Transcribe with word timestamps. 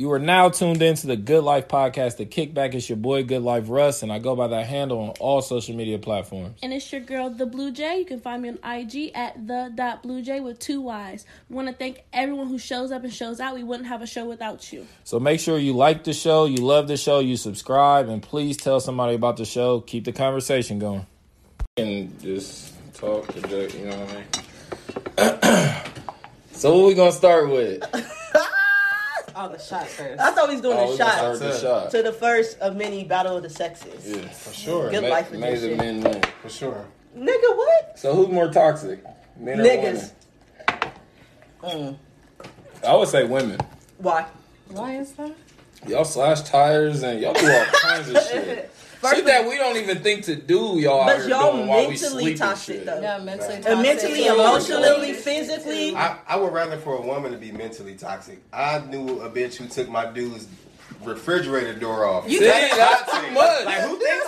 You 0.00 0.12
are 0.12 0.20
now 0.20 0.48
tuned 0.48 0.80
into 0.80 1.08
the 1.08 1.16
Good 1.16 1.42
Life 1.42 1.66
podcast. 1.66 2.18
The 2.18 2.24
kickback 2.24 2.72
is 2.74 2.88
your 2.88 2.94
boy 2.94 3.24
Good 3.24 3.42
Life 3.42 3.64
Russ, 3.66 4.04
and 4.04 4.12
I 4.12 4.20
go 4.20 4.36
by 4.36 4.46
that 4.46 4.64
handle 4.64 5.00
on 5.00 5.08
all 5.18 5.42
social 5.42 5.74
media 5.74 5.98
platforms. 5.98 6.56
And 6.62 6.72
it's 6.72 6.92
your 6.92 7.00
girl, 7.00 7.30
The 7.30 7.46
Blue 7.46 7.72
Jay. 7.72 7.98
You 7.98 8.04
can 8.04 8.20
find 8.20 8.42
me 8.42 8.50
on 8.50 8.58
IG 8.62 9.10
at 9.16 9.44
the 9.48 9.72
dot 9.74 10.04
Blue 10.04 10.22
Jay 10.22 10.38
with 10.38 10.60
two 10.60 10.80
Y's. 10.82 11.26
We 11.50 11.56
want 11.56 11.66
to 11.66 11.74
thank 11.74 12.04
everyone 12.12 12.46
who 12.46 12.60
shows 12.60 12.92
up 12.92 13.02
and 13.02 13.12
shows 13.12 13.40
out. 13.40 13.56
We 13.56 13.64
wouldn't 13.64 13.88
have 13.88 14.00
a 14.00 14.06
show 14.06 14.24
without 14.24 14.72
you. 14.72 14.86
So 15.02 15.18
make 15.18 15.40
sure 15.40 15.58
you 15.58 15.72
like 15.72 16.04
the 16.04 16.12
show, 16.12 16.44
you 16.44 16.58
love 16.58 16.86
the 16.86 16.96
show, 16.96 17.18
you 17.18 17.36
subscribe, 17.36 18.08
and 18.08 18.22
please 18.22 18.56
tell 18.56 18.78
somebody 18.78 19.16
about 19.16 19.36
the 19.36 19.44
show. 19.44 19.80
Keep 19.80 20.04
the 20.04 20.12
conversation 20.12 20.78
going. 20.78 21.08
And 21.76 22.16
just 22.20 22.72
talk, 22.94 23.26
project, 23.26 23.74
you 23.74 23.86
know 23.86 23.98
what 23.98 24.14
I 25.18 25.74
mean? 25.74 25.84
so 26.52 26.78
what 26.78 26.86
we 26.86 26.94
gonna 26.94 27.10
start 27.10 27.50
with? 27.50 28.14
Oh, 29.40 29.48
the 29.48 29.58
shot 29.58 29.86
first. 29.86 30.20
I 30.20 30.32
thought 30.32 30.48
he 30.48 30.56
was 30.56 30.62
doing 30.62 30.76
Oh, 30.76 30.88
a 30.88 30.90
we 30.90 30.98
gonna 30.98 31.12
shot 31.12 31.38
the 31.38 31.58
shot. 31.60 31.90
to 31.92 32.02
the 32.02 32.12
first 32.12 32.58
of 32.58 32.74
many 32.74 33.04
Battle 33.04 33.36
of 33.36 33.44
the 33.44 33.48
Sexes. 33.50 34.04
Yeah, 34.04 34.28
For 34.30 34.52
sure. 34.52 34.90
Good 34.90 35.02
Ma- 35.04 35.08
life 35.10 35.30
May 35.30 35.54
the 35.54 35.72
edition. 35.74 35.76
men 35.76 36.00
win. 36.00 36.22
For 36.42 36.48
sure. 36.48 36.84
Nigga, 37.16 37.56
what? 37.56 37.92
So 37.96 38.14
who's 38.14 38.28
more 38.28 38.50
toxic? 38.50 38.98
Men 39.38 39.60
or 39.60 39.64
Niggas. 39.64 40.10
women? 41.62 41.96
Mm. 41.96 41.96
I 42.84 42.94
would 42.96 43.08
say 43.08 43.24
women. 43.24 43.60
Why? 43.98 44.26
Why 44.70 44.96
is 44.96 45.12
that? 45.12 45.32
Y'all 45.86 46.04
slash 46.04 46.42
tires 46.42 47.04
and 47.04 47.20
y'all 47.20 47.32
do 47.34 47.48
all 47.48 47.64
kinds 47.66 48.08
of 48.10 48.16
shit. 48.30 48.70
First 49.00 49.16
shit 49.16 49.24
that 49.26 49.48
we 49.48 49.56
don't 49.56 49.76
even 49.76 49.98
think 50.02 50.24
to 50.24 50.34
do, 50.34 50.78
y'all 50.80 51.02
out 51.02 51.06
But 51.18 51.28
y'all 51.28 51.52
doing 51.52 51.68
while 51.68 51.82
we 51.82 51.90
mentally 51.90 52.34
toxic, 52.34 52.84
though. 52.84 53.00
Yeah, 53.00 53.18
mentally 53.18 53.54
And 53.54 53.64
toxic. 53.64 53.82
mentally, 53.82 54.26
emotionally, 54.26 55.12
physically. 55.14 55.94
I, 55.94 56.18
I 56.26 56.36
would 56.36 56.52
rather 56.52 56.76
for 56.78 56.96
a 56.96 57.00
woman 57.00 57.30
to 57.32 57.38
be 57.38 57.52
mentally 57.52 57.94
toxic. 57.94 58.40
I 58.52 58.80
knew 58.80 59.20
a 59.20 59.30
bitch 59.30 59.54
who 59.56 59.68
took 59.68 59.88
my 59.88 60.06
dude's 60.10 60.48
refrigerator 61.04 61.74
door 61.74 62.06
off. 62.06 62.28
You 62.28 62.38
See, 62.40 62.46
can't- 62.46 62.76
that's 62.76 63.12
too 63.12 63.30
much. 63.32 63.64
Like 63.66 63.80
who 63.82 63.98
thinks 63.98 64.26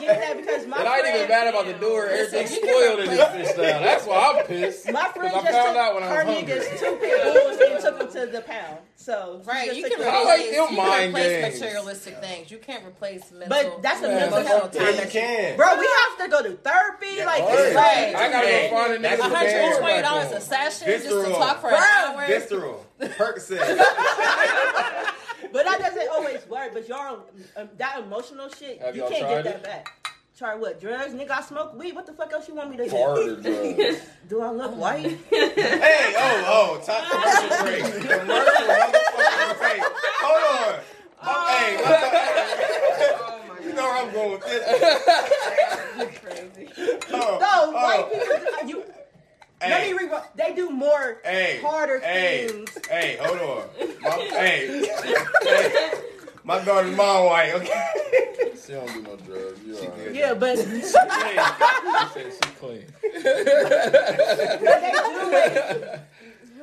get 0.00 0.20
that 0.20 0.36
because 0.36 0.66
my 0.66 0.78
and 0.78 0.88
I 0.88 0.94
ain't 0.96 1.02
friend, 1.02 1.16
even 1.16 1.28
mad 1.28 1.46
about 1.48 1.66
the 1.66 1.72
door. 1.74 2.06
Everything's 2.06 2.50
spoiled 2.50 3.00
in 3.00 3.10
this 3.10 3.18
replace- 3.20 3.52
bitch 3.52 3.56
now. 3.56 3.80
That's 3.80 4.06
why 4.06 4.34
I'm 4.38 4.46
pissed. 4.46 4.90
My 4.92 5.08
friend 5.08 5.34
I 5.34 5.40
just 5.40 5.50
found 5.52 5.68
took 5.68 5.76
out 5.76 5.94
when 5.94 6.02
I 6.02 6.06
her 6.08 6.24
was 6.24 6.34
hungry. 6.34 6.54
niggas 6.54 6.78
two 6.78 6.96
pit 6.96 7.70
and 7.72 7.80
took 7.80 7.98
them 7.98 8.08
to 8.12 8.26
the 8.32 8.40
pound. 8.42 8.78
So 8.96 9.40
Right, 9.46 9.72
you 9.74 9.88
can 9.88 9.98
them- 9.98 10.08
like 10.10 10.20
replace, 10.20 10.46
you 10.54 10.66
can 10.66 11.08
replace 11.08 11.24
games. 11.26 11.60
materialistic 11.60 12.18
things. 12.20 12.50
You 12.50 12.58
can't 12.58 12.84
replace 12.86 13.30
mental. 13.32 13.48
But 13.48 13.82
that's 13.82 14.00
a 14.00 14.08
Man, 14.08 14.16
mental 14.16 14.38
fuck 14.38 14.46
health 14.46 14.72
that. 14.72 14.80
Yeah, 14.82 14.92
thing. 14.92 15.04
you 15.06 15.10
can. 15.10 15.56
Bro, 15.56 15.78
we 15.78 15.86
have 15.88 16.18
to 16.18 16.28
go 16.30 16.42
to 16.42 16.56
therapy. 16.58 17.06
Yeah, 17.16 17.24
like, 17.26 17.42
right. 17.44 17.58
it's 17.58 17.74
Right. 17.76 18.14
I 18.14 18.30
gotta 18.30 18.46
go 18.46 18.68
find 18.76 18.92
a 18.92 18.96
nigga 18.98 19.02
That's 19.02 19.20
a 19.20 19.24
hundred 19.24 19.48
and 19.48 19.78
twenty 19.78 19.94
pay 19.94 20.02
dollars 20.02 20.24
back 20.24 20.32
a 20.32 20.36
on. 20.36 20.40
session 20.42 20.88
just 20.88 21.04
to 21.08 21.22
talk 21.32 21.60
for 21.62 21.68
an 21.70 21.76
Bro, 21.76 22.20
hour. 22.20 22.26
Visceral. 22.26 22.86
Percocet. 23.00 23.80
But 25.52 25.64
that 25.64 25.78
doesn't 25.80 26.08
always 26.10 26.46
work. 26.48 26.72
But 26.72 26.88
y'all, 26.88 27.24
um, 27.56 27.68
that 27.78 27.98
emotional 28.04 28.48
shit, 28.48 28.80
Have 28.80 28.94
you 28.94 29.02
can't 29.02 29.20
tried 29.20 29.28
get 29.28 29.38
it? 29.38 29.44
that 29.44 29.62
back. 29.64 30.14
Try 30.38 30.54
what? 30.54 30.80
Drugs? 30.80 31.12
Nigga, 31.12 31.30
I 31.32 31.40
smoke 31.42 31.76
weed. 31.78 31.94
What 31.94 32.06
the 32.06 32.12
fuck 32.14 32.32
else 32.32 32.48
you 32.48 32.54
want 32.54 32.70
me 32.70 32.76
to 32.78 32.88
do? 32.88 33.96
Do 34.28 34.40
I 34.40 34.50
look 34.50 34.74
white? 34.76 35.00
hey, 35.30 36.14
oh, 36.16 36.44
oh, 36.46 36.80
time 36.86 37.04
commercial 37.10 37.48
break. 37.62 37.82
Commercial 37.82 38.66
motherfucking 38.66 39.58
break. 39.58 39.82
Hold 40.22 40.42
on. 40.72 40.80
Oh, 41.22 41.58
hey, 41.58 41.76
what 41.76 43.60
the, 43.60 43.64
you 43.68 43.74
know 43.74 43.82
where 43.84 43.96
I'm 44.02 44.12
going 44.12 44.30
with 44.32 44.44
this. 44.46 44.62
Oh, 47.12 47.38
No, 47.40 47.40
oh, 47.42 47.72
white 47.72 48.10
people. 48.10 48.68
You, 48.68 48.84
let 49.60 49.86
me 49.86 49.92
rewind. 49.92 50.24
They 50.34 50.54
do 50.54 50.70
more 50.70 51.18
Hey, 51.24 51.60
harder 51.62 51.98
hey, 52.00 52.48
things. 52.48 52.78
Hey, 52.88 53.18
hold 53.20 53.38
on. 53.40 53.68
My, 54.00 54.10
hey, 54.30 54.88
hey, 55.42 55.92
my 56.44 56.64
daughter's 56.64 56.96
mom 56.96 57.26
white. 57.26 57.52
Okay. 57.54 58.52
She 58.64 58.72
don't 58.72 58.86
do 58.92 59.02
no 59.02 59.16
drugs. 59.16 59.60
You 59.66 59.76
alright. 59.76 60.14
Yeah, 60.14 60.34
but 60.34 60.56
She 60.64 60.80
said 60.82 62.32
she 62.32 62.50
clean. 62.58 62.86
but 63.02 64.80
they 64.80 64.92
do 64.92 65.30
it. 65.32 66.00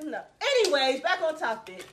No. 0.06 0.22
Anyways, 0.42 1.02
back 1.02 1.22
on 1.22 1.38
topic. 1.38 1.86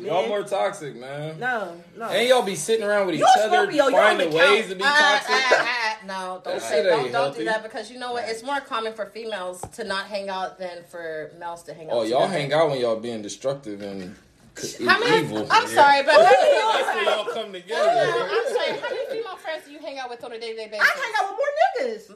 Y'all 0.00 0.28
more 0.28 0.42
toxic, 0.42 0.94
man. 0.96 1.38
No, 1.40 1.74
no. 1.96 2.06
And 2.06 2.28
y'all 2.28 2.42
be 2.42 2.54
sitting 2.54 2.84
around 2.86 3.06
with 3.06 3.14
each 3.16 3.20
You 3.20 3.26
a 3.26 3.40
other, 3.46 3.56
Scorpio, 3.72 3.86
you 3.86 3.90
finding 3.92 4.28
on 4.28 4.32
the 4.32 4.38
couch. 4.38 4.50
ways 4.50 4.68
to 4.68 4.74
be 4.76 4.84
Uh, 4.84 5.18
toxic. 5.18 5.30
uh, 5.52 5.64
uh, 5.64 5.87
no, 6.08 6.40
don't 6.42 6.60
say 6.62 6.82
don't, 6.82 7.12
don't 7.12 7.36
do 7.36 7.44
that 7.44 7.62
because 7.62 7.90
you 7.90 7.98
know 7.98 8.12
what? 8.12 8.24
It's 8.26 8.42
more 8.42 8.60
common 8.60 8.94
for 8.94 9.06
females 9.06 9.60
to 9.74 9.84
not 9.84 10.06
hang 10.06 10.30
out 10.30 10.58
than 10.58 10.82
for 10.84 11.30
males 11.38 11.62
to 11.64 11.74
hang 11.74 11.90
out. 11.90 11.92
Oh, 11.92 12.02
y'all 12.02 12.22
together. 12.22 12.32
hang 12.32 12.52
out 12.54 12.70
when 12.70 12.80
y'all 12.80 12.96
being 12.96 13.20
destructive 13.20 13.82
and 13.82 14.16
How 14.86 14.98
many? 15.00 15.24
evil. 15.26 15.46
I'm 15.50 15.66
sorry, 15.68 16.02
but 16.02 16.14
how 16.14 16.22
many 16.22 16.82
That's 16.84 16.98
female 16.98 17.04
y'all 17.16 17.24
come 17.26 17.50
friends? 17.50 17.52
together. 17.52 17.88
I'm 17.88 18.54
sorry. 18.54 18.78
How 18.80 18.88
many 18.90 19.06
female 19.10 19.36
friends 19.36 19.64
do 19.66 19.72
you 19.72 19.78
hang 19.78 19.98
out 19.98 20.10
with 20.10 20.24
on 20.24 20.32
a 20.32 20.38
day-to-day 20.40 20.68
basis? 20.68 20.86
I 20.86 20.98
hang 20.98 21.12
out 21.18 21.30
with 21.30 21.38
more 21.38 21.52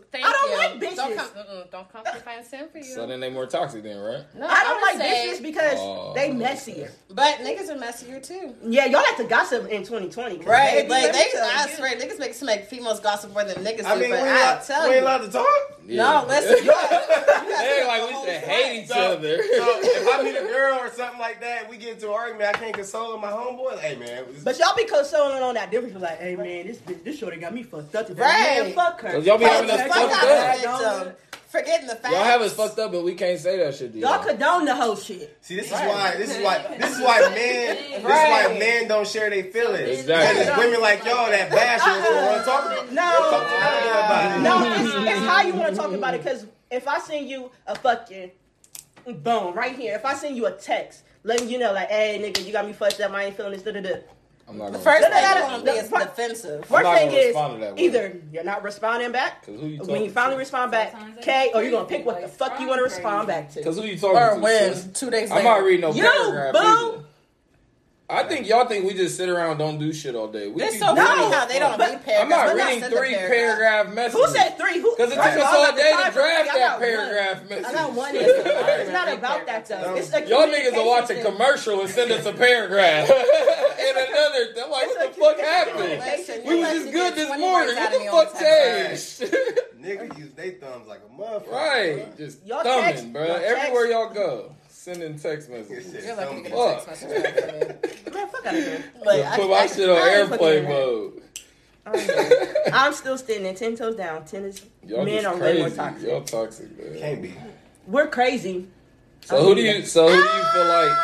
niggas. 0.01 0.05
Thank 0.13 0.25
I 0.27 0.33
don't 0.33 0.51
you. 0.51 0.57
like 0.59 0.93
bitches. 0.93 0.97
Don't 0.97 1.17
come, 1.17 1.29
mm-mm, 1.29 1.71
don't 1.71 1.93
come 1.93 2.05
find 2.25 2.45
sin 2.47 2.69
for 2.71 2.79
you. 2.79 2.85
So 2.85 3.07
then 3.07 3.21
they 3.21 3.31
more 3.31 3.47
toxic 3.47 3.83
then, 3.83 3.99
right? 3.99 4.25
no, 4.35 4.47
I 4.47 4.63
don't 4.65 4.81
like 4.83 4.97
say- 4.97 5.31
bitches 5.35 5.43
because 5.43 5.79
Oh. 5.79 6.13
they 6.15 6.33
messier. 6.33 6.91
But 7.11 7.39
niggas 7.39 7.69
are 7.71 7.79
messier 7.79 8.21
too. 8.21 8.55
Yeah, 8.65 8.87
y'all 8.87 9.03
like 9.03 9.17
to 9.19 9.25
gossip 9.25 9.69
in 9.69 9.83
2020. 9.85 10.39
'cause 10.39 10.47
Right, 10.47 10.75
baby, 10.77 10.89
like 10.91 11.03
let 11.05 11.15
me 11.15 11.21
they, 11.21 11.31
tell 11.31 11.45
I 11.49 11.67
you. 11.69 11.77
swear, 11.77 11.97
niggas 11.97 12.19
make 12.19 12.39
to 12.39 12.45
make 12.45 12.65
females 12.67 13.01
gossip 13.01 13.33
more 13.33 13.45
than 13.45 13.57
niggas 13.65 13.85
I 13.85 13.95
do. 13.95 14.01
mean, 14.01 14.11
we 14.11 14.17
but 14.17 14.19
ain't, 14.21 14.29
I 14.29 14.41
allowed, 14.53 14.65
tell 14.65 14.83
we 14.85 14.89
you, 14.89 14.95
ain't 14.97 15.03
allowed 15.05 15.19
to 15.19 15.29
talk. 15.31 15.83
no, 15.87 16.25
listen, 16.29 16.65
you 16.65 16.73
They 17.63 17.87
like 17.87 18.03
we 18.09 18.15
should 18.33 18.43
hate 18.43 18.85
each 18.85 18.91
other. 18.91 19.43
So 19.53 19.81
if 19.83 20.09
I 20.09 20.23
meet 20.23 20.37
a 20.37 20.43
girl 20.43 20.79
or 20.79 20.91
something 20.91 21.19
like 21.21 21.41
that, 21.41 21.69
we 21.69 21.77
get 21.77 21.91
into 21.95 22.09
an 22.35 22.43
argument. 22.43 22.57
I 22.57 22.59
can't 22.59 22.75
console 22.75 23.19
my 23.19 23.31
homeboy. 23.31 23.79
Hey 23.79 23.97
man, 23.97 24.25
But 24.45 24.59
y'all 24.59 24.77
be 24.77 24.85
consoling 24.85 25.43
on 25.43 25.55
that 25.55 25.71
difference. 25.71 25.95
Like, 26.01 26.19
hey 26.19 26.37
man, 26.37 26.67
this 26.67 26.79
bitch, 26.79 27.05
this 27.05 27.19
shorty 27.19 27.39
got 27.39 27.55
me 27.55 27.63
fucked 27.63 27.95
up 27.95 28.07
today. 28.07 28.23
Right. 28.23 28.63
Man, 28.65 28.73
fuck 28.75 29.01
her. 29.03 29.19
Y'all 29.19 29.39
be 29.39 29.45
having 29.45 29.71
us 29.71 29.83
fucked 29.83 30.25
up. 30.25 30.61
Fuck 30.63 31.17
forgetting 31.49 31.87
the 31.87 31.95
facts. 31.97 32.15
Y'all 32.15 32.25
have 32.25 32.41
us 32.41 32.55
fucked 32.55 32.79
up, 32.79 32.91
but 32.93 33.05
we 33.05 33.15
can't 33.15 33.39
say 33.39 33.59
that 33.59 33.75
shit 33.75 33.93
to 33.93 33.99
Y'all 33.99 34.17
y'all. 34.17 34.25
condone 34.25 34.65
the 34.65 34.75
whole 34.75 34.97
shit. 34.97 35.37
see, 35.43 35.57
this 35.57 35.67
is 35.67 35.73
Right. 35.73 35.87
why. 35.87 36.15
This 36.17 36.35
is 36.35 36.43
why. 36.43 36.77
This 36.79 36.97
is 36.97 37.03
why 37.05 37.21
men. 37.21 37.77
This 37.77 37.99
is 37.99 38.03
why 38.05 38.57
men 38.59 38.89
don't 38.89 39.07
share 39.07 39.29
their 39.29 39.45
feelings. 39.45 40.01
Exactly. 40.01 40.41
And 40.41 40.49
it's 40.49 40.57
women 40.59 40.81
like 40.81 41.05
y'all 41.05 41.29
that 41.31 41.51
bash 41.51 41.81
us 41.81 42.07
and 42.07 42.27
want 42.27 42.39
to 42.39 42.45
talk 42.51 42.65
about. 42.73 42.93
No, 42.93 43.03
Talk 43.03 43.49
to 43.49 43.57
about 44.07 44.39
it. 44.39 44.43
no, 44.43 44.73
it's, 44.73 45.09
it's 45.19 45.27
how 45.27 45.43
you 45.43 45.53
want 45.55 45.69
to 45.71 45.77
talk 45.77 45.93
about 45.93 46.15
it. 46.15 46.25
Because 46.25 46.47
if 46.71 46.89
I 46.89 46.99
send 47.01 47.29
you 47.29 47.51
a 47.67 47.75
fucking 47.75 48.31
boom 49.23 49.53
right 49.55 49.77
here, 49.77 49.95
if 49.95 50.07
I 50.07 50.15
send 50.15 50.37
you 50.37 50.47
a 50.47 50.53
text 50.53 51.03
letting 51.25 51.49
you 51.49 51.59
know, 51.59 51.73
like, 51.73 51.89
hey 51.91 52.19
nigga, 52.23 52.45
you 52.47 52.53
got 52.53 52.67
me 52.67 52.73
fucked 52.73 53.01
up, 53.01 53.13
I 53.13 53.25
ain't 53.25 53.37
feeling 53.37 53.53
this. 53.53 53.63
Da, 53.63 53.73
da, 53.73 53.81
da. 53.81 53.91
I'm 54.49 54.59
not 54.59 54.67
The 54.73 54.79
gonna. 54.79 54.85
first 54.85 55.03
thing 55.09 55.11
no, 55.13 55.57
no, 55.59 55.63
no, 55.65 55.73
is 55.75 55.89
fuck. 55.89 56.17
defensive. 56.17 56.65
First 56.67 56.91
thing 56.91 57.11
is 57.13 57.27
respond 57.29 57.55
to 57.55 57.61
that 57.61 57.77
way. 57.77 57.83
either 57.83 58.17
you're 58.33 58.45
not 58.45 58.63
responding 58.65 59.13
back. 59.13 59.47
Who 59.47 59.53
you 59.67 59.79
When 59.85 60.03
you 60.03 60.11
finally 60.11 60.35
to? 60.35 60.39
respond 60.41 60.73
back, 60.73 60.95
okay, 61.19 61.51
or 61.55 61.63
you're 61.63 61.71
gonna 61.71 61.85
pick 61.87 62.05
what 62.05 62.21
the 62.21 62.29
fuck 62.29 62.59
you 62.61 62.67
want 62.67 62.79
to 62.81 62.83
respond 62.83 63.29
back 63.29 63.51
to. 63.53 63.63
Cause 63.63 63.79
who 63.79 63.85
you 63.85 63.97
talking 63.97 64.17
Or 64.19 64.35
to? 64.35 64.41
when 64.41 64.93
two 64.95 65.11
days 65.11 65.31
I'm 65.31 65.39
later. 65.39 65.49
not 65.49 65.63
reading 65.65 65.81
no 65.83 65.93
You, 65.95 66.03
paragraph 66.03 66.53
boo. 66.55 66.59
either. 66.59 67.05
I 68.13 68.23
think 68.29 68.47
y'all 68.47 68.67
think 68.67 68.85
we 68.85 68.95
just 68.95 69.17
sit 69.17 69.29
around 69.29 69.51
and 69.51 69.59
don't 69.59 69.79
do 69.79 69.93
shit 69.93 70.15
all 70.15 70.29
day. 70.29 70.49
We 70.49 70.63
It's 70.63 70.75
be 70.75 70.79
so 70.81 70.95
funny 70.95 71.25
it. 71.27 71.33
how 71.33 71.47
they 71.47 71.59
don't 71.59 71.79
read 71.79 72.05
paragraphs. 72.05 72.23
I'm 72.23 72.29
not 72.29 72.47
We're 72.47 72.57
reading 72.67 72.81
sending 72.81 72.99
three 72.99 73.15
paragraphs. 73.15 73.35
paragraph 73.59 73.95
messages. 73.95 74.27
Who 74.27 74.33
said 74.37 74.59
three? 74.59 74.79
Who? 74.81 74.95
Because 74.97 75.13
it 75.13 75.15
took 75.17 75.25
First 75.25 75.37
of 75.39 75.43
us 75.43 75.49
all, 75.55 75.57
all 75.59 75.65
I 75.65 75.71
got 75.71 75.77
day 75.77 75.91
to 75.91 76.03
time 76.03 76.13
draft. 76.13 76.41
I 76.43 76.45
that 76.45 76.59
got 76.59 76.73
one. 76.73 76.81
paragraph 76.89 77.51
message. 77.51 77.65
I 77.65 77.73
got 77.73 77.93
one. 77.95 78.13
Shit. 78.13 78.47
answer. 78.47 78.81
It's 78.83 78.93
not 78.93 79.09
about 79.13 79.47
that 79.47 79.67
though. 79.67 79.95
It's 79.97 80.13
a 80.13 80.29
Y'all 80.29 80.47
niggas 80.47 80.73
will 80.73 80.87
watch 80.89 81.11
a 81.11 81.23
commercial 81.23 81.81
and 81.81 81.91
send 81.91 82.13
us 82.13 82.27
a 82.27 82.33
paragraph. 82.47 83.09
and 83.83 83.97
another, 83.97 84.63
I'm 84.63 84.71
like, 84.71 84.87
what 84.87 85.15
the 85.15 85.21
fuck 85.21 85.39
happened? 85.41 86.45
We 86.47 86.55
you 86.55 86.61
was 86.61 86.69
just 86.73 86.93
good 86.93 87.15
this 87.15 87.29
morning. 87.29 87.53
words 87.53 87.75
What 87.75 87.79
out 87.79 87.87
of 87.87 87.93
the 87.93 87.99
me 88.01 88.09
on 88.09 88.27
fuck 88.27 88.39
text. 88.39 89.21
changed? 89.21 89.35
Niggas 89.83 90.19
use 90.19 90.33
their 90.35 90.53
thumbs 90.53 90.87
like 90.87 91.01
a 91.01 91.21
motherfucker. 91.21 91.51
right. 91.51 92.17
Just 92.17 92.43
thumbing, 92.47 93.13
bro. 93.13 93.23
Everywhere 93.25 93.87
y'all 93.87 94.13
go. 94.13 94.55
Sending 94.83 95.17
text 95.17 95.49
messages. 95.49 96.05
You're 96.05 96.17
lucky 96.17 96.43
to 96.43 96.49
get 96.51 96.53
a 96.59 96.75
text 96.85 96.89
message 96.89 97.23
back 97.23 97.39
from 97.39 97.59
me. 97.61 98.15
Man, 98.19 98.29
fuck 98.29 98.47
out 98.47 98.55
of 98.57 98.61
here. 98.65 98.85
Like, 99.05 99.21
Just 99.21 99.33
I- 99.33 99.37
put 99.37 99.49
my 99.51 99.57
I- 99.57 99.67
shit 99.69 99.89
on 99.89 99.97
I 99.97 100.09
ain't 100.09 100.29
fucking 100.29 100.47
airplane 100.47 100.65
that. 100.65 100.69
mode. 100.69 101.23
I'm 102.73 102.93
still 102.93 103.17
standing 103.17 103.55
ten 103.55 103.77
toes 103.77 103.95
down. 103.95 104.25
Tennis 104.25 104.65
Y'all 104.85 105.05
men 105.05 105.23
just 105.23 105.27
are 105.29 105.41
way 105.41 105.53
more 105.59 105.63
crazy. 105.67 105.77
toxic. 105.77 106.09
Y'all 106.09 106.21
toxic, 106.23 106.79
man. 106.91 106.99
Can't 106.99 107.23
be. 107.23 107.35
We're 107.87 108.09
crazy. 108.09 108.67
So 109.25 109.41
who 109.45 109.55
do 109.55 109.61
you? 109.63 109.85
So 109.85 110.09
who 110.09 110.15
do 110.15 110.19
you 110.19 110.45
feel 110.53 110.65
like? 110.67 110.97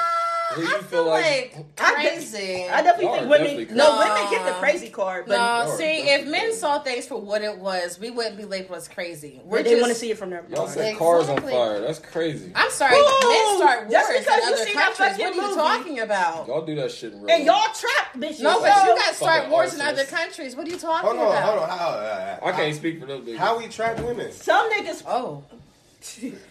Who 0.55 0.63
you 0.63 0.77
I 0.77 0.81
feel 0.83 1.07
like 1.07 1.57
I 1.79 1.95
crazy. 1.95 2.69
I 2.69 2.83
definitely 2.83 3.05
Y'all 3.05 3.15
think 3.17 3.31
women. 3.31 3.47
definitely 3.47 3.77
no, 3.77 3.99
women 3.99 4.31
get 4.31 4.47
the 4.47 4.53
crazy 4.61 4.89
card, 4.89 5.27
but 5.27 5.37
no, 5.37 5.69
Y'all 5.69 5.77
see, 5.77 6.09
if 6.09 6.27
men 6.27 6.55
saw 6.55 6.79
things 6.81 7.07
for 7.07 7.21
what 7.21 7.43
it 7.43 7.59
was, 7.59 8.01
we 8.01 8.11
wouldn't 8.11 8.37
be 8.37 8.45
labeled 8.45 8.79
as 8.79 8.89
crazy. 8.89 9.41
We're 9.45 9.63
they 9.63 9.71
just, 9.71 9.83
want 9.83 9.93
to 9.93 9.99
see 9.99 10.11
it 10.11 10.19
from 10.19 10.31
their. 10.31 10.45
Y'all 10.49 10.65
mind. 10.65 10.71
set 10.71 10.97
cars 10.97 11.29
on 11.29 11.41
fire. 11.43 11.81
That's 11.81 11.99
crazy. 11.99 12.51
I'm 12.55 12.71
sorry, 12.71 12.97
Ooh, 12.97 13.29
men 13.29 13.57
start 13.59 13.81
wars 13.89 13.93
just 13.93 14.11
in 14.11 14.25
you 14.25 14.53
other 14.53 14.57
see 14.65 14.73
countries. 14.73 15.19
What 15.19 15.37
are 15.37 15.49
you 15.49 15.55
talking 15.55 16.01
about? 16.01 16.47
Y'all 16.47 16.65
do 16.65 16.75
that 16.77 16.91
shit 16.91 17.13
in 17.13 17.21
real 17.21 17.35
And 17.35 17.45
y'all 17.45 17.73
trap 17.75 18.15
bitches. 18.15 18.41
No, 18.41 18.61
but 18.61 18.87
you 18.87 18.97
guys 18.97 19.17
start 19.17 19.39
Fucking 19.39 19.51
wars 19.51 19.75
in 19.75 19.81
other 19.81 20.05
countries. 20.05 20.57
What 20.57 20.67
are 20.67 20.71
you 20.71 20.79
talking 20.79 21.11
about? 21.11 21.43
Hold 21.43 21.59
on, 21.59 21.69
hold 21.69 21.71
on. 21.71 21.79
How, 21.79 21.89
uh, 21.89 22.39
I 22.43 22.53
can't 22.53 22.75
speak 22.75 23.01
for 23.01 23.07
those 23.07 23.25
niggas. 23.25 23.37
how 23.37 23.59
we 23.59 23.69
trap 23.69 24.01
women? 24.01 24.33
Some 24.33 24.71
niggas. 24.73 25.03
Oh, 25.07 25.45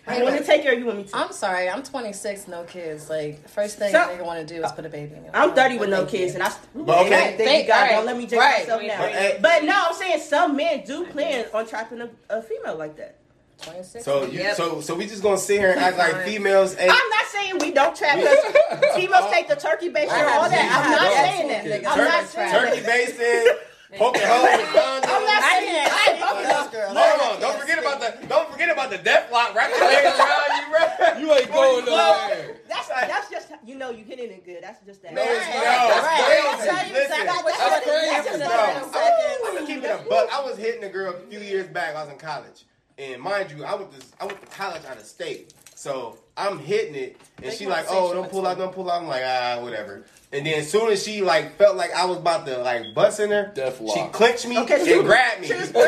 I 0.06 0.24
want 0.24 0.38
to 0.38 0.44
take 0.44 0.64
care. 0.64 0.74
or 0.74 0.76
You 0.76 0.86
want 0.86 0.98
me 0.98 1.04
to? 1.06 1.16
I'm 1.16 1.32
sorry, 1.32 1.70
I'm 1.70 1.82
26, 1.84 2.48
no 2.48 2.64
kids. 2.64 3.10
Like, 3.10 3.48
first 3.50 3.78
thing 3.78 3.92
So- 3.92 4.02
a 4.02 4.08
nigga 4.08 4.26
want 4.26 4.46
to 4.46 4.54
do 4.56 4.64
is 4.64 4.72
put 4.74 4.86
a 4.86 4.90
baby 4.90 5.16
in 5.16 5.24
your 5.26 5.36
I'm 5.36 5.54
30 5.54 5.78
with 5.78 5.90
no 5.90 5.98
Thank 6.06 6.14
you. 6.14 6.20
kids, 6.20 6.34
and 6.36 6.44
I. 6.44 6.52
But 6.76 7.06
okay. 7.06 7.10
Thank, 7.10 7.38
Thank- 7.38 7.62
you, 7.64 7.68
God. 7.74 7.82
right, 7.82 7.92
Don't 7.92 8.06
let 8.06 8.18
me 8.18 8.26
jinx 8.26 8.44
right. 8.44 8.60
myself 8.60 8.82
now. 8.84 8.98
But, 9.00 9.12
hey, 9.12 9.40
But 9.42 9.64
no, 9.64 9.86
I'm 9.88 9.94
saying 9.94 10.20
some 10.22 10.56
men 10.58 10.84
do 10.86 11.06
plan 11.06 11.46
on 11.54 11.66
trapping 11.68 12.02
a, 12.02 12.10
a 12.30 12.42
female 12.42 12.76
like 12.76 12.98
that. 12.98 13.16
26. 13.64 14.06
So 14.06 14.26
you, 14.26 14.40
Yep. 14.40 14.56
so 14.56 14.82
so 14.82 14.94
we 14.94 15.08
just 15.08 15.24
gonna 15.24 15.36
sit 15.38 15.60
here 15.60 15.72
and 15.72 15.80
act 15.80 15.98
like 15.98 16.24
females 16.26 16.74
ain't. 16.78 16.92
I'm 16.92 17.10
not 17.10 17.26
saying 17.32 17.58
we 17.60 17.72
don't 17.72 17.96
trap 17.96 18.18
because 18.18 18.96
females 18.96 19.32
take 19.32 19.48
the 19.48 19.56
turkey 19.56 19.90
bait 19.90 20.08
and 20.10 20.28
all 20.30 20.48
that. 20.48 20.84
I'm 20.86 20.92
not 20.92 21.12
saying 21.14 21.48
that. 21.72 21.92
I'm 21.92 21.98
not 21.98 22.28
saying 22.28 22.52
turkey 22.52 22.82
that. 22.82 22.86
basting, 22.86 23.58
poking 23.96 24.22
holes 24.26 24.58
with 24.60 24.70
condoms. 24.76 25.08
I'm 25.08 25.24
not 25.24 25.44
saying 25.44 25.72
can't. 25.72 25.92
I 25.94 26.12
ain't 26.12 26.20
fucking 26.20 26.50
those 26.50 26.70
girls. 26.76 26.98
Hold 26.98 27.22
on, 27.22 27.42
don't 27.42 27.60
forget 27.60 27.80
about 27.80 28.00
the 28.02 28.28
don't 28.28 28.52
forget 28.52 28.70
about 28.70 28.90
the 28.92 28.98
death 28.98 29.32
lock 29.32 29.56
wrapping 29.56 29.78
your 29.80 29.88
legs 29.88 30.20
around 30.20 30.52
you, 30.60 30.66
bro. 30.68 31.20
You 31.22 31.34
ain't 31.40 31.52
going 31.52 31.86
nowhere. 31.86 32.58
That's 32.68 32.88
that's 32.90 33.30
just 33.30 33.48
you 33.66 33.76
know 33.76 33.90
you 33.92 34.04
hitting 34.04 34.30
it 34.32 34.46
good. 34.46 34.60
That's 34.62 34.84
just 34.86 35.02
that. 35.04 35.14
No, 35.14 35.22
it's 35.24 35.46
Right, 35.48 35.56
not. 35.56 36.04
right. 36.04 36.24
Crazy. 36.28 36.48
I'll 36.48 36.76
tell 36.76 36.88
you 36.88 36.94
Listen, 36.94 37.22
exactly 37.22 37.52
That's 37.58 37.86
you're 37.86 37.94
crazy. 37.96 38.10
That's 38.12 38.28
just 38.28 38.40
No. 38.94 39.48
I'm 39.48 39.56
gonna 39.56 39.68
keep 39.68 39.84
it 39.84 40.06
a 40.06 40.10
buck. 40.10 40.30
I 40.34 40.42
was 40.44 40.58
hitting 40.58 40.84
a 40.84 40.90
girl 40.90 41.14
a 41.16 41.20
few 41.30 41.40
years 41.40 41.68
back. 41.68 41.96
I 41.96 42.04
was 42.04 42.12
in 42.12 42.18
college, 42.20 42.66
and 42.98 43.22
mind 43.22 43.52
you, 43.52 43.64
I 43.64 43.76
went 43.76 43.92
to 44.00 44.06
I 44.20 44.26
went 44.26 44.42
to 44.42 44.48
college 44.48 44.84
out 44.86 44.98
of 44.98 45.06
state. 45.06 45.54
So 45.78 46.18
I'm 46.36 46.58
hitting 46.58 46.96
it, 46.96 47.18
and 47.38 47.52
They 47.52 47.56
she 47.56 47.68
like, 47.68 47.86
"Oh, 47.88 48.12
don't 48.12 48.32
pull 48.32 48.48
out, 48.48 48.58
don't 48.58 48.74
pull 48.74 48.90
out." 48.90 49.00
I'm 49.04 49.08
like, 49.08 49.22
"Ah, 49.24 49.60
whatever." 49.62 50.04
And 50.34 50.44
then 50.44 50.56
as 50.60 50.72
soon 50.72 50.92
as 50.92 51.04
she 51.04 51.22
like 51.22 51.56
felt 51.60 51.78
like 51.78 51.94
I 51.94 52.06
was 52.06 52.18
about 52.18 52.48
to 52.48 52.58
like 52.58 52.96
bust 52.96 53.20
in 53.20 53.30
her, 53.30 53.52
Death 53.54 53.78
she 53.78 53.84
lock. 53.84 54.12
clinched 54.12 54.48
me 54.48 54.58
Okay, 54.58 54.80
and 54.80 54.88
she- 54.88 55.02
grabbed 55.04 55.42
me. 55.42 55.48
she 55.48 55.54
you 55.54 55.60
was- 55.60 55.72
know 55.74 55.86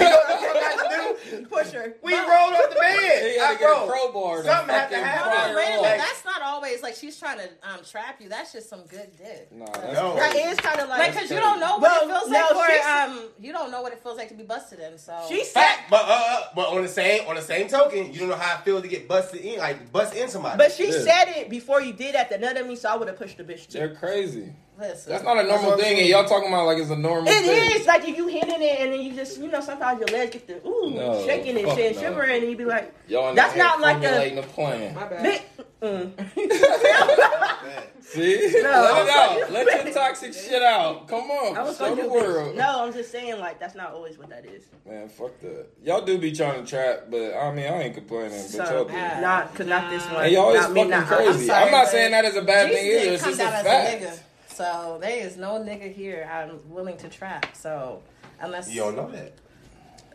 what 1.49 1.61
I 1.61 1.69
had? 1.69 1.73
Push 1.73 1.81
her. 1.81 1.95
We 2.03 2.13
rolled 2.13 2.53
up 2.53 2.69
the 2.69 2.75
bed. 2.79 3.31
He 3.31 3.37
had 3.39 3.49
I, 3.51 3.53
to 3.53 3.59
get 3.59 3.69
a 3.71 3.85
bro, 3.85 3.87
crowbar 3.87 4.43
Something 4.43 4.75
had 4.75 4.89
to 4.89 4.97
happen. 4.97 5.55
Wait 5.55 5.65
a 5.77 5.81
minute, 5.81 5.97
that's 5.97 6.25
not 6.25 6.41
always 6.41 6.81
like 6.81 6.95
she's 6.95 7.17
trying 7.19 7.37
to 7.39 7.49
um, 7.63 7.79
trap 7.89 8.19
you. 8.21 8.29
That's 8.29 8.53
just 8.53 8.69
some 8.69 8.83
good 8.87 9.09
dick. 9.17 9.49
Nah, 9.51 9.65
that's 9.65 9.93
No. 9.93 10.15
That 10.15 10.35
is 10.35 10.57
kind 10.59 10.79
of 10.79 10.89
Like, 10.89 10.99
like. 10.99 11.13
cause 11.13 11.29
you 11.31 11.37
don't 11.39 11.59
know 11.59 11.77
what 11.77 11.81
Well, 11.81 12.03
it 12.03 12.07
feels 12.19 12.29
no, 12.29 12.47
like 12.57 12.71
she's- 12.71 12.83
for 12.83 12.89
um, 13.19 13.29
you 13.39 13.51
don't 13.51 13.71
know 13.71 13.81
what 13.81 13.93
it 13.93 14.01
feels 14.03 14.17
like 14.17 14.29
to 14.29 14.35
be 14.35 14.43
busted 14.43 14.79
in. 14.79 14.97
So 14.97 15.17
She 15.27 15.43
said, 15.43 15.77
but 15.89 16.03
uh, 16.05 16.07
uh, 16.29 16.41
but 16.55 16.69
on 16.69 16.81
the 16.81 16.87
same 16.87 17.27
on 17.27 17.35
the 17.35 17.41
same 17.41 17.67
token, 17.67 18.11
you 18.13 18.19
don't 18.19 18.29
know 18.29 18.35
how 18.35 18.57
I 18.57 18.61
feel 18.61 18.81
to 18.81 18.87
get 18.87 19.07
busted 19.07 19.41
in, 19.41 19.59
like 19.59 19.91
bust 19.91 20.15
in 20.15 20.29
somebody. 20.29 20.57
but 20.57 20.71
she 20.71 20.85
Yeah. 20.91 20.99
said 21.01 21.25
it 21.37 21.49
before 21.49 21.81
you 21.81 21.93
did 21.93 22.15
that. 22.15 22.29
That 22.29 22.41
none 22.41 22.57
of 22.57 22.67
me, 22.67 22.75
so 22.75 22.89
I 22.89 22.95
would 22.95 23.07
have 23.07 23.17
pushed 23.17 23.37
the 23.37 23.43
bitch 23.43 23.67
too. 23.67 23.79
They're 23.79 23.95
crazy. 23.95 24.53
Listen, 24.79 25.11
That's 25.11 25.23
not 25.23 25.37
a 25.37 25.43
normal 25.43 25.77
thing, 25.77 25.99
and 25.99 26.07
y'all 26.07 26.25
talking 26.25 26.47
about 26.49 26.65
like 26.65 26.77
it's 26.77 26.89
a 26.89 26.95
normal 26.95 27.27
It 27.31 27.43
thing. 27.43 27.79
is 27.81 27.85
like 27.87 28.07
if 28.07 28.17
you 28.17 28.27
hitting 28.27 28.61
it 28.61 28.79
and 28.79 28.93
then 28.93 29.01
you 29.01 29.13
just 29.13 29.37
you 29.39 29.47
know 29.49 29.61
sometimes 29.61 29.99
your 29.99 30.07
legs 30.09 30.31
get 30.33 30.47
the 30.47 30.67
ooh 30.67 30.89
No, 30.91 31.23
shaking 31.25 31.57
and 31.57 31.69
shit, 31.77 31.95
no. 31.95 32.01
shivering, 32.01 32.41
and 32.43 32.51
you 32.51 32.57
be 32.57 32.65
like, 32.65 32.93
Y'all 33.07 33.33
That's 33.33 33.55
not 33.55 33.79
like 33.81 34.03
a- 34.03 34.37
a 34.39 34.43
plan. 34.43 34.95
My 34.95 35.05
bad. 35.05 35.23
bit. 35.23 35.41
Mm. 35.81 36.11
See? 38.01 38.49
No, 38.63 38.69
Let 38.69 39.05
it 39.05 39.09
out. 39.09 39.51
Let 39.51 39.85
your 39.85 39.93
toxic 39.93 40.33
shit 40.33 40.61
out. 40.61 41.07
Come 41.07 41.29
on. 41.31 41.55
I 41.57 41.61
was 41.63 41.77
Show 41.77 41.93
the 41.95 42.07
world. 42.09 42.55
No, 42.55 42.85
I'm 42.85 42.93
just 42.93 43.11
saying 43.11 43.39
like 43.39 43.59
that's 43.59 43.75
not 43.75 43.93
always 43.93 44.17
what 44.17 44.29
that 44.29 44.45
is. 44.45 44.63
Man, 44.87 45.07
fuck 45.09 45.39
that. 45.41 45.67
Y'all 45.83 46.01
do 46.03 46.17
be 46.17 46.31
trying 46.31 46.63
to 46.63 46.69
trap, 46.69 47.05
but 47.09 47.33
I 47.35 47.51
mean, 47.53 47.65
I 47.65 47.83
ain't 47.83 47.95
complaining. 47.95 48.43
But 48.57 48.71
y'all 48.71 48.85
do. 48.85 48.93
not 48.93 49.53
cause 49.55 49.67
not 49.67 49.89
this 49.89 50.03
one. 50.07 50.23
And 50.25 50.31
y'all 50.33 50.53
is 50.53 50.65
fucking 50.65 50.89
not 50.89 51.05
her. 51.05 51.15
crazy. 51.17 51.45
sorry, 51.47 51.65
I'm 51.65 51.71
not 51.71 51.83
but 51.85 51.91
saying 51.91 52.11
that 52.11 52.25
is 52.25 52.35
a 52.35 52.41
bad 52.41 52.71
thing 52.71 52.85
either. 52.85 52.99
dick 52.99 53.13
It's 53.13 53.23
just 53.23 53.39
a 53.39 53.43
fact. 53.43 54.23
Nigga. 54.59 54.83
So 54.83 54.97
there 54.99 55.25
is 55.25 55.37
no 55.37 55.53
nigga 55.59 55.93
here 55.93 56.29
I'm 56.31 56.59
willing 56.69 56.97
to 56.97 57.09
trap. 57.09 57.55
So 57.55 58.01
unless 58.39 58.69
you 58.69 58.81
don't 58.81 58.95
know 58.95 59.11
that. 59.11 59.33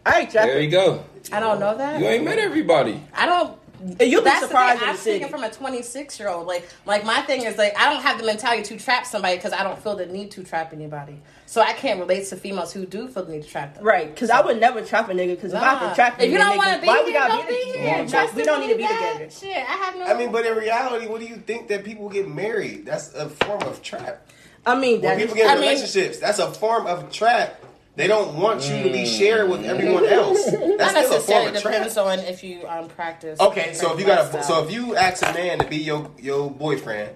I 0.06 0.20
ain't 0.20 0.30
There 0.32 0.60
you 0.60 0.70
go. 0.70 1.04
I 1.32 1.40
don't 1.40 1.58
know 1.60 1.76
that. 1.76 1.98
You 1.98 2.06
ain't 2.06 2.24
met 2.24 2.38
everybody. 2.38 3.02
I 3.14 3.26
don't. 3.26 3.58
You'll 4.00 4.22
be 4.22 4.24
That's 4.24 4.40
the 4.40 4.46
surprised 4.46 4.80
thing. 4.80 4.88
I'm 4.88 4.96
speaking 4.96 5.28
from 5.28 5.44
a 5.44 5.50
26 5.50 6.18
year 6.18 6.28
old. 6.30 6.46
Like, 6.46 6.66
like 6.86 7.04
my 7.04 7.20
thing 7.22 7.42
is 7.42 7.58
like 7.58 7.78
I 7.78 7.92
don't 7.92 8.02
have 8.02 8.18
the 8.18 8.24
mentality 8.24 8.62
to 8.62 8.78
trap 8.82 9.04
somebody 9.04 9.36
because 9.36 9.52
I 9.52 9.62
don't 9.62 9.78
feel 9.82 9.94
the 9.96 10.06
need 10.06 10.30
to 10.32 10.42
trap 10.42 10.72
anybody. 10.72 11.20
So 11.46 11.60
I 11.60 11.74
can't 11.74 12.00
relate 12.00 12.26
to 12.28 12.36
females 12.36 12.72
who 12.72 12.86
do 12.86 13.08
feel 13.08 13.24
the 13.26 13.32
need 13.32 13.42
to 13.42 13.48
trap 13.48 13.74
them. 13.74 13.84
Right, 13.84 14.08
because 14.12 14.30
I 14.30 14.40
would 14.40 14.58
never 14.58 14.80
trap 14.82 15.10
a 15.10 15.12
nigga. 15.12 15.36
Because 15.36 15.52
if 15.52 15.60
I 15.60 15.74
Nah. 15.74 15.78
can 15.80 15.94
trap 15.94 16.20
if 16.20 16.30
you 16.32 16.38
don't 16.38 16.56
want 16.56 16.68
want 16.68 16.76
to 16.76 16.80
be 16.80 16.86
why 16.86 16.96
here, 16.96 17.04
we 17.04 17.12
gotta 17.12 17.32
don't 17.34 17.48
be 17.48 17.54
be 17.54 17.60
here. 17.64 17.72
together? 18.04 18.08
Trust 18.10 18.34
We 18.34 18.42
don't 18.44 18.60
need 18.60 18.68
to 18.70 18.76
be 18.76 18.82
that. 18.84 19.12
together. 19.12 19.30
Shit, 19.30 19.56
I 19.58 19.60
have 19.76 19.96
no. 19.96 20.04
I 20.06 20.14
mean, 20.14 20.32
but 20.32 20.46
in 20.46 20.56
reality, 20.56 21.06
what 21.06 21.20
do 21.20 21.26
you 21.26 21.36
think 21.36 21.68
that 21.68 21.84
people 21.84 22.08
get 22.08 22.26
married? 22.28 22.86
That's 22.86 23.12
a 23.14 23.28
form 23.28 23.62
of 23.62 23.82
trap. 23.82 24.26
I 24.64 24.78
mean, 24.78 25.02
When 25.02 25.18
people 25.18 25.34
get 25.34 25.44
in 25.44 25.50
I 25.50 25.54
mean- 25.56 25.62
relationships, 25.68 26.18
that's 26.20 26.38
a 26.38 26.50
form 26.50 26.86
of 26.86 27.12
trap. 27.12 27.60
They 27.96 28.08
don't 28.08 28.34
want 28.36 28.68
you 28.68 28.82
to 28.82 28.90
be 28.90 29.06
shared 29.06 29.48
with 29.48 29.64
everyone 29.64 30.04
else. 30.06 30.44
That's 30.50 30.94
not 30.94 31.04
still 31.04 31.16
a 31.16 31.20
form 31.20 31.44
necessarily 31.44 31.46
of 31.56 31.62
trap. 31.62 31.72
depends 31.74 31.96
on 31.96 32.18
if 32.20 32.42
you 32.42 32.66
um 32.66 32.88
practice. 32.88 33.38
Okay, 33.40 33.72
so 33.72 33.92
if 33.94 34.00
you 34.00 34.06
got 34.06 34.34
a, 34.34 34.42
so 34.42 34.64
if 34.64 34.72
you 34.72 34.96
ask 34.96 35.22
a 35.22 35.32
man 35.32 35.60
to 35.60 35.66
be 35.66 35.76
your 35.76 36.10
your 36.18 36.50
boyfriend, 36.50 37.14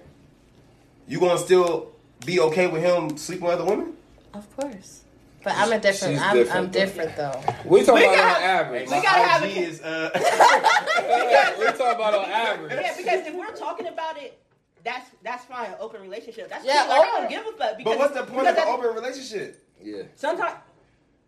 you 1.07 1.19
gonna 1.19 1.37
still 1.37 1.91
be 2.25 2.39
okay 2.39 2.67
with 2.67 2.81
him 2.81 3.17
sleeping 3.17 3.45
with 3.47 3.55
other 3.59 3.65
women? 3.65 3.93
of 4.33 4.55
course. 4.55 5.03
But 5.43 5.53
I'm 5.55 5.71
a 5.71 5.79
different. 5.79 6.15
She's 6.15 6.21
I'm 6.21 6.35
different, 6.35 6.57
I'm 6.57 6.65
though. 6.71 6.79
different 6.79 7.15
though. 7.17 7.41
We 7.65 7.83
talking 7.83 7.95
We 7.95 8.13
about 8.13 8.15
got- 8.15 8.37
on 8.37 8.43
average. 8.43 8.89
We 8.89 9.01
gotta 9.01 9.07
have 9.27 9.43
IG 9.43 9.57
a- 9.57 9.59
is 9.59 9.81
uh. 9.81 10.09
we 11.59 11.65
talking 11.65 11.95
about 11.95 12.13
on 12.13 12.25
average. 12.25 12.71
Yeah, 12.73 12.93
because 12.97 13.27
if 13.27 13.33
we're 13.35 13.55
talking 13.55 13.87
about 13.87 14.17
it, 14.17 14.37
that's 14.83 15.09
that's 15.23 15.43
fine. 15.45 15.71
Open 15.79 16.01
relationship. 16.01 16.49
That's 16.49 16.65
Yeah, 16.65 16.83
cool. 16.83 16.89
Like, 16.89 17.07
I 17.09 17.19
don't 17.19 17.29
give 17.29 17.45
a 17.47 17.51
fuck. 17.57 17.77
Because, 17.77 17.97
but 17.97 17.99
what's 17.99 18.13
the 18.15 18.23
point 18.23 18.47
of 18.47 18.57
an 18.57 18.63
open 18.67 18.93
relationship? 18.95 19.65
Yeah, 19.81 20.03
Sometimes 20.15 20.55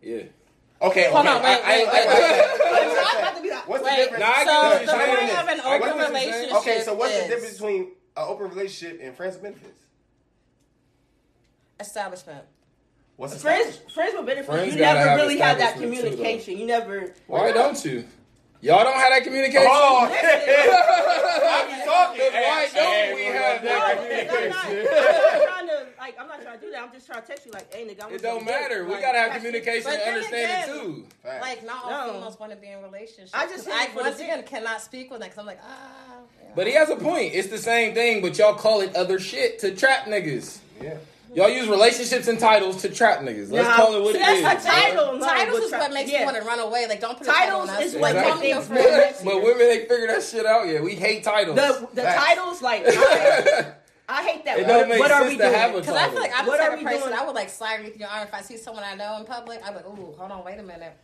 yeah. 0.02 0.24
Okay, 0.82 1.12
Hold 1.12 1.28
okay. 1.28 1.36
on, 1.36 1.44
wait, 1.44 1.50
I- 1.50 1.62
I- 1.62 1.78
wait, 1.78 1.88
I- 1.88 1.94
wait, 1.94 2.08
I- 2.08 2.14
wait. 2.14 2.98
I- 2.98 3.12
I'm 3.14 3.18
about 3.20 3.36
to 3.36 3.42
be 3.44 3.50
like, 3.52 3.68
What's 3.70 3.84
the 3.84 3.96
difference? 3.96 4.20
Nah, 4.20 4.32
I 4.32 4.46
so 4.46 4.52
what 4.52 4.86
the 4.86 4.92
you're 4.92 5.40
of 5.40 5.48
an 5.48 5.60
open 5.60 5.80
what 5.80 5.82
you're 5.82 6.08
saying. 6.08 6.14
relationship. 6.32 6.56
Okay, 6.58 6.82
so 6.82 6.94
what's 6.96 7.22
the 7.22 7.28
difference 7.28 7.54
between 7.54 7.82
an 7.84 7.90
open 8.18 8.50
relationship 8.50 9.00
and 9.04 9.16
friends 9.16 9.36
with 9.36 9.44
benefits? 9.44 9.80
establishment? 11.80 12.46
What's 13.18 13.34
the 13.34 13.40
friends 13.40 13.80
friends 13.94 14.14
with 14.16 14.26
benefits. 14.26 14.48
Friends 14.50 14.74
you 14.74 14.82
never 14.82 15.16
really 15.22 15.38
have 15.38 15.58
that 15.60 15.76
establishment 15.76 16.02
too, 16.02 16.18
communication. 16.18 16.58
you 16.58 16.66
never. 16.66 17.14
Why 17.28 17.52
don't 17.52 17.84
you? 17.86 18.06
Y'all 18.62 18.84
don't 18.84 18.94
have 18.94 19.10
that 19.10 19.24
communication. 19.24 19.66
Oh, 19.68 20.08
Listen, 20.12 20.30
I 20.30 21.66
be 21.66 21.78
talking. 21.84 22.32
Why 22.32 22.70
don't 22.72 23.16
we 23.16 23.24
have 23.26 23.64
No, 23.64 23.70
that 23.70 23.82
I'm 23.82 23.90
not, 23.90 23.98
communication? 23.98 24.54
I'm 24.54 25.40
not 25.40 25.48
trying 25.48 25.68
to 25.68 25.86
like. 26.00 26.16
I'm 26.20 26.28
not 26.28 26.42
trying 26.44 26.60
to 26.60 26.66
do 26.66 26.72
that. 26.72 26.84
I'm 26.84 26.92
just 26.94 27.08
trying 27.08 27.22
to 27.22 27.28
text 27.28 27.46
you 27.48 27.52
like, 27.54 27.74
hey, 27.74 27.86
nigga. 27.88 28.06
I'm 28.06 28.14
It 28.14 28.22
don't 28.22 28.40
do 28.40 28.46
this. 28.46 28.54
matter. 28.54 28.86
We 28.86 28.92
Like, 28.94 29.02
gotta 29.02 29.18
have 29.18 29.32
communication 29.34 29.84
But 29.84 29.94
and 29.94 30.02
then 30.02 30.14
understanding 30.14 30.74
again- 30.76 30.86
too. 30.86 31.06
Facts. 31.24 31.42
Like 31.42 31.66
not 31.66 31.84
all 31.86 31.90
No. 32.08 32.14
females 32.14 32.40
want 32.40 32.52
to 32.52 32.58
be 32.58 32.68
in 32.68 32.82
relationships. 32.84 33.32
I 33.34 33.48
just 33.48 33.66
'Cause 33.66 33.74
said 33.74 33.90
I 33.92 33.96
once 33.96 34.20
again 34.20 34.44
cannot 34.44 34.82
speak 34.82 35.10
with 35.10 35.22
that 35.22 35.30
because 35.30 35.40
I'm 35.40 35.46
like 35.48 35.60
ah. 35.64 36.20
yeah. 36.44 36.50
But 36.56 36.68
he 36.68 36.74
has 36.74 36.90
a 36.92 36.96
point. 36.98 37.34
It's 37.34 37.48
the 37.48 37.58
same 37.58 37.96
thing, 37.96 38.22
but 38.22 38.38
y'all 38.38 38.54
call 38.54 38.82
it 38.82 38.96
other 38.96 39.20
shit 39.20 39.58
to 39.60 39.76
trap 39.76 40.06
niggas. 40.06 40.60
Yeah. 40.80 40.98
Y'all 41.34 41.50
use 41.50 41.68
relationships 41.70 42.28
and 42.28 42.38
titles 42.40 42.82
to 42.82 42.90
trap 42.90 43.20
niggas. 43.22 43.50
Let's 43.52 43.68
Nah, 43.68 43.76
call 43.78 43.96
it 43.96 44.02
what 44.04 44.14
see, 44.16 44.20
it 44.20 44.44
that's 44.44 44.62
is. 44.62 44.66
a 44.66 44.70
title. 44.70 45.18
No, 45.18 45.26
titles 45.26 45.60
is 45.62 45.70
tra- 45.70 45.80
what 45.80 45.94
makes 45.94 46.12
yeah. 46.12 46.20
you 46.20 46.26
want 46.26 46.38
to 46.38 46.44
run 46.44 46.60
away. 46.60 46.88
Like 46.88 47.00
don't 47.00 47.18
put 47.18 47.28
a 47.28 47.30
title 47.32 47.60
Titles 47.66 47.70
on 47.70 47.76
us. 47.78 47.84
is 47.86 47.94
what 47.94 48.02
Like, 48.02 48.16
Exactly. 48.16 48.42
make 48.42 48.54
don't 48.54 48.64
things 48.64 48.68
be 48.70 48.74
more 48.74 48.84
afraid. 48.84 48.98
messy. 49.00 49.26
But 49.26 49.44
women 49.44 49.62
ain't 49.68 49.88
figured 49.88 50.10
that 50.10 50.24
shit 50.24 50.46
out 50.46 50.68
yet. 50.68 50.84
We 50.84 50.96
hate 50.96 51.24
titles. 51.24 51.56
The 51.56 51.88
the 51.94 52.02
Facts. 52.02 52.26
titles 52.26 52.62
like 52.62 52.84
I, 52.88 53.74
I 54.10 54.24
hate 54.24 54.44
that. 54.46 54.60
It 54.60 54.68
What, 54.68 54.74
don't 54.74 54.90
make 54.90 55.00
what 55.00 55.12
are 55.12 55.24
we 55.24 55.38
to 55.38 55.44
doing? 55.44 55.54
have 55.54 55.76
a 55.76 55.80
Because 55.80 55.96
I 55.96 56.10
feel 56.10 56.20
like 56.20 56.32
I'm 56.36 56.46
What 56.46 56.58
the 56.58 56.64
are 56.64 56.70
type 56.70 56.74
of 56.74 56.80
we 56.80 56.86
person 56.86 57.08
doing? 57.10 57.20
I 57.20 57.26
would 57.26 57.36
like 57.36 57.50
slide 57.50 57.76
underneath 57.78 57.98
your 58.00 58.10
arm 58.10 58.28
if 58.28 58.34
I 58.34 58.42
see 58.42 58.58
someone 58.58 58.84
I 58.84 58.96
know 58.96 59.16
in 59.18 59.26
public. 59.26 59.62
I'm 59.66 59.74
like, 59.76 59.86
ooh, 59.88 60.14
hold 60.18 60.32
on, 60.32 60.44
wait 60.44 60.60
a 60.60 60.64
minute. 60.64 60.98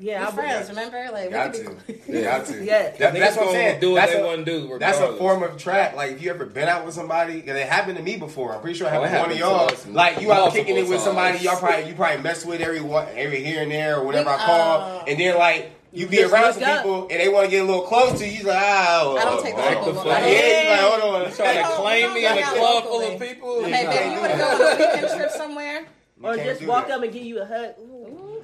Yeah, 0.00 0.20
We're 0.22 0.26
I 0.26 0.30
friends, 0.32 0.68
would- 0.68 0.76
remember? 0.76 1.12
Like, 1.12 1.26
we 1.26 1.30
Got 1.32 1.52
could 1.52 1.86
to. 1.86 1.92
be. 2.12 2.22
Got 2.22 2.46
to. 2.46 2.64
Yeah. 2.64 2.90
That- 2.90 3.14
Niggas 3.14 3.18
that's 3.18 3.36
what 3.36 3.46
I'm 3.48 3.52
saying. 3.52 3.80
do 3.80 3.90
what 3.92 3.96
that's 3.96 4.12
they 4.12 4.20
a- 4.20 4.26
wanna 4.26 4.44
do, 4.44 4.76
That's 4.78 4.98
a 4.98 5.12
form 5.16 5.42
of 5.42 5.56
trap. 5.56 5.94
Like, 5.94 6.12
if 6.12 6.22
you 6.22 6.30
ever 6.30 6.46
been 6.46 6.68
out 6.68 6.84
with 6.84 6.94
somebody, 6.94 7.40
and 7.40 7.50
it 7.50 7.68
happened 7.68 7.96
to 7.98 8.02
me 8.02 8.16
before. 8.16 8.54
I'm 8.54 8.60
pretty 8.60 8.78
sure 8.78 8.86
it 8.88 8.90
Oh, 8.94 9.04
to 9.06 9.18
one 9.18 9.30
of 9.30 9.38
y'all. 9.38 9.68
us 9.70 9.86
Like, 9.86 10.20
you 10.20 10.32
out 10.32 10.38
multiple 10.40 10.64
kicking 10.64 10.76
it 10.84 10.88
with 10.88 11.00
somebody, 11.00 11.38
y'all 11.38 11.56
probably 11.58 11.88
you 11.88 11.94
probably 11.94 12.22
mess 12.22 12.44
with 12.44 12.60
every 12.60 12.80
one, 12.80 13.06
every 13.14 13.42
here 13.42 13.62
and 13.62 13.70
there 13.70 13.98
or 13.98 14.04
whatever 14.04 14.30
I 14.30 14.36
call, 14.38 14.80
uh, 14.80 15.04
and 15.06 15.18
then 15.18 15.36
like. 15.36 15.72
You 15.90 16.06
be 16.06 16.18
Just 16.18 16.34
around 16.34 16.42
look 16.44 16.54
some 16.56 16.64
up. 16.64 16.82
people 16.82 17.00
and 17.10 17.18
they 17.18 17.30
want 17.30 17.46
to 17.46 17.50
get 17.50 17.62
a 17.62 17.66
little 17.66 17.80
close 17.80 18.18
to 18.18 18.26
you. 18.28 18.40
You're 18.42 18.48
like, 18.48 18.58
ah, 18.62 19.14
I 19.16 19.24
don't 19.24 19.42
take 19.42 19.56
the 19.56 19.62
Back 19.62 19.78
people. 19.78 19.92
the 19.94 20.00
I 20.00 20.04
fuck 20.04 20.04
don't- 20.04 20.12
up. 20.12 20.22
Yeah, 20.28 20.62
you 20.62 20.68
like, 20.68 20.80
hold 21.00 21.14
on. 21.14 21.30
You 21.30 21.34
trying 21.34 21.56
to 21.56 21.62
don't- 21.62 21.76
claim 21.76 22.14
me 22.14 22.26
in 22.26 22.38
a 22.38 22.42
club 22.42 22.76
out 22.76 22.82
full 22.84 23.00
of 23.00 23.18
people? 23.20 23.64
Hey, 23.64 23.70
can't 23.70 23.90
baby, 23.90 24.14
you 24.14 24.20
want 24.20 24.32
to 24.32 24.38
go 24.38 24.44
on 24.44 24.60
a 24.60 24.76
weekend 24.76 25.16
trip 25.18 25.30
somewhere? 25.30 25.86
or 26.22 26.36
just 26.36 26.62
walk 26.66 26.88
that. 26.88 26.96
up 26.98 27.02
and 27.04 27.10
give 27.12 27.22
you 27.22 27.40
a 27.40 27.46
hug. 27.46 27.70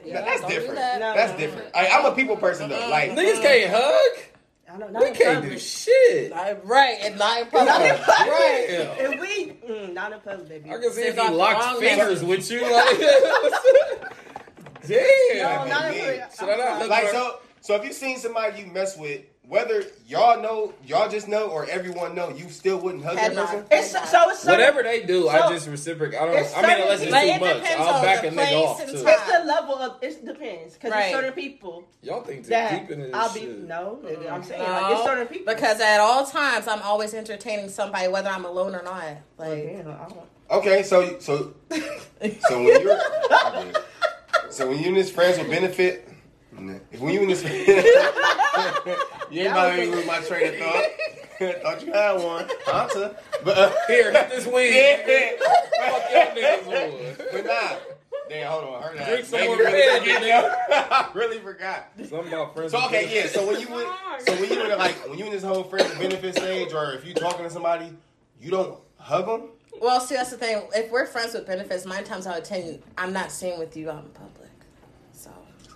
Ooh, 0.05 0.09
Yeah, 0.09 0.21
That's 0.23 0.41
don't 0.43 0.51
different. 0.51 0.77
that. 0.77 1.01
No. 1.01 1.15
That's 1.15 1.39
different. 1.39 1.71
I, 1.75 1.89
I'm 1.89 2.05
a 2.07 2.15
people 2.15 2.37
person 2.37 2.69
though. 2.71 2.89
Like, 2.91 3.11
Niggas 3.13 3.43
can't 3.43 3.71
hug. 3.75 4.25
I 4.73 4.79
don't. 4.79 4.93
We 4.99 5.11
can't 5.13 5.45
do 5.45 5.59
shit. 5.59 6.31
Not- 6.31 6.67
Right, 6.67 6.99
and 7.03 7.17
not 7.19 7.41
in 7.43 7.47
public. 7.49 7.69
Right. 7.69 8.67
If 8.99 9.21
we, 9.21 9.53
mm, 9.73 9.93
not 9.93 10.13
in 10.13 10.21
public, 10.21 10.49
baby. 10.49 10.71
I 10.71 10.79
can 10.79 10.91
see 10.93 11.03
if 11.03 11.17
he 11.19 11.27
the 11.27 11.31
locked 11.33 11.79
fingers 11.79 12.23
message. 12.23 12.29
with 12.29 12.51
you. 12.51 12.63
Like, 12.73 12.99
damn. 14.87 15.39
No, 15.39 15.67
not 15.69 15.85
in 15.87 15.93
me. 15.93 15.99
public. 16.01 16.23
Should 16.39 16.49
I 16.49 16.57
not 16.57 16.79
hug 16.81 16.91
like 16.91 17.09
so. 17.09 17.39
So 17.61 17.75
if 17.77 17.85
you've 17.85 17.95
seen 17.95 18.19
somebody 18.19 18.61
you 18.61 18.67
mess 18.67 18.97
with 18.97 19.23
whether 19.49 19.85
y'all 20.07 20.41
know, 20.41 20.73
y'all 20.87 21.09
just 21.09 21.29
know, 21.29 21.49
or 21.49 21.67
everyone 21.69 22.15
know, 22.15 22.31
you 22.31 22.49
still 22.49 22.79
wouldn't 22.79 23.05
hug 23.05 23.17
Head 23.19 23.33
that 23.33 23.35
nod. 23.37 23.47
person? 23.47 23.67
It's 23.71 23.91
so 24.11 24.31
it's 24.31 24.41
certain- 24.41 24.53
Whatever 24.61 24.83
they 24.83 25.03
do, 25.03 25.29
I 25.29 25.49
just 25.51 25.69
reciprocate. 25.69 26.19
I 26.21 26.25
don't. 26.27 26.37
it's 26.37 26.53
I 26.55 26.63
mean, 26.63 26.71
certain- 26.71 26.83
unless 26.85 27.01
it's 27.03 27.11
But 27.11 27.21
too 27.21 27.27
it 27.29 27.41
much, 27.41 27.55
depends 27.57 27.87
I'll 27.87 27.95
on 27.95 28.03
back 28.03 28.21
the 28.23 28.29
a 28.29 28.31
nigga 28.31 28.35
place 28.35 28.55
off 28.55 28.81
and 28.81 28.91
too. 28.91 29.03
time. 29.05 29.15
It's 29.15 29.33
the 29.39 29.45
level 29.45 29.75
of 29.77 30.03
it 30.03 30.25
depends 30.25 30.75
because 30.75 30.91
Right. 30.93 31.01
there's 31.01 31.13
certain 31.15 31.33
people 31.33 31.85
Y'all 32.03 32.23
think 32.23 32.45
to 32.45 32.51
that 32.51 32.81
keeping 32.81 33.01
it 33.01 33.11
I'll 33.15 33.33
be 33.35 33.41
shit. 33.41 33.59
no, 33.69 33.99
nigga, 34.03 34.31
I'm 34.33 34.43
saying 34.43 34.63
No, 34.63 34.69
like 34.71 34.93
it's 34.97 35.05
certain 35.05 35.27
people 35.27 35.55
because 35.55 35.81
at 35.81 36.01
all 36.01 36.25
times 36.27 36.67
I'm 36.67 36.81
always 36.83 37.13
entertaining 37.15 37.69
somebody, 37.69 38.09
whether 38.09 38.31
I'm 38.31 38.45
alone 38.47 38.75
or 38.75 38.83
not. 38.83 39.03
Like, 39.05 39.19
Like, 39.39 39.63
damn, 39.67 39.89
I 39.89 40.09
don't- 40.09 40.29
Okay, 40.51 40.83
so 40.83 41.19
so 41.21 41.55
so 41.71 42.63
when 42.63 42.81
you're 42.83 42.99
okay. 43.33 43.73
so 44.51 44.69
when 44.69 44.79
you 44.79 44.89
and 44.89 44.97
his 44.97 45.11
friends 45.11 45.39
with 45.39 45.51
benefit, 45.51 46.09
when 46.57 47.15
you 47.15 47.21
and 47.23 47.31
this 47.31 47.43
you 49.31 49.41
ain't 49.43 49.51
about 49.51 49.77
to 49.77 49.87
lose 49.91 50.07
my 50.07 50.21
train 50.21 50.55
of 50.55 50.59
thought. 50.61 50.85
thought 51.63 51.85
you 51.85 51.93
had 51.93 52.13
one, 52.23 52.49
Hunter, 52.65 53.17
but 53.45 53.59
uh, 53.59 53.73
Here, 53.89 54.13
hit 54.13 54.31
this 54.31 54.47
weed. 54.47 54.71
yeah. 54.71 55.31
Fuck 55.89 56.11
your 56.13 56.45
niggas, 56.45 56.65
boy. 56.65 57.25
but 57.33 57.47
nah. 57.47 57.77
Damn, 58.29 58.51
hold 58.51 58.65
on. 58.65 58.83
Her 58.83 59.05
Drink 59.05 59.25
some 59.27 59.45
more 59.45 59.57
me 59.57 59.65
really 59.65 59.73
red, 59.75 59.99
forget, 60.01 60.23
nigga. 60.23 60.29
yo. 60.29 60.77
I 60.91 61.11
really 61.13 61.39
forgot. 61.41 61.89
Something 61.99 62.29
about 62.33 62.55
friends. 62.55 62.73
So 62.73 62.79
with 62.79 62.87
okay, 62.87 63.15
yeah. 63.15 63.27
So 63.27 63.47
when 63.47 63.61
you 63.61 63.69
would, 63.69 63.87
so 64.27 64.33
when 64.41 64.49
you 64.51 64.65
in 64.65 64.79
like 64.79 64.95
when 65.09 65.19
you 65.19 65.27
in 65.27 65.33
this 65.33 65.43
whole 65.43 65.65
friends 65.65 65.91
with 65.91 65.99
benefit 65.99 66.37
stage, 66.37 66.73
or 66.73 66.93
if 66.95 67.05
you 67.07 67.13
talking 67.13 67.45
to 67.45 67.51
somebody, 67.51 67.91
you 68.41 68.51
don't 68.51 68.79
hug 68.99 69.27
them. 69.27 69.51
well, 69.81 70.01
see, 70.01 70.15
that's 70.15 70.31
the 70.31 70.39
thing. 70.39 70.63
If 70.75 70.91
we're 70.91 71.05
friends 71.05 71.35
with 71.35 71.47
benefits, 71.47 71.85
nine 71.85 72.05
times 72.05 72.27
out 72.27 72.39
of 72.39 72.45
ten, 72.45 72.83
I'm 72.97 73.13
not 73.13 73.31
seen 73.31 73.59
with 73.59 73.77
you 73.77 73.91
out 73.91 74.05
in 74.05 74.11
public. 74.11 74.44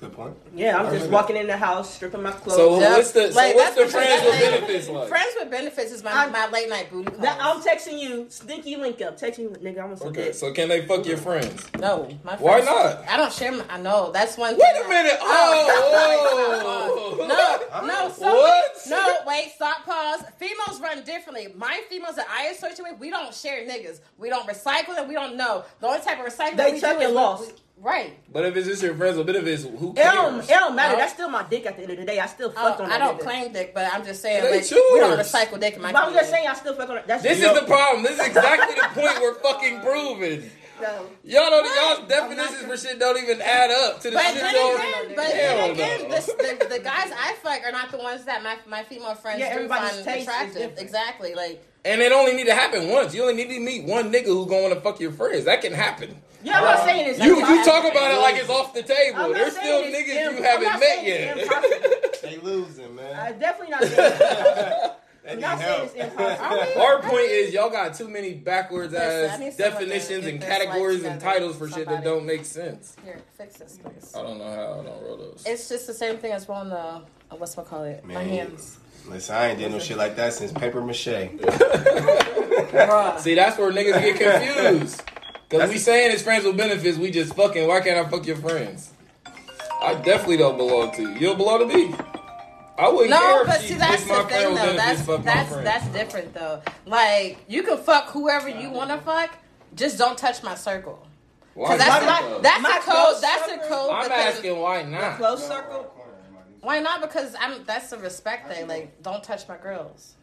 So. 0.01 0.07
Good 0.07 0.13
point. 0.17 0.37
yeah, 0.55 0.77
I'm 0.77 0.81
I 0.87 0.91
just 0.91 0.93
remember 0.95 1.13
walking 1.17 1.37
in 1.37 1.47
the 1.49 1.57
house, 1.57 1.93
stripping 1.95 2.23
my 2.23 2.31
clothes. 2.31 2.57
So 2.57 2.79
Yeah. 2.81 2.93
what's 2.97 3.11
the 3.13 3.33
so 3.33 3.37
Like, 3.37 3.55
what's 3.57 3.75
the 3.75 3.87
friends 3.89 4.25
with 4.25 4.39
benefits 4.41 4.89
like? 4.89 5.09
Friends 5.09 5.35
with 5.41 5.51
benefits 5.51 5.91
is 5.93 6.05
my, 6.05 6.13
I'm- 6.13 6.31
my 6.33 6.49
late 6.49 6.69
night 6.69 6.91
booty 6.91 7.11
calls. 7.11 7.21
That, 7.23 7.39
I'm 7.41 7.61
texting 7.61 7.99
you, 7.99 8.27
stinky 8.29 8.77
link 8.77 9.03
up. 9.03 9.19
Texting 9.19 9.39
you, 9.39 9.49
nigga. 9.51 9.69
I'm 9.69 9.75
gonna 9.75 9.93
Okay, 9.95 10.05
forget. 10.05 10.37
so 10.37 10.53
can 10.53 10.69
they 10.69 10.87
fuck 10.87 11.05
your 11.05 11.17
friends? 11.17 11.67
no, 11.81 12.09
my 12.23 12.37
Why 12.37 12.61
friends- 12.63 12.67
not? 12.67 13.09
I 13.09 13.17
don't 13.17 13.33
share. 13.33 13.51
My, 13.53 13.65
I 13.69 13.81
know 13.81 14.13
that's 14.13 14.37
one. 14.39 14.55
Wait 14.55 14.63
a 14.77 14.83
a 14.83 14.85
I- 14.85 14.89
minute. 14.89 15.19
Oh, 15.21 17.17
No, 17.29 17.59
oh. 17.73 17.87
no. 17.87 18.13
So 18.13 18.35
What? 18.35 18.77
No, 18.89 19.15
wait. 19.27 19.53
Stop. 19.55 19.85
Pause. 19.85 20.23
Females 20.39 20.81
run 20.81 21.03
differently. 21.05 21.53
My 21.57 21.83
females 21.91 22.15
that 22.17 22.27
I 22.31 22.47
associate 22.47 22.87
with, 22.91 23.01
we 23.01 23.11
don't 23.11 23.35
share 23.35 23.67
niggas. 23.67 24.01
We 24.17 24.29
don't 24.29 24.49
recycle 24.49 24.95
them. 24.95 25.09
We 25.09 25.15
don't 25.15 25.37
know. 25.37 25.65
The 25.81 25.87
only 25.89 26.01
type 26.01 26.19
of 26.25 26.33
recycling 26.33 26.57
They 26.57 26.73
we 26.73 26.81
took 26.81 26.91
do 26.99 27.03
and 27.05 27.11
is 27.11 27.13
lost. 27.13 27.47
we- 27.49 27.53
right. 27.81 28.19
But 28.33 28.45
if 28.47 28.57
it's 28.57 28.67
just 28.67 28.83
your 28.83 28.95
friends 28.95 29.17
with 29.17 29.27
benefits, 29.27 29.65
who 29.65 29.91
It 29.91 29.97
cares? 29.97 30.15
don't, 30.15 30.41
it 30.45 30.49
don't 30.49 30.75
matter. 30.77 30.93
No. 30.95 30.99
That's 30.99 31.13
still 31.15 31.29
my 31.31 31.43
dick 31.45 31.67
at 31.67 31.77
the 31.77 31.83
end 31.83 31.93
of 31.93 31.99
the 31.99 32.05
day. 32.05 32.19
I 32.21 32.27
still 32.27 32.51
Uh, 32.51 32.53
fuck 32.53 32.81
on 32.81 32.91
I 32.93 32.99
don't 32.99 33.19
nigga. 33.19 33.23
claim 33.23 33.53
dick, 33.53 33.75
but 33.75 33.93
I'm 33.93 34.05
just 34.05 34.21
saying 34.23 34.45
like, 34.45 34.63
we 34.71 35.01
don't 35.01 35.19
recycle 35.19 35.59
dick 35.61 35.75
in 35.75 35.83
my 35.83 35.93
But 35.93 36.05
I'm 36.05 36.13
just 36.15 36.31
saying, 36.31 36.47
I 36.47 36.55
still 36.55 36.75
fuck 36.75 36.89
on 36.89 36.97
that. 36.97 37.07
That's 37.07 37.23
This 37.23 37.39
is 37.43 37.55
the 37.61 37.67
problem. 37.67 38.03
This 38.05 38.19
is 38.19 38.27
exactly 38.27 38.75
the 38.75 38.89
point 39.01 39.21
we're 39.21 39.35
fucking 39.41 39.81
proving. 39.81 40.51
No. 40.81 41.07
Y'all 41.25 41.51
don't. 41.51 41.65
What? 41.65 41.75
Y'all's 41.75 41.99
I'm 42.01 42.07
definitions 42.09 42.63
for 42.63 42.77
shit 42.77 43.01
don't 43.01 43.21
even 43.21 43.43
add 43.43 43.69
up 43.73 44.01
to 44.01 44.11
the 44.11 44.15
But 44.15 44.27
shit 44.27 44.35
then 44.37 44.55
y'all. 44.55 44.77
again, 44.77 44.93
but 45.09 45.17
then 45.17 45.71
again, 45.73 46.03
no. 46.03 46.09
this, 46.09 46.27
the, 46.27 46.67
the 46.71 46.79
guys 46.79 47.11
I 47.19 47.35
fuck 47.43 47.63
are 47.67 47.73
not 47.73 47.91
the 47.91 47.99
ones 47.99 48.25
that 48.27 48.45
my 48.45 48.57
my 48.65 48.85
female 48.85 49.17
friends 49.17 49.41
Yeah, 49.41 49.59
do 49.59 49.67
find 49.67 49.99
attractive. 50.07 50.79
Exactly, 50.79 51.35
like 51.35 51.65
And 51.85 52.01
it 52.01 52.13
only 52.13 52.33
need 52.35 52.47
to 52.47 52.55
happen 52.55 52.89
once. 52.91 53.13
You 53.13 53.23
only 53.23 53.35
need 53.35 53.53
to 53.55 53.59
meet 53.59 53.87
one 53.87 54.13
nigga 54.13 54.27
who's 54.27 54.47
going 54.47 54.73
to 54.73 54.81
fuck 54.81 55.01
your 55.01 55.11
friends. 55.11 55.47
That 55.47 55.63
can 55.63 55.73
happen. 55.73 56.23
Yeah, 56.49 56.59
I'm 56.59 56.65
not 56.65 56.85
saying 56.85 57.07
it's 57.11 57.19
You 57.19 57.37
you 57.37 57.65
talk 57.65 57.85
about 57.91 58.15
it 58.15 58.19
like 58.21 58.37
it's 58.37 58.51
off 58.51 58.73
the 58.75 58.83
table. 58.83 59.19
not 59.19 59.33
There's 59.35 59.57
still 59.57 59.83
niggas 59.85 60.37
you 60.37 60.43
haven't 60.43 60.81
met 60.81 61.05
yet. 61.05 62.23
They 62.23 62.37
losing, 62.39 62.95
man. 62.97 63.13
I'm 63.13 63.17
man. 63.33 63.39
definitely 63.39 63.71
not 63.71 63.83
saying 63.85 63.95
it's 63.99 64.95
They 65.25 65.33
I'm 65.35 65.41
not 65.41 65.59
saying 65.59 65.85
it's 65.85 65.95
impossible. 65.95 66.81
Our 66.83 67.03
point 67.03 67.31
is 67.31 67.53
y'all 67.53 67.71
got 67.71 67.93
too 67.95 68.09
many 68.09 68.33
backwards 68.35 68.93
Listen, 68.93 69.31
ass 69.31 69.39
need 69.39 69.53
someone 69.53 69.73
to 69.73 69.79
definitions 69.87 70.27
and 70.27 70.41
categories 70.41 71.05
and 71.05 71.21
titles 71.21 71.57
for 71.57 71.69
shit 71.69 71.87
that 71.89 72.03
don't 72.03 72.25
make 72.25 72.45
sense. 72.47 72.97
here, 73.05 73.21
fix 73.37 73.57
this, 73.57 73.79
please. 73.83 74.15
I 74.17 74.23
don't 74.23 74.39
know 74.39 74.45
how 74.45 74.81
I 74.81 74.85
don't 74.85 75.03
roll 75.03 75.19
those. 75.19 75.45
It's 75.47 75.69
just 75.69 75.87
the 75.87 75.93
same 75.93 76.17
thing 76.17 76.33
as 76.33 76.49
rolling 76.49 76.71
the 76.71 76.79
uh, 76.79 77.03
what's 77.37 77.55
my 77.57 77.63
call 77.63 77.85
it? 77.85 78.05
My 78.05 78.23
hands. 78.23 78.79
Listen, 79.07 79.37
I 79.37 79.49
ain't 79.49 79.59
did 79.59 79.71
no 79.71 79.79
shit 79.79 79.97
like 79.99 80.17
that 80.17 80.33
since 80.33 80.51
paper 80.53 80.81
mache. 80.83 81.05
See, 81.05 81.29
that's 83.35 83.59
where 83.59 83.71
niggas 83.73 84.01
get 84.01 84.17
confused. 84.19 85.03
Cause 85.51 85.71
we 85.71 85.79
saying 85.79 86.13
it's 86.13 86.23
friends 86.23 86.45
with 86.45 86.57
benefits, 86.57 86.99
we 86.99 87.11
just 87.11 87.35
fucking. 87.35 87.67
Why 87.67 87.81
can't 87.81 88.07
I 88.07 88.09
fuck 88.11 88.27
your 88.27 88.37
friends? 88.37 88.93
I 89.81 89.95
definitely 89.95 90.37
don't 90.37 90.57
belong 90.59 90.93
to 90.97 91.03
you. 91.03 91.09
You 91.11 91.21
don't 91.29 91.39
belong 91.39 91.61
to 91.69 91.75
me. 91.75 91.95
I 92.79 92.89
wouldn't 92.89 93.11
No, 93.11 93.19
care 93.19 93.45
but 93.45 93.57
if 93.57 93.63
she 93.63 93.69
see 93.69 93.75
that's 93.75 94.07
my 94.07 94.23
the 94.23 94.29
thing 94.29 94.55
though. 94.55 94.77
That's 94.77 95.07
that's 95.25 95.51
that's 95.57 95.89
different 95.89 96.35
though. 96.35 96.63
Like 96.87 97.39
you 97.49 97.63
can 97.63 97.79
fuck 97.79 98.09
whoever 98.11 98.49
you 98.49 98.71
want 98.71 98.91
to 98.91 98.99
fuck, 98.99 99.31
just 99.75 99.99
don't 99.99 100.19
touch 100.19 100.43
my 100.43 100.55
circle. 100.55 101.05
Why 101.55 101.77
that's 101.77 102.07
not, 102.07 102.37
the, 102.37 102.41
that's 102.41 102.63
My 102.63 102.79
the 102.85 102.91
code. 102.93 103.17
That's 103.21 103.43
the 103.47 103.49
circle- 103.63 103.69
code. 103.69 103.91
I'm 103.91 104.03
because- 104.05 104.35
asking 104.37 104.59
why 104.61 104.83
not. 104.83 105.17
Close 105.17 105.47
circle. 105.47 105.95
Why 106.61 106.79
not? 106.81 107.01
Because 107.01 107.35
I'm. 107.41 107.65
That's 107.65 107.91
a 107.93 107.99
respect 107.99 108.53
thing. 108.53 108.69
Like 108.69 109.03
don't 109.03 109.25
touch 109.25 109.49
my 109.49 109.57
girls. 109.57 110.15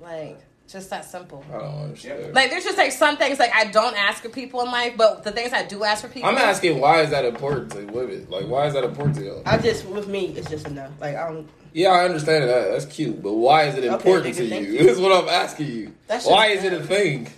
Like 0.00 0.38
just 0.68 0.90
that 0.90 1.04
simple. 1.04 1.44
I 1.52 1.58
don't 1.58 1.78
understand. 1.84 2.34
Like 2.34 2.50
there's 2.50 2.64
just 2.64 2.76
like 2.78 2.92
some 2.92 3.16
things 3.16 3.38
like 3.38 3.52
I 3.54 3.64
don't 3.64 3.96
ask 3.96 4.22
for 4.22 4.28
people 4.28 4.60
in 4.60 4.66
life, 4.70 4.94
but 4.96 5.24
the 5.24 5.32
things 5.32 5.52
I 5.52 5.64
do 5.64 5.82
ask 5.82 6.02
for 6.02 6.08
people. 6.08 6.28
I'm 6.28 6.36
asking 6.36 6.78
why 6.80 7.00
is 7.00 7.10
that 7.10 7.24
important 7.24 7.72
to 7.72 7.84
women? 7.86 8.26
Like 8.28 8.46
why 8.46 8.66
is 8.66 8.74
that 8.74 8.84
important 8.84 9.16
to 9.16 9.24
y'all? 9.24 9.42
I 9.46 9.58
just 9.58 9.86
with 9.86 10.08
me, 10.08 10.26
it's 10.36 10.50
just 10.50 10.66
enough. 10.66 10.92
Like 11.00 11.16
I 11.16 11.28
don't. 11.28 11.48
Yeah, 11.72 11.90
I 11.90 12.04
understand 12.04 12.44
that. 12.44 12.70
That's 12.70 12.86
cute, 12.86 13.22
but 13.22 13.32
why 13.34 13.64
is 13.64 13.74
it 13.76 13.84
Okay, 13.84 13.88
important 13.94 14.34
nigga, 14.34 14.38
to 14.38 14.48
thank 14.48 14.66
you? 14.66 14.72
you. 14.74 14.78
Is 14.80 15.00
what 15.00 15.12
I'm 15.12 15.28
asking 15.28 15.66
you. 15.66 15.94
That's 16.06 16.26
Why 16.26 16.46
is 16.48 16.64
it 16.64 16.72
a 16.72 16.80
thing? 16.82 17.28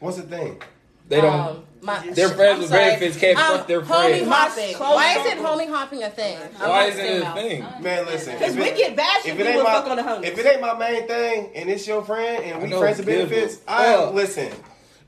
What's 0.00 0.16
the 0.16 0.22
thing? 0.24 0.60
They 1.08 1.20
don't. 1.20 1.40
Um, 1.40 1.64
my, 1.82 1.98
Their 2.10 2.28
friends 2.30 2.54
I'm 2.56 2.60
with 2.62 2.70
benefits 2.70 3.16
can't 3.18 3.38
Um, 3.38 3.58
fuck 3.58 3.66
their 3.66 3.84
friends. 3.84 4.02
Homie 4.04 4.26
friends. 4.26 4.74
hopping. 4.76 4.94
Why 4.96 5.18
is 5.18 5.26
it 5.26 5.38
homie 5.38 5.68
hopping 5.68 6.02
a 6.02 6.10
thing? 6.10 6.38
I'm 6.60 6.68
why 6.68 6.84
isn't 6.86 7.04
it 7.04 7.22
a 7.22 7.32
female. 7.32 7.34
thing? 7.34 7.82
Man, 7.82 8.06
listen. 8.06 8.32
Because 8.34 8.56
if 8.56 8.62
we 8.62 8.70
get 8.76 8.96
bashed 8.96 9.26
if 9.26 9.34
if 9.34 9.40
it 9.40 9.46
ain't 9.46 9.62
my 9.64 9.72
fuck 9.72 9.86
on 9.88 9.96
the 9.96 10.02
homies. 10.02 10.24
if 10.24 10.38
it 10.38 10.46
ain't 10.46 10.60
my 10.60 10.74
main 10.78 11.06
thing 11.06 11.50
and 11.54 11.70
it's 11.70 11.86
your 11.86 12.02
friend 12.04 12.44
and 12.44 12.62
we 12.62 12.70
friends 12.76 12.98
with 12.98 13.06
give 13.08 13.20
a 13.20 13.26
benefits, 13.34 13.60
I 13.68 13.94
fuck. 13.94 14.14
listen. 14.14 14.52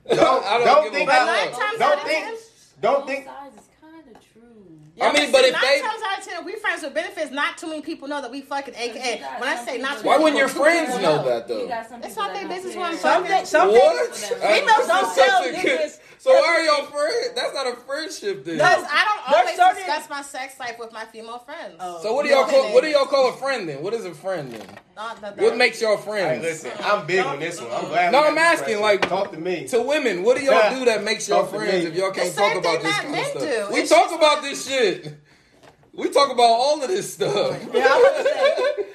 Don't 0.09 0.19
don't 0.19 0.65
don't, 0.65 0.93
think 0.93 1.09
fuck. 1.09 1.27
But 1.29 1.29
I 1.29 1.77
don't 1.79 2.07
think 2.07 2.39
don't 2.81 3.07
think 3.07 3.25
sides 3.27 3.57
is 3.57 3.62
kind 3.81 4.17
of 4.17 4.33
true. 4.33 4.41
I 5.03 5.12
mean, 5.12 5.31
but 5.33 5.45
if 5.45 5.53
nine 5.53 5.61
they- 5.62 5.81
times 5.81 6.03
out 6.11 6.19
of 6.19 6.25
ten, 6.25 6.45
we 6.45 6.57
friends 6.57 6.83
with 6.83 6.95
benefits. 6.95 7.31
Not 7.31 7.57
too 7.59 7.69
many 7.69 7.81
people 7.83 8.09
know 8.09 8.21
that 8.21 8.31
we 8.31 8.41
fucking. 8.43 8.75
AKA, 8.75 9.23
when 9.39 9.49
I 9.49 9.57
say 9.65 9.79
not 9.79 9.99
too 9.99 10.07
Why 10.07 10.15
many 10.15 10.25
wouldn't 10.25 10.39
your 10.39 10.49
friends 10.49 10.91
know 11.00 11.23
that 11.25 11.47
though? 11.49 11.69
It's 12.03 12.17
not 12.17 12.35
their 12.35 12.49
business 12.49 12.75
who 12.75 12.83
I'm 12.83 12.97
Some 12.97 13.23
fucking. 13.23 13.37
things, 13.37 13.49
some 13.50 13.69
What? 13.71 14.15
things, 14.17 14.29
females 14.41 14.87
don't 14.87 15.15
tell 15.15 15.43
niggas. 15.45 16.00
So 16.23 16.31
why 16.35 16.39
are 16.49 16.61
y'all 16.62 16.85
friends? 16.85 17.31
That's 17.35 17.55
not 17.55 17.67
a 17.67 17.77
friendship 17.77 18.45
then. 18.45 18.57
Because 18.57 18.85
I 18.91 19.05
don't 19.07 19.33
There's 19.47 19.59
always 19.59 19.77
certain- 19.79 19.87
discuss 19.87 20.11
my 20.11 20.21
sex 20.21 20.61
life 20.61 20.77
with 20.79 20.93
my 20.93 21.07
female 21.07 21.39
friends. 21.39 21.77
Oh. 21.81 22.03
So 22.03 22.12
what 22.12 22.25
do 22.25 22.29
You 22.29 22.35
y'all 22.37 22.45
call 22.45 22.62
what 22.65 22.75
what 22.75 22.85
do 22.85 22.91
y'all 22.91 23.07
call 23.07 23.31
a 23.31 23.33
friend 23.39 23.67
then? 23.67 23.83
What 23.83 23.95
is 23.95 24.05
a 24.05 24.12
friend 24.12 24.53
then? 24.53 24.67
Not 24.95 25.19
that- 25.23 25.39
What 25.39 25.57
makes 25.57 25.81
y'all 25.81 25.97
Hey, 25.97 26.03
friends? 26.03 26.43
listen, 26.43 26.73
I'm 26.85 27.07
big 27.07 27.21
on 27.25 27.41
this 27.41 27.59
one. 27.59 27.71
I'm 27.73 27.87
glad. 27.87 28.12
No, 28.12 28.23
I'm 28.27 28.37
asking, 28.37 28.79
question. 28.79 28.83
like- 28.83 29.09
talk 29.09 29.33
to 29.33 29.39
me. 29.39 29.67
To 29.69 29.81
women, 29.81 30.23
what 30.23 30.37
do 30.37 30.45
y'all 30.45 30.79
do 30.79 30.85
that 30.85 31.03
makes 31.03 31.27
y'all 31.27 31.47
friends 31.47 31.87
if 31.87 31.95
y'all 31.95 32.11
can't 32.11 32.35
talk 32.35 32.55
about 32.55 32.83
this 32.83 32.95
kind 32.99 33.15
of 33.19 33.25
stuff? 33.27 33.43
do. 33.43 33.69
We 33.73 33.81
It's 33.81 33.91
talk 33.91 34.03
just 34.11 34.15
about 34.17 34.43
this 34.43 34.69
shit. 34.69 35.15
We 35.95 36.11
talk 36.11 36.31
about 36.31 36.43
all 36.45 36.83
of 36.83 36.89
this 36.89 37.15
stuff. 37.15 37.59
Yeah, 37.73 37.99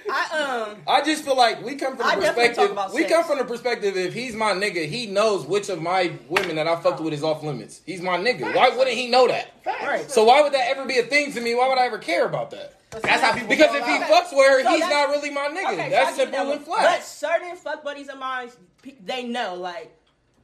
I 0.10 0.22
was 0.22 0.30
gonna 0.30 0.46
say, 0.46 0.52
I 0.52 0.72
um, 0.72 0.78
I 0.88 1.04
just 1.04 1.24
feel 1.26 1.36
like 1.38 1.64
we 1.66 1.76
come 1.76 1.98
from 1.98 2.06
I 2.06 2.16
the 2.16 2.22
definitely 2.22 2.48
talk 2.50 2.56
perspective. 2.56 2.72
about 2.72 2.94
We 2.94 3.02
sex. 3.02 3.14
come 3.14 3.24
from 3.26 3.38
the 3.40 3.46
perspective 3.46 3.98
if 3.98 4.14
he's 4.14 4.36
my 4.36 4.52
nigga, 4.54 4.88
he 4.88 5.08
knows 5.08 5.46
which 5.46 5.70
of 5.70 5.82
my 5.82 6.14
women 6.30 6.56
that 6.58 6.68
I 6.68 6.76
fucked 6.78 7.00
with 7.02 7.14
is 7.14 7.24
off 7.24 7.44
limits. 7.44 7.82
He's 7.86 8.02
my 8.02 8.18
nigga. 8.18 8.54
Why 8.56 8.70
wouldn't 8.70 8.96
he 8.96 9.10
know 9.10 9.28
that? 9.28 9.52
right. 9.66 10.10
So 10.10 10.24
why 10.26 10.42
would 10.42 10.54
that 10.54 10.70
ever 10.70 10.86
be 10.86 10.98
a 11.00 11.04
thing 11.04 11.32
to 11.34 11.42
me? 11.42 11.56
Why 11.56 11.68
would 11.70 11.78
I 11.78 11.86
ever 11.86 11.98
care 11.98 12.26
about 12.26 12.52
that? 12.52 12.74
That's 12.92 13.22
how 13.22 13.34
people. 13.34 13.50
Because 13.50 13.68
fall 13.68 13.78
if 13.78 13.86
he 13.86 13.94
out. 13.94 14.02
fucks 14.04 14.36
with 14.38 14.48
her, 14.50 14.64
So 14.64 14.70
he's 14.70 14.80
that's- 14.82 15.08
not 15.08 15.10
really 15.10 15.30
my 15.32 15.48
nigga. 15.50 15.74
Okay, 15.74 15.90
That's 15.90 16.16
so 16.16 16.24
I 16.24 16.26
get 16.26 16.34
simple 16.34 16.46
that 16.48 16.56
and 16.58 16.66
flat. 16.66 16.82
But 17.00 17.04
certain 17.04 17.56
fuck 17.58 17.84
buddies 17.84 18.08
of 18.10 18.20
mine, 18.20 18.50
pe- 18.82 18.96
they 19.04 19.24
know. 19.24 19.56
Like, 19.56 19.95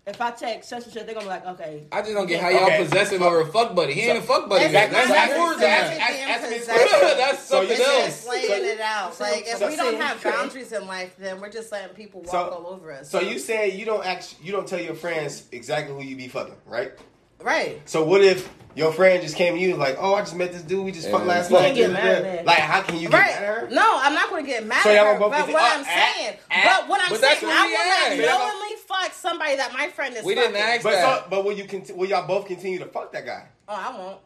if 0.08 0.20
I 0.20 0.32
text 0.32 0.70
such 0.70 0.84
and 0.86 0.94
such, 0.94 1.06
they're 1.06 1.14
gonna 1.14 1.26
be 1.26 1.30
like, 1.30 1.46
okay. 1.46 1.84
I 1.92 2.02
just 2.02 2.14
don't 2.14 2.26
get 2.28 2.42
how 2.42 2.50
y'all 2.50 2.66
Okay. 2.66 2.84
possess 2.84 3.12
him 3.12 3.22
over 3.22 3.42
a 3.42 3.46
fuck 3.46 3.76
buddy. 3.76 3.94
He 3.94 4.02
ain't 4.02 4.18
a 4.18 4.22
fuck 4.22 4.50
buddy. 4.50 4.66
It's 4.66 4.74
That's, 4.74 4.92
not 4.92 5.08
that's 5.08 5.32
ask- 5.32 5.38
more 5.38 5.54
than 5.54 5.64
ask- 5.64 5.92
that. 5.92 6.00
ask- 6.02 6.14
being 6.18 6.30
ask 6.30 6.44
me 6.44 6.50
this 6.50 6.60
possessive. 6.68 6.90
question. 7.00 7.18
That's 7.18 7.44
something 7.44 7.68
you 7.70 7.74
It's 7.76 7.88
else. 7.88 8.06
just 8.06 8.30
laying 8.30 8.66
it 8.66 8.80
out. 8.80 9.20
Like 9.20 9.42
if 9.48 9.58
so- 9.58 9.68
we 9.70 9.76
don't 9.76 9.94
so- 9.94 10.02
have 10.02 10.24
boundaries 10.24 10.72
in 10.72 10.88
life, 10.88 11.16
then 11.20 11.40
we're 11.40 11.50
just 11.50 11.72
letting 11.72 11.96
people 11.96 12.22
walk 12.22 12.32
So- 12.32 12.50
all 12.50 12.68
over 12.74 12.92
us. 12.92 13.10
So 13.10 13.20
you 13.20 13.38
say 13.38 13.72
you 13.78 13.86
don't 13.86 14.06
act, 14.06 14.36
you 14.42 14.52
don't 14.52 14.68
tell 14.68 14.80
your 14.82 14.96
friends 14.96 15.44
exactly 15.52 15.94
who 15.96 16.02
you 16.04 16.16
be 16.16 16.28
fucking, 16.28 16.56
right? 16.66 16.94
right? 17.40 17.82
So 17.86 18.04
what 18.04 18.22
if 18.24 18.48
your 18.76 18.92
friend 18.94 19.22
just 19.22 19.36
came 19.36 19.56
to 19.56 19.60
you 19.60 19.76
like, 19.76 19.98
oh, 20.00 20.14
I 20.16 20.22
just 20.22 20.36
met 20.36 20.54
this 20.54 20.62
dude, 20.62 20.86
we 20.86 20.92
just 20.92 21.08
Yeah. 21.08 21.14
fucked 21.14 21.26
last 21.26 21.50
You 21.52 21.58
night. 21.58 21.76
get 21.76 21.92
mad 21.92 22.24
at. 22.24 22.46
Like, 22.46 22.60
how 22.60 22.82
can 22.84 22.96
you 22.96 23.10
get 23.10 23.14
Right. 23.20 23.26
mad 23.34 23.44
at 23.44 23.62
her? 23.64 23.68
No, 23.72 23.98
I'm 23.98 24.14
not 24.14 24.30
going 24.30 24.46
to 24.46 24.50
get 24.50 24.66
mad 24.66 24.84
So 24.84 24.90
at 24.92 24.96
y'all 24.96 25.06
her. 25.14 25.20
gonna 25.20 25.38
both 25.38 25.46
But 25.48 25.54
what 25.54 25.64
I'm 25.64 25.82
oh, 25.82 25.84
saying, 25.84 26.38
ah, 26.52 26.62
but 26.80 26.88
what 26.90 27.02
I'm 27.02 27.14
ah. 27.14 27.18
saying, 27.18 27.38
I 27.44 28.12
we 28.14 28.20
will 28.22 28.28
not 28.28 28.40
knowingly 28.40 28.71
fuck 28.92 29.14
somebody 29.14 29.56
that 29.56 29.74
my 29.74 29.88
friend 29.90 30.16
is. 30.16 30.24
We 30.26 30.36
didn't 30.36 30.54
fucking. 30.54 30.68
ask 30.68 30.84
But 30.84 30.92
that. 30.92 31.24
so, 31.24 31.30
but 31.30 31.46
will 31.46 31.54
you 31.54 31.66
conti- 31.66 31.94
will 31.94 32.08
y'all 32.08 32.28
both 32.28 32.46
continue 32.46 32.80
to 32.80 32.86
fuck 32.86 33.12
that 33.14 33.26
guy? 33.26 33.48
Oh, 33.68 33.74
I 33.76 33.98
won't. 33.98 34.18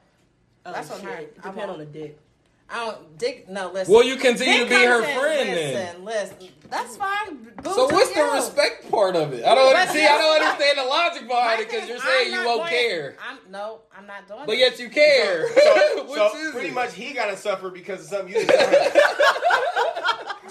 Oh, 0.66 0.72
That's 0.74 0.90
on 0.92 1.00
shit. 1.02 1.10
her. 1.10 1.16
It 1.18 1.34
I 1.44 1.48
depend 1.50 1.58
won't. 1.58 1.70
on 1.72 1.80
the 1.80 1.86
dick. 1.86 2.20
I 2.68 2.84
don't 2.84 3.18
dick. 3.20 3.48
No, 3.48 3.72
listen. 3.72 3.94
Well, 3.94 4.04
you 4.04 4.16
continue 4.16 4.64
to 4.64 4.70
be 4.70 4.74
her 4.74 5.04
in, 5.04 5.20
friend 5.20 5.50
then. 5.50 6.04
listen, 6.04 6.36
Listen, 6.40 6.50
that's 6.72 6.98
fine. 6.98 7.36
Boo, 7.62 7.72
So 7.72 7.88
do 7.88 7.94
what's 7.94 8.12
the 8.12 8.24
respect 8.24 8.90
part 8.90 9.16
of 9.16 9.34
it? 9.34 9.46
I 9.46 9.54
don't 9.54 9.72
But 9.72 9.90
see. 9.90 10.04
I 10.04 10.18
don't 10.18 10.32
listen, 10.32 10.48
understand 10.48 10.78
the 10.80 10.84
logic 10.86 11.28
behind 11.28 11.62
it 11.62 11.70
because 11.70 11.88
you're 11.88 12.00
saying 12.00 12.34
you 12.34 12.44
won't 12.44 12.62
going- 12.62 12.70
care, 12.72 13.16
I'm 13.24 13.38
no, 13.52 13.82
I'm 13.96 14.08
not 14.08 14.28
doing 14.28 14.48
but 14.48 14.56
it. 14.56 14.60
yet 14.60 14.80
you 14.80 14.90
care. 14.90 15.48
So, 15.54 16.06
Which 16.06 16.16
so 16.18 16.32
pretty 16.54 16.70
it? 16.70 16.74
much 16.74 16.96
he 16.96 17.14
gotta 17.14 17.38
suffer 17.38 17.70
because 17.70 18.02
of 18.02 18.08
something 18.08 18.30
you 18.34 18.40
did. 18.40 18.48
Do 18.50 18.54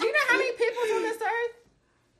you 0.06 0.12
know 0.12 0.18
how 0.28 0.36
many 0.38 0.52
people's 0.52 0.90
on 0.92 1.02
this 1.02 1.16
earth? 1.20 1.56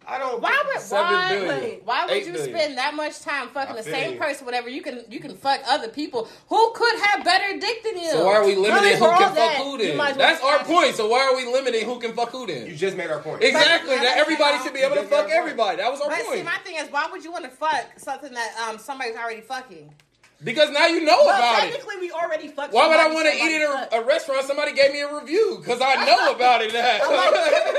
I 0.06 0.18
don't. 0.18 0.40
Why 0.40 0.62
would 0.66 0.90
why, 0.90 1.28
billion. 1.30 1.80
why 1.84 2.06
would 2.06 2.26
you 2.26 2.32
billion. 2.32 2.54
spend 2.54 2.78
that 2.78 2.94
much 2.94 3.20
time 3.20 3.48
fucking 3.48 3.74
I 3.74 3.76
the 3.78 3.82
same 3.82 4.12
you. 4.14 4.18
person? 4.18 4.44
Whatever 4.44 4.68
you 4.68 4.82
can 4.82 5.02
you 5.08 5.20
can 5.20 5.34
fuck 5.36 5.60
other 5.66 5.88
people 5.88 6.28
who 6.48 6.72
could 6.74 6.98
have 7.00 7.24
better 7.24 7.58
dick 7.58 7.82
than 7.82 7.98
you. 7.98 8.10
So 8.10 8.26
why 8.26 8.34
are 8.36 8.44
we 8.46 8.54
limiting 8.54 8.92
who 8.92 8.98
for 8.98 9.12
all 9.12 9.18
can 9.18 9.34
fuck 9.34 9.52
who 9.64 9.78
then? 9.78 9.96
might 9.96 10.10
as 10.12 10.16
well 10.16 10.28
That's 10.28 10.44
our 10.44 10.58
have- 10.58 10.66
point. 10.66 10.94
So 10.96 11.08
why 11.08 11.24
are 11.26 11.36
we 11.36 11.46
limiting 11.50 11.84
who 11.84 11.98
can 11.98 12.12
fuck 12.14 12.30
who 12.30 12.46
then? 12.46 12.66
You 12.66 12.74
just 12.76 12.96
made 12.96 13.10
our 13.10 13.20
point. 13.20 13.42
Exactly. 13.42 13.96
That 13.96 14.18
everybody 14.18 14.58
should 14.62 14.74
be 14.74 14.80
able 14.80 14.96
to 14.96 15.02
fuck 15.02 15.10
made 15.10 15.16
our 15.16 15.22
point. 15.24 15.32
everybody. 15.32 15.76
That 15.78 15.90
was 15.90 16.00
our 16.00 16.08
But 16.10 16.18
see, 16.20 16.24
point. 16.26 16.44
my 16.44 16.58
thing 16.64 16.76
is, 16.76 16.90
why 16.90 17.08
would 17.10 17.24
you 17.24 17.32
want 17.32 17.44
to 17.44 17.50
fuck 17.50 17.86
something 17.96 18.32
that 18.32 18.54
um 18.68 18.78
somebody's 18.78 19.16
already 19.16 19.40
fucking? 19.40 19.92
Because 20.42 20.70
now 20.70 20.86
you 20.86 21.04
know 21.04 21.16
Well, 21.24 21.28
about 21.36 21.64
it. 21.64 21.70
technically, 21.72 21.96
we 22.00 22.10
already 22.10 22.48
fucked. 22.48 22.74
Why 22.74 22.88
would 22.88 22.98
I 22.98 23.12
want 23.14 23.26
to 23.28 23.32
eat 23.34 23.38
somebody 23.38 23.64
at 23.64 23.92
a, 23.92 24.02
a 24.02 24.04
restaurant? 24.04 24.44
Somebody 24.44 24.72
gave 24.74 24.92
me 24.92 25.00
a 25.00 25.14
review 25.14 25.58
because 25.60 25.80
I 25.80 26.04
know 26.04 26.32
about 26.34 26.60
it. 26.62 26.72
Now. 26.74 26.98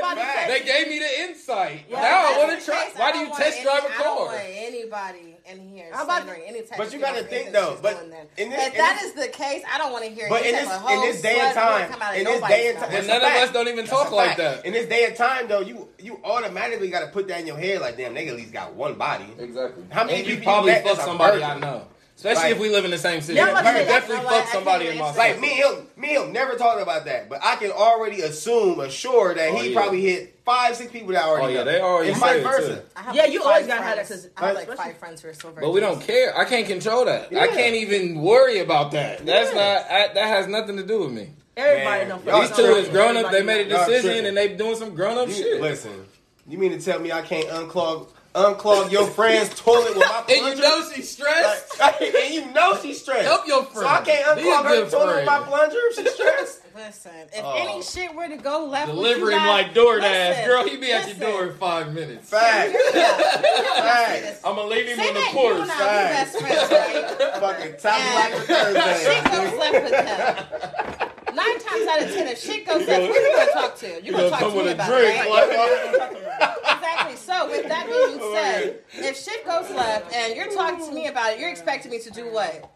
Like, 0.02 0.18
said- 0.18 0.50
they 0.50 0.64
gave 0.64 0.88
me 0.88 1.00
the 1.00 1.22
insight. 1.30 1.86
Yeah, 1.90 2.02
now 2.02 2.34
I 2.34 2.38
want 2.48 2.58
to 2.60 2.66
try. 2.66 2.86
case, 2.86 2.94
Why 2.98 3.12
do 3.12 3.18
you 3.20 3.24
don't 3.26 3.32
want 3.32 3.44
test 3.44 3.58
any- 3.58 3.64
drive 3.66 3.84
a 3.84 3.88
I 3.88 3.90
don't 4.04 4.18
car? 4.18 4.26
want 4.28 4.42
anybody 4.46 5.38
in 5.46 5.70
here 5.70 5.90
How 5.92 6.04
about- 6.06 6.24
slandering 6.24 6.48
any 6.48 6.62
type 6.62 6.78
but 6.78 6.94
you 6.94 7.00
gotta 7.00 7.24
think, 7.24 7.52
though, 7.52 7.78
but 7.82 8.02
in 8.02 8.10
this- 8.10 8.26
if 8.38 8.40
in 8.46 8.50
that 8.52 9.00
this- 9.02 9.10
is 9.10 9.14
the 9.22 9.28
case, 9.28 9.64
I 9.72 9.78
don't 9.78 9.92
want 9.92 10.06
to 10.06 10.10
hear 10.12 10.28
But 10.30 10.42
any 10.42 10.50
in 10.50 10.56
this 10.56 10.72
of 10.72 10.90
in 10.90 11.02
this 11.02 11.22
day 11.22 11.40
and 11.40 11.54
time, 11.54 11.90
come 11.92 12.02
out 12.02 12.14
of 12.14 12.20
in 12.20 12.24
this 12.26 12.42
day 12.42 12.70
and 12.70 12.78
time, 12.80 12.92
But 12.92 13.06
none 13.08 13.18
of 13.22 13.28
us 13.44 13.52
don't 13.52 13.68
even 13.68 13.86
talk 13.86 14.12
like 14.12 14.38
that. 14.38 14.66
In 14.66 14.74
this 14.74 14.88
day 14.88 15.06
and 15.06 15.16
time, 15.16 15.48
though, 15.48 15.60
you 15.62 15.90
you 16.00 16.20
automatically 16.24 16.90
got 16.90 17.02
to 17.02 17.08
put 17.08 17.28
that 17.28 17.42
in 17.42 17.48
your 17.48 17.58
head, 17.58 17.82
like, 17.82 17.98
damn, 17.98 18.14
nigga 18.16 18.30
at 18.30 18.36
least 18.38 18.54
got 18.54 18.74
one 18.74 18.94
body. 18.96 19.26
Exactly. 19.40 19.84
How 19.92 20.04
many 20.06 20.20
people 20.24 20.38
you 20.38 20.44
probably 20.44 20.72
met 20.72 20.84
fuck 20.86 21.00
somebody? 21.02 21.44
I 21.44 21.58
know, 21.60 21.88
especially 22.16 22.44
Like- 22.44 22.52
if 22.54 22.60
we 22.60 22.70
live 22.70 22.86
in 22.86 22.92
the 22.92 22.98
same 22.98 23.22
city. 23.22 23.38
Yeah, 23.38 23.50
you 23.50 23.56
I'm 23.56 23.66
say, 23.66 23.86
definitely 23.86 24.16
that's 24.16 24.24
fuck 24.24 24.26
why 24.32 24.42
I 24.42 24.46
somebody 24.54 24.88
in 24.88 24.98
my 24.98 25.08
answer. 25.08 25.20
city. 25.22 25.32
Like 25.34 25.42
me 25.42 25.62
and 25.62 25.78
him, 25.78 25.88
me 25.98 26.08
him 26.16 26.34
never 26.34 26.56
talked 26.56 26.82
about 26.82 27.06
that, 27.06 27.30
but 27.30 27.40
I 27.44 27.56
can 27.58 27.72
already 27.72 28.22
assume, 28.22 28.80
assure 28.80 29.34
that 29.36 29.50
Oh, 29.52 29.56
he 29.58 29.70
yeah. 29.70 29.80
probably 29.80 30.02
hit 30.02 30.40
five, 30.46 30.76
six 30.76 30.92
people 30.92 31.12
that 31.14 31.24
already 31.24 31.56
Oh, 31.56 31.58
yeah, 31.58 31.64
they 31.64 31.82
already 31.82 32.10
and 32.12 32.18
say 32.20 32.42
vice 32.44 32.56
it, 32.60 32.62
versa. 32.62 32.76
too. 32.76 32.82
Yeah, 33.14 33.26
you 33.26 33.44
always 33.44 33.68
gotta 33.68 33.82
have 33.82 33.94
friends. 33.96 34.10
that 34.10 34.16
'cause- 34.16 34.30
I 34.38 34.46
have 34.48 34.56
like 34.56 34.68
especially- 34.70 34.92
five 34.92 34.98
friends 35.00 35.22
who 35.22 35.30
are 35.30 35.34
so 35.34 35.52
But 35.60 35.72
we 35.72 35.80
don't 35.80 36.02
care. 36.02 36.38
I 36.38 36.46
can't 36.46 36.68
control 36.68 37.06
that. 37.06 37.36
I 37.36 37.48
can't 37.48 37.76
even 37.76 38.22
worry 38.22 38.60
about 38.60 38.92
that. 38.92 39.26
That's 39.26 39.54
Yeah. 39.54 39.74
not. 39.74 39.92
I, 39.92 40.14
that 40.14 40.28
has 40.28 40.48
nothing 40.48 40.78
to 40.78 40.84
do 40.84 41.00
with 41.00 41.12
me. 41.12 41.30
Everybody 41.58 42.06
Man, 42.06 42.10
don't 42.26 42.26
These 42.42 42.50
two 42.50 42.64
tripping. 42.66 42.84
is 42.84 42.90
grown 42.90 43.16
up. 43.18 43.32
They 43.32 43.42
made 43.42 43.68
a 43.72 43.78
decision 43.78 44.26
and 44.26 44.36
they 44.36 44.50
doing 44.50 44.76
some 44.76 44.94
grown 44.94 45.18
up 45.18 45.30
shit. 45.30 45.62
Listen, 45.62 46.06
you 46.48 46.58
mean 46.58 46.78
to 46.78 46.84
tell 46.84 47.00
me 47.00 47.12
I 47.14 47.22
can't 47.22 47.48
unclog 47.48 48.10
unclog 48.36 48.92
your 48.92 49.08
friend's 49.08 49.50
toilet 49.60 49.96
with 49.96 50.08
my 50.08 50.22
plunger. 50.22 50.34
And 50.34 50.38
you 50.58 50.62
plunger? 50.62 50.62
know 50.62 50.92
she's 50.94 51.10
stressed. 51.10 51.80
Like, 51.80 52.02
and 52.02 52.34
you 52.34 52.52
know 52.52 52.78
she's 52.82 53.02
stressed. 53.02 53.24
Help 53.24 53.48
your 53.48 53.64
friend. 53.64 53.74
So 53.76 53.88
I 53.88 54.04
friend. 54.04 54.06
can't 54.06 54.38
Be 54.38 54.42
a 54.50 54.54
unclog 54.54 54.64
her 54.64 54.70
good 54.70 54.92
toilet 54.92 55.16
with 55.18 55.26
my 55.26 55.36
friend. 55.38 55.50
plunger 55.50 55.78
if 55.78 55.96
she's 55.96 56.14
stressed. 56.14 56.62
Listen, 56.76 57.12
if 57.32 57.42
Oh. 57.42 57.54
any 57.58 57.82
shit 57.82 58.14
were 58.14 58.28
to 58.28 58.36
go 58.36 58.66
left, 58.66 58.88
with 58.88 58.96
Delivering 58.98 59.40
you 59.40 59.48
like 59.48 59.74
DoorDash, 59.74 60.02
listen, 60.30 60.46
girl. 60.46 60.68
He 60.68 60.76
be 60.76 60.92
at 60.92 61.08
your 61.08 61.30
door 61.32 61.46
in 61.48 61.54
five 61.58 61.94
minutes. 61.94 62.30
Fact. 62.30 62.72
Hear 62.72 62.80
me 62.94 63.02
out. 63.02 63.20
Hear 63.22 63.32
me 63.42 63.58
out 63.70 63.76
Fact. 63.78 64.40
I'm 64.46 64.56
gonna 64.58 64.68
leave 64.68 64.88
him 64.90 64.98
Say 64.98 65.08
on 65.08 65.14
the 65.14 65.22
porch. 65.32 65.58
and 65.62 65.72
I 65.72 65.86
Right. 65.86 66.10
be 66.10 66.14
best 66.14 66.38
friends, 66.40 66.72
right? 66.72 67.40
Fucking 67.40 67.76
top 67.82 67.94
And 67.94 68.12
black 68.12 68.32
for 68.34 68.46
Shit 68.46 69.24
Thursday. 69.24 69.50
goes 69.50 69.60
left 69.60 69.84
with 69.84 71.00
him. 71.00 71.10
Nine 71.36 71.60
times 71.60 71.88
out 71.88 72.02
of 72.02 72.14
ten, 72.14 72.28
if 72.28 72.40
shit 72.40 72.66
goes 72.66 72.88
left, 72.88 73.02
who 73.06 73.14
you 73.14 73.36
gonna 73.36 73.52
talk 73.52 73.78
to? 73.80 73.88
You 74.04 74.12
gonna 74.12 74.30
gonna 74.30 74.42
talk 74.44 74.54
to 74.54 74.64
me 74.64 74.72
about 74.72 74.90
drink, 74.90 75.20
it, 75.20 75.30
like- 75.30 75.50
right? 75.50 76.58
Exactly. 76.76 77.16
So, 77.18 77.48
with 77.50 77.68
that 77.68 77.86
being 77.86 78.20
Oh, 78.22 78.34
said, 78.34 78.80
if 78.94 79.18
shit 79.22 79.46
goes 79.46 79.70
left 79.72 80.14
and 80.14 80.36
you're 80.36 80.52
talking 80.52 80.86
to 80.88 80.92
me 80.94 81.08
about 81.08 81.34
it, 81.34 81.40
you're 81.40 81.50
expecting 81.50 81.92
me 81.92 82.00
to 82.00 82.12
do 82.12 82.32
what? 82.32 82.70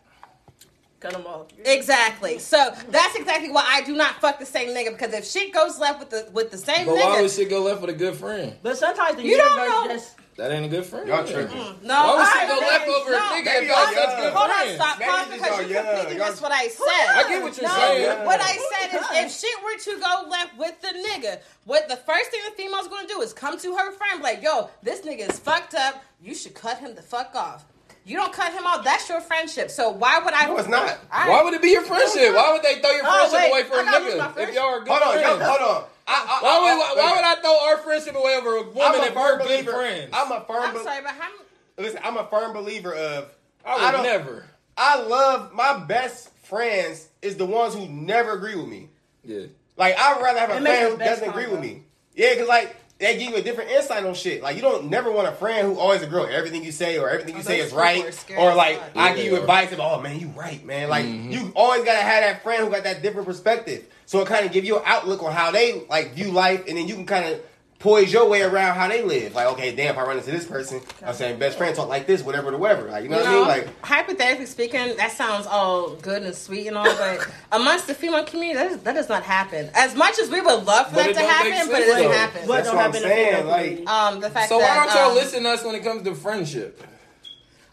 Cut 0.99 1.13
them 1.13 1.25
off. 1.25 1.47
Exactly. 1.63 2.39
So 2.39 2.73
that's 2.89 3.15
exactly 3.15 3.49
why 3.51 3.63
I 3.65 3.81
do 3.83 3.95
not 3.95 4.19
fuck 4.19 4.37
the 4.37 4.45
same 4.45 4.69
nigga 4.75 4.91
because 4.91 5.13
if 5.13 5.25
shit 5.25 5.53
goes 5.53 5.79
left 5.79 5.99
with 5.99 6.09
the 6.09 6.27
with 6.33 6.51
the 6.51 6.57
same 6.57 6.85
But 6.87 6.95
why 6.95 7.01
nigga, 7.03 7.21
would 7.21 7.31
shit 7.31 7.49
go 7.49 7.61
left 7.63 7.79
with 7.79 7.89
a 7.91 7.93
good 7.93 8.15
friend? 8.15 8.55
But 8.61 8.77
sometimes 8.77 9.15
the 9.15 9.23
You 9.23 9.37
don't 9.37 9.55
know. 9.55 9.93
just 9.93 10.15
That 10.39 10.51
ain't 10.55 10.65
a 10.65 10.69
good 10.69 10.85
friend. 10.85 11.05
Y'all 11.05 11.27
tripping. 11.27 11.57
no, 11.83 11.93
Why 11.99 12.15
would 12.15 12.23
I- 12.23 12.39
shit 12.39 12.47
go 12.47 12.57
left 12.63 12.87
over 12.87 13.11
a 13.13 13.17
nigga 13.19 13.43
Maybe 13.43 13.65
if 13.65 13.67
y'all 13.67 13.91
y'all 13.91 14.07
such 14.07 14.17
good 14.23 14.33
Hold 14.33 14.49
on, 14.49 14.55
friends? 14.55 14.75
stop 14.75 14.99
Maybe 14.99 15.11
talking 15.11 15.31
because 15.33 15.49
y'all 15.51 15.61
you 15.67 15.73
young. 15.75 15.85
completely 15.85 16.17
missed 16.23 16.41
what 16.41 16.51
I 16.53 16.67
said. 16.69 17.07
I 17.11 17.23
get 17.27 17.43
what 17.43 17.57
you're 17.59 17.67
no, 17.67 17.75
saying. 17.75 18.25
what 18.25 18.39
I 18.41 18.53
said 18.71 18.87
is 18.95 19.05
if 19.19 19.27
shit 19.39 19.57
were 19.63 19.77
to 19.83 19.99
go 19.99 20.29
left 20.29 20.57
with 20.57 20.75
the 20.81 20.93
nigga, 21.11 21.39
what 21.65 21.89
the 21.89 21.97
first 21.97 22.31
thing 22.31 22.39
the 22.47 22.55
female's 22.55 22.87
gonna 22.87 23.07
do 23.07 23.19
is 23.21 23.33
come 23.33 23.59
to 23.59 23.75
her 23.75 23.91
friend, 23.91 24.19
be 24.19 24.23
like, 24.23 24.41
yo, 24.41 24.69
this 24.81 25.01
nigga 25.01 25.29
is 25.29 25.37
fucked 25.39 25.75
up. 25.75 26.01
You 26.23 26.33
should 26.33 26.53
cut 26.55 26.77
him 26.79 26.95
the 26.95 27.01
fuck 27.01 27.35
off. 27.35 27.65
You 28.05 28.15
don't 28.15 28.31
cut 28.31 28.53
him 28.53 28.65
off. 28.65 28.83
That's 28.85 29.09
your 29.09 29.19
friendship. 29.19 29.69
So 29.69 29.89
why 29.89 30.19
would 30.19 30.33
I? 30.33 30.45
No, 30.47 30.57
it's 30.57 30.69
not. 30.69 30.97
I- 31.11 31.27
Why 31.29 31.43
would 31.43 31.53
it 31.53 31.61
be 31.61 31.71
your 31.71 31.83
friendship? 31.83 32.33
Why 32.33 32.53
would 32.53 32.63
they 32.63 32.79
throw 32.79 32.91
your 32.91 33.03
Oh, 33.05 33.27
friendship 33.29 33.39
wait. 33.39 33.51
away 33.51 33.63
for 33.69 33.75
I 33.75 33.81
a 33.81 33.85
gotta 33.85 34.05
lose 34.05 34.15
my 34.17 34.27
nigga 34.29 34.47
if 34.49 34.55
y'all 34.55 34.63
are 34.65 34.79
good 34.79 34.87
Hold 34.89 35.03
on, 35.03 35.21
yo, 35.21 35.35
friends? 35.35 35.49
hold 35.51 35.61
on. 35.69 35.83
I, 36.11 36.25
I, 36.27 36.43
Why 36.43 36.59
would, 36.59 36.69
I- 36.69 36.77
why, 36.77 37.01
why 37.01 37.15
would 37.15 37.25
I 37.25 37.41
throw 37.41 37.69
our 37.69 37.77
friendship 37.77 38.15
away 38.15 38.35
over 38.35 38.55
a 38.57 38.63
woman 38.63 38.75
I'm 38.77 39.01
a 39.01 39.05
if 39.05 39.15
we're 39.15 39.37
good 39.39 39.65
friends? 39.69 40.09
I'm 40.13 40.31
a 40.31 40.41
firm. 40.41 40.63
I'm 40.63 40.73
be- 40.73 40.79
sorry, 40.83 41.01
but 41.03 41.11
how? 41.11 41.29
Listen, 41.77 41.99
I'm 42.03 42.17
a 42.17 42.25
firm 42.27 42.53
believer 42.53 42.93
of. 42.93 43.29
I 43.65 43.75
would 43.85 43.91
don't- 43.91 44.03
never. 44.03 44.45
I 44.75 45.01
love 45.01 45.53
my 45.53 45.77
best 45.85 46.29
friends 46.43 47.07
is 47.21 47.35
the 47.37 47.45
ones 47.45 47.75
who 47.75 47.87
never 47.87 48.31
agree 48.33 48.55
with 48.55 48.67
me. 48.67 48.89
Yeah. 49.23 49.47
Like 49.77 49.95
I'd 49.99 50.21
rather 50.21 50.39
have 50.39 50.49
a 50.51 50.57
It 50.57 50.61
friend 50.61 50.91
who 50.93 50.97
doesn't 50.97 51.29
agree 51.29 51.43
combo. 51.45 51.59
with 51.61 51.69
me. 51.69 51.83
Yeah, 52.15 52.33
because 52.33 52.47
like 52.47 52.75
they 52.99 53.17
give 53.17 53.29
you 53.31 53.37
a 53.37 53.41
different 53.41 53.71
insight 53.71 54.05
on 54.05 54.13
shit. 54.13 54.43
Like 54.43 54.55
you 54.57 54.61
don't 54.61 54.89
never 54.89 55.09
want 55.11 55.27
a 55.27 55.31
friend 55.31 55.65
who 55.67 55.79
always 55.79 56.01
agree 56.01 56.19
with 56.21 56.29
everything 56.31 56.63
you 56.63 56.71
say 56.73 56.97
or 56.97 57.09
everything 57.09 57.35
you 57.35 57.39
Oh, 57.39 57.43
say 57.43 57.59
is 57.61 57.71
right. 57.71 58.03
Or 58.37 58.53
like 58.53 58.77
fuck. 58.79 58.91
I 58.97 59.15
give 59.15 59.25
you 59.25 59.35
are. 59.37 59.39
advice 59.39 59.71
of, 59.71 59.79
oh 59.79 60.01
man, 60.01 60.19
you 60.19 60.27
right, 60.27 60.63
man. 60.65 60.89
Like 60.89 61.05
Mm-hmm. 61.05 61.31
you 61.31 61.51
always 61.55 61.83
gotta 61.85 62.03
have 62.03 62.23
that 62.23 62.43
friend 62.43 62.63
who 62.63 62.69
got 62.69 62.83
that 62.83 63.01
different 63.01 63.25
perspective. 63.27 63.85
So 64.05 64.19
it 64.21 64.27
kind 64.27 64.45
of 64.45 64.51
give 64.51 64.65
you 64.65 64.77
an 64.77 64.83
outlook 64.85 65.23
on 65.23 65.31
how 65.33 65.51
they 65.51 65.83
like 65.89 66.13
view 66.13 66.31
life, 66.31 66.65
and 66.67 66.77
then 66.77 66.87
you 66.87 66.95
can 66.95 67.05
kind 67.05 67.25
of 67.33 67.41
poise 67.79 68.11
your 68.11 68.27
way 68.27 68.41
around 68.41 68.75
how 68.75 68.87
they 68.89 69.01
live. 69.03 69.33
Like, 69.33 69.47
okay, 69.53 69.73
damn, 69.73 69.91
if 69.93 69.97
I 69.97 70.03
run 70.03 70.17
into 70.17 70.31
this 70.31 70.45
person, 70.45 70.81
I'm 71.03 71.13
saying 71.13 71.39
best 71.39 71.57
friend 71.57 71.73
talk 71.75 71.87
like 71.87 72.05
this, 72.07 72.21
whatever, 72.23 72.51
the 72.51 72.57
whatever. 72.57 72.89
Like, 72.89 73.03
you 73.03 73.09
know 73.09 73.17
You 73.19 73.23
what 73.23 73.31
know, 73.31 73.43
I 73.51 73.57
mean? 73.59 73.65
Like, 73.67 73.81
hypothetically 73.83 74.45
speaking, 74.47 74.97
that 74.97 75.11
sounds 75.13 75.45
all 75.47 75.95
good 75.95 76.23
and 76.23 76.35
sweet 76.35 76.67
and 76.67 76.77
all, 76.77 76.83
but 76.85 77.25
amongst 77.53 77.87
the 77.87 77.93
female 77.93 78.25
community, 78.25 78.55
that, 78.59 78.71
is, 78.71 78.77
that 78.79 78.93
does 78.93 79.07
not 79.09 79.23
happen. 79.23 79.69
As 79.73 79.95
much 79.95 80.19
as 80.19 80.29
we 80.29 80.41
would 80.41 80.65
love 80.65 80.89
for 80.89 80.95
that 80.95 81.13
to 81.13 81.19
happen, 81.21 81.51
make 81.51 81.71
but 81.71 81.81
it 81.81 81.85
doesn't 81.85 82.03
though. 82.03 82.11
happen. 82.11 82.47
what 82.47 82.55
That's 82.57 82.67
don't 82.67 82.75
what 82.75 82.85
I'm 82.85 82.91
happen 82.93 83.07
saying, 83.09 83.47
like- 83.47 83.89
um, 83.89 84.19
the 84.19 84.29
fact 84.29 84.49
So 84.49 84.59
that 84.59 84.77
why 84.77 84.85
don't 84.85 84.95
y'all 84.95 85.09
um, 85.11 85.15
listen 85.15 85.43
to 85.43 85.49
us 85.49 85.63
when 85.63 85.75
it 85.75 85.83
comes 85.83 86.03
to 86.03 86.15
friendship? 86.15 86.83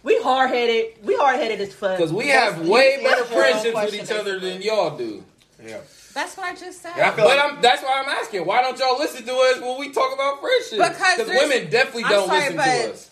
we 0.05 0.23
hard 0.23 0.51
headed. 0.51 0.95
We 1.03 1.17
hard 1.17 1.41
headed 1.41 1.61
as 1.61 1.75
fuck. 1.75 1.97
Because 1.99 2.13
we 2.13 2.29
have 2.29 2.61
way 2.69 3.03
better 3.03 3.23
answer 3.23 3.35
your 3.35 3.45
own 3.45 3.73
friendships 3.73 3.93
with 3.93 3.95
each 4.05 4.13
other 4.17 4.39
than 4.39 4.63
y'all 4.63 4.97
do. 4.97 5.25
yeah. 5.65 5.79
That's 6.17 6.35
what 6.35 6.47
I 6.47 6.55
just 6.55 6.81
said. 6.81 6.93
Yeah, 6.97 7.11
I 7.11 7.13
feel 7.15 7.27
But 7.27 7.37
like 7.37 7.53
I'm, 7.53 7.61
that's 7.61 7.83
why 7.83 8.03
I'm 8.03 8.09
asking. 8.09 8.47
Why 8.47 8.63
don't 8.63 8.79
y'all 8.79 8.99
listen 8.99 9.27
to 9.27 9.33
us 9.35 9.61
when 9.61 9.79
we 9.79 9.93
talk 9.93 10.15
about 10.15 10.41
friendship? 10.41 10.79
Because 10.79 11.29
women 11.29 11.69
definitely 11.71 12.05
I'm 12.05 12.11
don't 12.11 12.27
sorry, 12.29 12.41
listen 12.41 12.57
but- 12.57 12.65
to 12.65 12.91
us. 12.93 13.11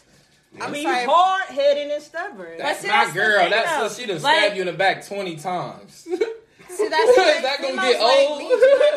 I'm 0.57 0.63
I 0.63 0.71
mean, 0.71 0.85
sorry. 0.85 1.05
hard 1.05 1.45
headed 1.49 1.91
and 1.91 2.03
stubborn. 2.03 2.57
That's 2.59 2.81
see, 2.81 2.87
my 2.89 3.05
that's 3.05 3.13
girl. 3.13 3.41
thing, 3.43 3.51
That's 3.51 3.77
though. 3.77 3.89
so 3.89 3.95
she 4.01 4.07
done 4.07 4.23
Like- 4.23 4.39
stabbed 4.39 4.55
you 4.57 4.63
in 4.63 4.67
the 4.69 4.73
back 4.73 5.05
twenty 5.07 5.37
times. 5.37 5.93
See, 5.97 6.17
that's 6.17 6.29
the 6.79 6.85
Is 6.85 7.15
thing. 7.17 7.43
that 7.43 7.59
gonna 7.61 7.75
get 7.75 8.01
like 8.01 8.29
old? 8.31 8.39
me 8.39 8.51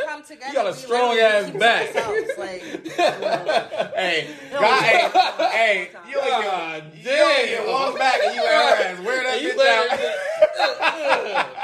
come 0.05 0.23
together. 0.27 0.47
You 0.47 0.53
got 0.53 0.67
a 0.67 0.73
strong 0.73 1.17
ass 1.17 1.45
keep 1.45 1.53
to 1.53 1.59
back. 1.59 1.95
ourselves, 1.95 2.37
Like, 2.37 2.61
Hey, 3.97 4.27
God, 4.53 4.83
hey, 4.83 5.09
hey, 5.51 5.89
you 6.09 6.19
ain't 6.21 6.29
God 6.43 6.83
get, 6.93 7.03
you 7.03 7.11
ain't 7.11 7.47
get 7.49 7.57
damn. 7.65 7.73
walk 7.73 7.97
back 7.97 8.19
and 8.23 8.35
you 8.35 8.41
ass. 8.45 8.99
Wear 9.03 9.23
that 9.23 9.41
You 9.41 9.49
bitch 9.53 9.67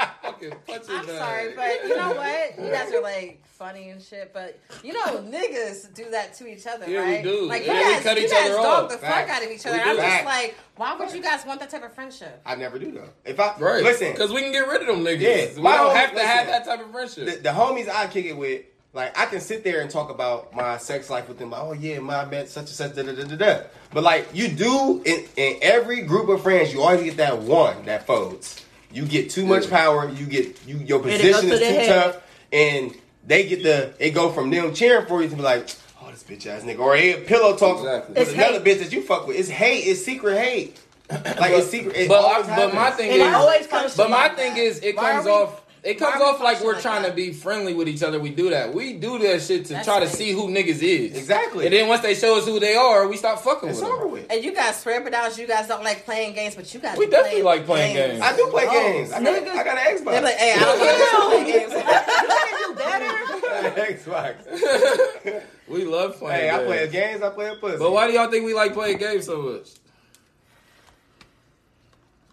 out. 0.04 0.13
Fucking 0.34 0.50
punch 0.66 0.82
it 0.84 0.90
I'm 0.90 1.06
down. 1.06 1.16
sorry, 1.18 1.52
but 1.56 1.84
you 1.88 1.96
know 1.96 2.12
what? 2.14 2.58
You 2.58 2.70
guys 2.70 2.92
are 2.92 3.00
like 3.02 3.40
funny 3.46 3.90
and 3.90 4.02
shit, 4.02 4.32
but 4.34 4.58
you 4.82 4.92
know 4.92 5.18
niggas 5.22 5.92
do 5.94 6.10
that 6.10 6.34
to 6.34 6.46
each 6.46 6.66
other, 6.66 6.88
Yeah, 6.90 7.04
we 7.06 7.14
right? 7.16 7.24
do. 7.24 7.46
Like 7.46 7.64
Yeah, 7.66 7.78
you 7.88 7.94
guys, 7.94 8.02
cut 8.02 8.16
you 8.18 8.24
each 8.24 8.30
guys 8.30 8.50
other 8.50 8.56
dog 8.56 8.84
off. 8.84 8.90
the 8.90 8.98
Facts. 8.98 9.30
fuck 9.30 9.36
out 9.38 9.44
of 9.44 9.50
each 9.50 9.66
other. 9.66 9.80
I'm 9.80 9.96
just 9.96 10.24
like, 10.24 10.54
why 10.76 10.96
would 10.96 11.12
you 11.12 11.22
guys 11.22 11.46
want 11.46 11.60
that 11.60 11.70
type 11.70 11.84
of 11.84 11.92
friendship? 11.94 12.40
I 12.44 12.54
never 12.56 12.78
do 12.78 12.90
though. 12.92 13.08
If 13.24 13.38
I 13.40 13.54
Right. 13.58 13.82
listen, 13.84 14.12
Because 14.12 14.32
we 14.32 14.40
can 14.42 14.52
get 14.52 14.66
rid 14.68 14.80
of 14.82 14.88
them 14.88 15.04
niggas. 15.04 15.20
Yeah, 15.20 15.30
we 15.56 15.62
don't 15.62 15.64
homie- 15.64 15.94
have 15.94 16.14
to 16.14 16.26
have 16.26 16.46
that 16.48 16.64
type 16.64 16.80
of 16.84 16.90
friendship. 16.90 17.26
the, 17.26 17.36
the 17.42 17.48
homies 17.50 17.88
I 17.88 18.06
kick 18.08 18.26
it 18.26 18.36
with, 18.36 18.62
like 18.92 19.16
I 19.18 19.26
can 19.26 19.40
sit 19.40 19.64
there 19.64 19.80
and 19.80 19.90
talk 19.90 20.10
about 20.10 20.54
my 20.54 20.76
sex 20.78 21.08
life 21.10 21.28
with 21.28 21.38
them. 21.38 21.50
Like, 21.50 21.62
oh 21.62 21.72
yeah, 21.72 21.98
my 22.00 22.24
met 22.26 22.48
such 22.48 22.62
and 22.62 22.68
such. 22.70 22.94
Da, 22.96 23.02
da, 23.02 23.12
da, 23.12 23.24
da, 23.24 23.36
da. 23.36 23.60
But 23.92 24.02
like 24.02 24.28
you 24.34 24.48
do 24.48 25.00
in, 25.04 25.24
in 25.36 25.58
every 25.62 26.02
group 26.02 26.28
of 26.28 26.42
friends, 26.42 26.72
you 26.74 26.82
always 26.82 27.02
get 27.02 27.16
that 27.18 27.38
one 27.38 27.84
that 27.86 28.06
folds. 28.06 28.63
You 28.94 29.04
get 29.06 29.30
too 29.30 29.44
much 29.46 29.68
power. 29.68 30.08
You 30.08 30.26
get 30.26 30.66
you 30.66 30.76
your 30.78 31.00
position 31.00 31.50
is 31.50 31.58
to 31.58 31.58
too 31.58 31.64
head. 31.64 31.88
tough, 32.12 32.22
and 32.52 32.94
they 33.26 33.46
get 33.48 33.62
the 33.62 33.92
it 33.98 34.10
go 34.10 34.30
from 34.30 34.50
them 34.50 34.72
cheering 34.74 35.06
for 35.06 35.22
you 35.22 35.28
to 35.28 35.36
be 35.36 35.42
like. 35.42 35.68
Oh, 36.02 36.10
this 36.10 36.22
bitch 36.22 36.46
ass 36.46 36.62
nigga, 36.62 36.78
or 36.80 36.94
a 36.94 37.14
pillow 37.24 37.56
talk 37.56 37.78
Exactly. 37.78 38.14
with 38.14 38.22
It's 38.28 38.32
another 38.34 38.60
hate. 38.60 38.64
bitch 38.64 38.78
that 38.84 38.92
you 38.92 39.00
fuck 39.02 39.26
with. 39.26 39.38
It's 39.38 39.48
hate. 39.48 39.80
It's 39.86 40.04
secret 40.04 40.38
hate. 40.38 40.80
Like 41.10 41.52
it's 41.52 41.68
secret. 41.70 41.96
It 41.96 42.08
but, 42.08 42.18
always 42.20 42.46
but 42.46 42.74
my 42.74 42.90
thing 42.90 43.10
and 43.10 43.20
it 43.20 43.26
is, 43.26 43.34
always 43.34 43.66
comes. 43.66 43.96
but 43.96 44.08
my 44.10 44.28
thing 44.30 44.54
that. 44.54 44.60
is, 44.60 44.78
it 44.80 44.96
Why 44.96 45.12
comes 45.12 45.26
off. 45.26 45.62
It 45.84 45.94
comes 45.98 46.14
Why 46.14 46.20
are 46.20 46.24
we 46.32 46.34
off 46.36 46.40
like 46.40 46.60
we're 46.62 46.72
like 46.72 46.82
trying 46.82 47.04
to 47.04 47.12
be 47.12 47.32
friendly 47.32 47.74
with 47.74 47.88
each 47.88 48.02
other. 48.02 48.18
We 48.18 48.30
do 48.30 48.50
that. 48.50 48.72
We 48.72 48.94
do 48.94 49.18
that 49.18 49.42
shit 49.42 49.66
to 49.66 49.74
That's 49.74 49.86
try 49.86 50.00
to 50.00 50.08
see 50.08 50.32
who 50.32 50.48
niggas 50.48 50.82
is. 50.82 51.16
Exactly. 51.16 51.66
And 51.66 51.74
then 51.74 51.88
once 51.88 52.00
they 52.02 52.14
show 52.14 52.38
us 52.38 52.46
who 52.46 52.58
they 52.58 52.74
are, 52.74 53.06
we 53.06 53.16
stop 53.18 53.40
fucking 53.40 53.68
It's 53.68 53.80
with 53.80 53.88
over 53.90 54.02
them. 54.04 54.12
with. 54.12 54.26
And 54.32 54.42
you 54.42 54.54
guys 54.54 54.80
swear 54.80 55.00
up 55.00 55.06
and 55.06 55.38
you 55.38 55.46
guys 55.46 55.68
don't 55.68 55.84
like 55.84 56.04
playing 56.04 56.34
games, 56.34 56.54
but 56.54 56.72
you 56.72 56.80
guys 56.80 56.96
We 56.96 57.04
be 57.06 57.10
definitely 57.12 57.42
playing 57.42 57.58
like 57.58 57.66
playing 57.66 57.94
games. 57.96 58.20
I 58.22 58.34
do 58.36 58.46
play 58.50 58.64
Oh, 58.66 58.72
games. 58.72 59.12
I 59.12 59.22
got, 59.22 59.34
I 59.34 59.64
got 59.64 59.78
an 59.78 59.96
Xbox. 59.98 60.04
They're 60.04 60.22
like, 60.22 60.36
hey, 60.36 60.54
I 60.54 60.58
don't 60.58 60.80
want 60.80 61.00
to 61.00 61.44
play 61.44 61.52
games. 61.52 61.72
do 61.72 62.74
better. 62.74 63.04
I 63.04 63.40
got 63.64 63.78
an 63.78 63.94
Xbox. 63.94 65.42
We 65.66 65.86
love 65.86 66.18
playing 66.18 66.40
hey, 66.42 66.50
I 66.50 66.62
play 66.64 66.88
games. 66.88 67.22
I 67.22 67.30
play 67.30 67.48
a 67.48 67.54
pussy. 67.56 67.78
But 67.78 67.90
why 67.90 68.06
do 68.06 68.12
y'all 68.12 68.30
think 68.30 68.44
we 68.44 68.52
like 68.52 68.74
playing 68.74 68.98
games 68.98 69.24
so 69.24 69.40
much? 69.40 69.68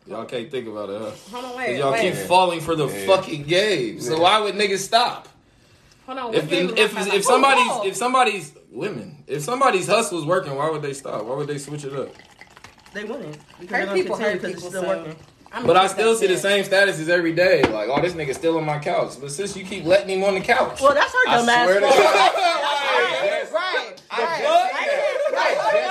Y'all 0.07 0.25
can't 0.25 0.49
think 0.49 0.67
about 0.67 0.89
it, 0.89 0.99
huh? 1.01 1.11
Hold 1.31 1.45
on, 1.45 1.51
'Cause 1.51 1.57
wait, 1.57 1.77
y'all 1.77 1.91
wait. 1.91 2.01
keep 2.01 2.27
falling 2.27 2.59
for 2.59 2.75
the 2.75 2.87
Yeah. 2.87 3.05
fucking 3.05 3.43
game. 3.43 4.01
So 4.01 4.15
Yeah. 4.15 4.19
why 4.21 4.39
would 4.39 4.55
niggas 4.55 4.79
stop? 4.79 5.27
Hold 6.07 6.17
on. 6.17 6.33
If 6.33 6.43
what 6.45 6.53
if 6.53 6.97
if, 6.97 7.13
if 7.13 7.23
somebody's 7.25 7.67
Oh, 7.69 7.83
if 7.85 7.95
somebody's 7.95 8.51
women 8.71 9.23
if 9.27 9.43
somebody's 9.43 9.87
hustle's 9.87 10.25
working, 10.25 10.55
why 10.55 10.69
would 10.69 10.81
they 10.81 10.93
stop? 10.93 11.23
Why 11.23 11.35
would 11.35 11.47
they 11.47 11.57
switch 11.59 11.83
it 11.85 11.93
up? 11.93 12.09
They 12.93 13.03
wouldn't. 13.03 13.37
Because 13.59 13.59
hurt 13.59 13.69
they're 13.69 13.85
gonna 13.85 13.93
people 14.01 14.15
hurt 14.17 14.33
because 14.41 14.55
people. 14.55 14.67
it's 14.67 14.67
still 14.77 14.81
So 14.81 14.87
working. 14.87 15.15
I'm 15.53 15.67
But 15.67 15.77
I 15.77 15.87
still 15.87 16.15
see 16.15 16.27
the 16.27 16.35
upset. 16.35 16.65
same 16.65 16.87
statuses 16.87 17.09
every 17.09 17.33
day. 17.33 17.61
Like, 17.63 17.89
oh, 17.89 18.01
this 18.01 18.13
nigga 18.13 18.33
still 18.33 18.57
on 18.57 18.65
my 18.65 18.79
couch. 18.79 19.13
But 19.19 19.31
since 19.31 19.55
you 19.55 19.65
keep 19.65 19.85
letting 19.85 20.09
him 20.17 20.23
on 20.23 20.33
the 20.35 20.39
couch, 20.41 20.79
Well, 20.81 20.93
that's 20.93 21.11
her 21.11 21.19
I 21.27 21.35
dumb 21.37 21.49
ass 21.49 21.65
swear 21.67 21.79
to 21.81 21.87
fault. 21.87 21.97
God. 21.99 22.31
Right, 23.11 23.51
right. 23.53 24.01
I 24.09 24.23
right. 24.23 24.41
just 24.41 24.73
I 24.73 24.79
seen 24.79 24.87
can't- 24.87 25.31
that. 25.31 25.41
I 25.41 25.71
just 25.71 25.90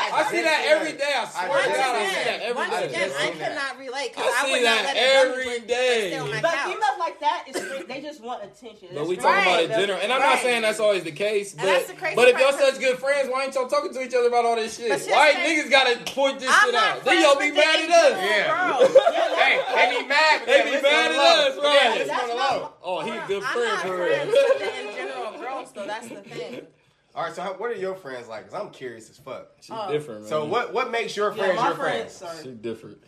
that. 0.00 0.10
I 0.16 0.30
see 0.32 0.40
that 0.42 0.60
every 0.64 0.92
day. 0.96 1.12
I 1.12 1.24
swear 1.28 1.48
Once 1.50 1.64
to 1.64 1.72
God, 1.76 1.94
I 1.96 2.08
see 2.08 2.24
that 2.24 2.40
every 2.40 2.56
once 2.56 2.70
day. 2.72 2.84
again, 2.88 3.10
I 3.10 3.20
seen 3.28 3.38
that. 3.38 3.48
cannot 3.52 3.72
relate 3.78 4.08
because 4.16 4.24
I 4.24 4.32
I, 4.32 4.44
see 4.46 4.52
would 4.52 4.64
that 4.64 4.76
not 4.80 4.84
let 4.84 4.96
it 4.96 5.00
every 5.20 5.44
but- 5.44 5.60
but 5.60 5.68
day. 5.68 6.00
stay 6.10 6.18
on 6.18 6.30
my 6.30 6.40
But 6.40 6.56
females 6.64 6.98
like 6.98 7.18
that, 7.20 7.40
is 7.48 7.86
they 7.86 8.00
just 8.00 8.20
want 8.20 8.40
attention. 8.44 8.88
But 8.94 9.06
we 9.06 9.14
It's 9.14 9.22
talking 9.24 9.42
about 9.44 9.56
Right. 9.60 9.70
it 9.70 9.76
general, 9.76 9.98
and 10.00 10.08
I'm 10.12 10.20
not 10.24 10.38
saying 10.40 10.62
that's 10.62 10.80
always 10.80 11.04
the 11.04 11.12
case. 11.12 11.52
But, 11.52 11.60
And 11.64 11.68
that's 11.76 11.86
the 11.88 11.94
crazy 12.00 12.16
but 12.16 12.28
if 12.28 12.38
y'all 12.40 12.52
such 12.52 12.78
good 12.80 12.98
friends, 12.98 13.28
why 13.28 13.44
ain't 13.44 13.54
y'all 13.54 13.68
talking 13.68 13.92
to 13.92 14.00
each 14.02 14.14
other 14.14 14.28
about 14.28 14.44
all 14.44 14.56
this 14.56 14.76
shit? 14.76 14.90
Why 14.90 15.32
that's 15.32 15.38
niggas 15.44 15.70
gotta 15.70 15.94
point 16.12 16.40
this 16.40 16.48
I'm 16.50 16.66
shit 16.66 16.74
out? 16.74 17.04
Then 17.04 17.20
y'all 17.22 17.38
be 17.38 17.50
mad 17.52 17.80
at 17.84 17.90
us. 17.90 18.14
Yeah. 18.18 18.88
Hey, 19.40 19.58
they 19.74 20.02
be 20.02 20.06
mad. 20.08 20.42
They 20.46 20.62
be 20.64 20.82
mad 20.82 21.10
at 21.12 21.16
us, 21.16 21.56
right. 21.56 21.64
Yeah, 21.82 21.90
listen 21.94 22.08
That's 22.08 22.22
on 22.22 22.28
the 22.28 22.34
not- 22.34 22.60
low. 22.60 22.72
Oh, 22.82 23.00
he 23.00 23.10
a 23.10 23.24
good 23.26 23.42
I'm 23.42 23.52
friend 23.52 23.68
not 23.74 23.82
for 23.82 23.96
friends 23.96 24.32
real. 24.32 24.44
with 24.48 24.58
the 24.58 24.80
in 24.90 24.94
general 24.96 25.38
girls, 25.38 25.72
though. 25.72 25.86
That's 25.86 26.08
the 26.08 26.14
thing. 26.16 26.66
All 27.14 27.24
right, 27.24 27.34
so 27.34 27.42
how, 27.42 27.54
what 27.54 27.70
are 27.70 27.74
your 27.74 27.94
friends 27.96 28.28
like? 28.28 28.48
Cause 28.48 28.58
I'm 28.60 28.70
curious 28.70 29.10
as 29.10 29.18
fuck. 29.18 29.48
She 29.60 29.72
Oh. 29.72 29.90
different, 29.90 30.20
man. 30.22 30.28
So 30.30 30.44
what 30.44 30.72
what 30.72 30.90
makes 30.90 31.16
your 31.16 31.30
Yeah, 31.30 31.36
friends 31.44 31.56
my 31.56 31.66
your 31.68 31.76
friends. 31.76 32.18
friends? 32.18 32.34
Sorry. 32.36 32.44
She 32.44 32.50
different. 32.52 32.98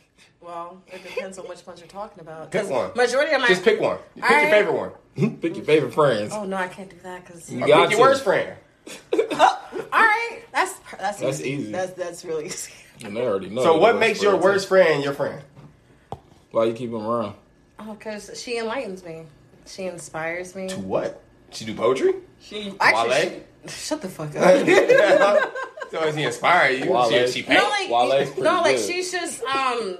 Well, 0.40 0.82
it 0.88 1.02
depends 1.02 1.38
on 1.38 1.46
which 1.48 1.64
ones 1.66 1.80
you're 1.80 1.88
talking 1.88 2.20
about. 2.20 2.50
Pick 2.50 2.68
one. 2.68 2.90
Majority 2.96 3.32
of 3.32 3.40
my 3.40 3.48
Just 3.48 3.62
pick 3.64 3.80
one. 3.80 3.98
Pick 4.16 4.30
your 4.30 4.40
favorite 4.50 4.72
one. 4.74 4.90
Pick 5.40 5.56
your 5.56 5.64
favorite 5.64 5.94
friends. 5.94 6.32
Oh 6.32 6.44
no, 6.44 6.56
I 6.56 6.68
can't 6.68 6.90
do 6.90 6.96
that 7.04 7.24
because. 7.24 7.50
You 7.50 7.66
got 7.66 7.88
pick 7.90 7.98
your 7.98 8.08
worst 8.08 8.24
friend. 8.24 8.56
Oh, 9.14 9.58
all 9.92 10.00
right, 10.00 10.40
that's 10.52 10.74
that's 10.98 11.18
That's 11.20 11.40
easy. 11.40 11.50
easy. 11.50 11.72
That's 11.72 11.92
that's 11.92 12.24
really 12.24 12.46
easy. 12.46 12.72
And 13.04 13.16
they 13.16 13.22
already 13.24 13.48
know. 13.48 13.62
So 13.62 13.78
what 13.78 13.98
makes 13.98 14.20
your 14.22 14.32
friends. 14.32 14.44
worst 14.44 14.68
friend 14.68 15.04
your 15.04 15.12
friend? 15.14 15.42
Why 16.50 16.64
you 16.64 16.72
keep 16.74 16.90
them 16.90 17.04
around? 17.06 17.34
Oh, 17.78 17.94
because 17.94 18.30
she 18.40 18.58
enlightens 18.58 19.04
me. 19.04 19.24
She 19.66 19.84
inspires 19.84 20.54
me. 20.54 20.68
To 20.68 20.80
what? 20.80 21.22
She 21.50 21.64
do 21.64 21.74
poetry? 21.74 22.14
She, 22.40 22.74
Actually, 22.80 23.20
she- 23.38 23.42
shut 23.68 24.00
the 24.02 24.08
fuck 24.08 24.34
up. 24.36 24.66
so 25.90 26.00
does 26.00 26.14
he 26.16 26.22
inspire 26.24 26.70
you? 26.72 26.90
Wale. 26.90 27.08
She, 27.10 27.26
she 27.28 27.42
paint? 27.42 27.60
no, 27.60 27.68
like 27.68 27.90
Wale's 27.90 28.38
no, 28.38 28.60
like 28.62 28.76
good. 28.76 28.86
she's 28.86 29.10
just 29.12 29.42
um 29.44 29.98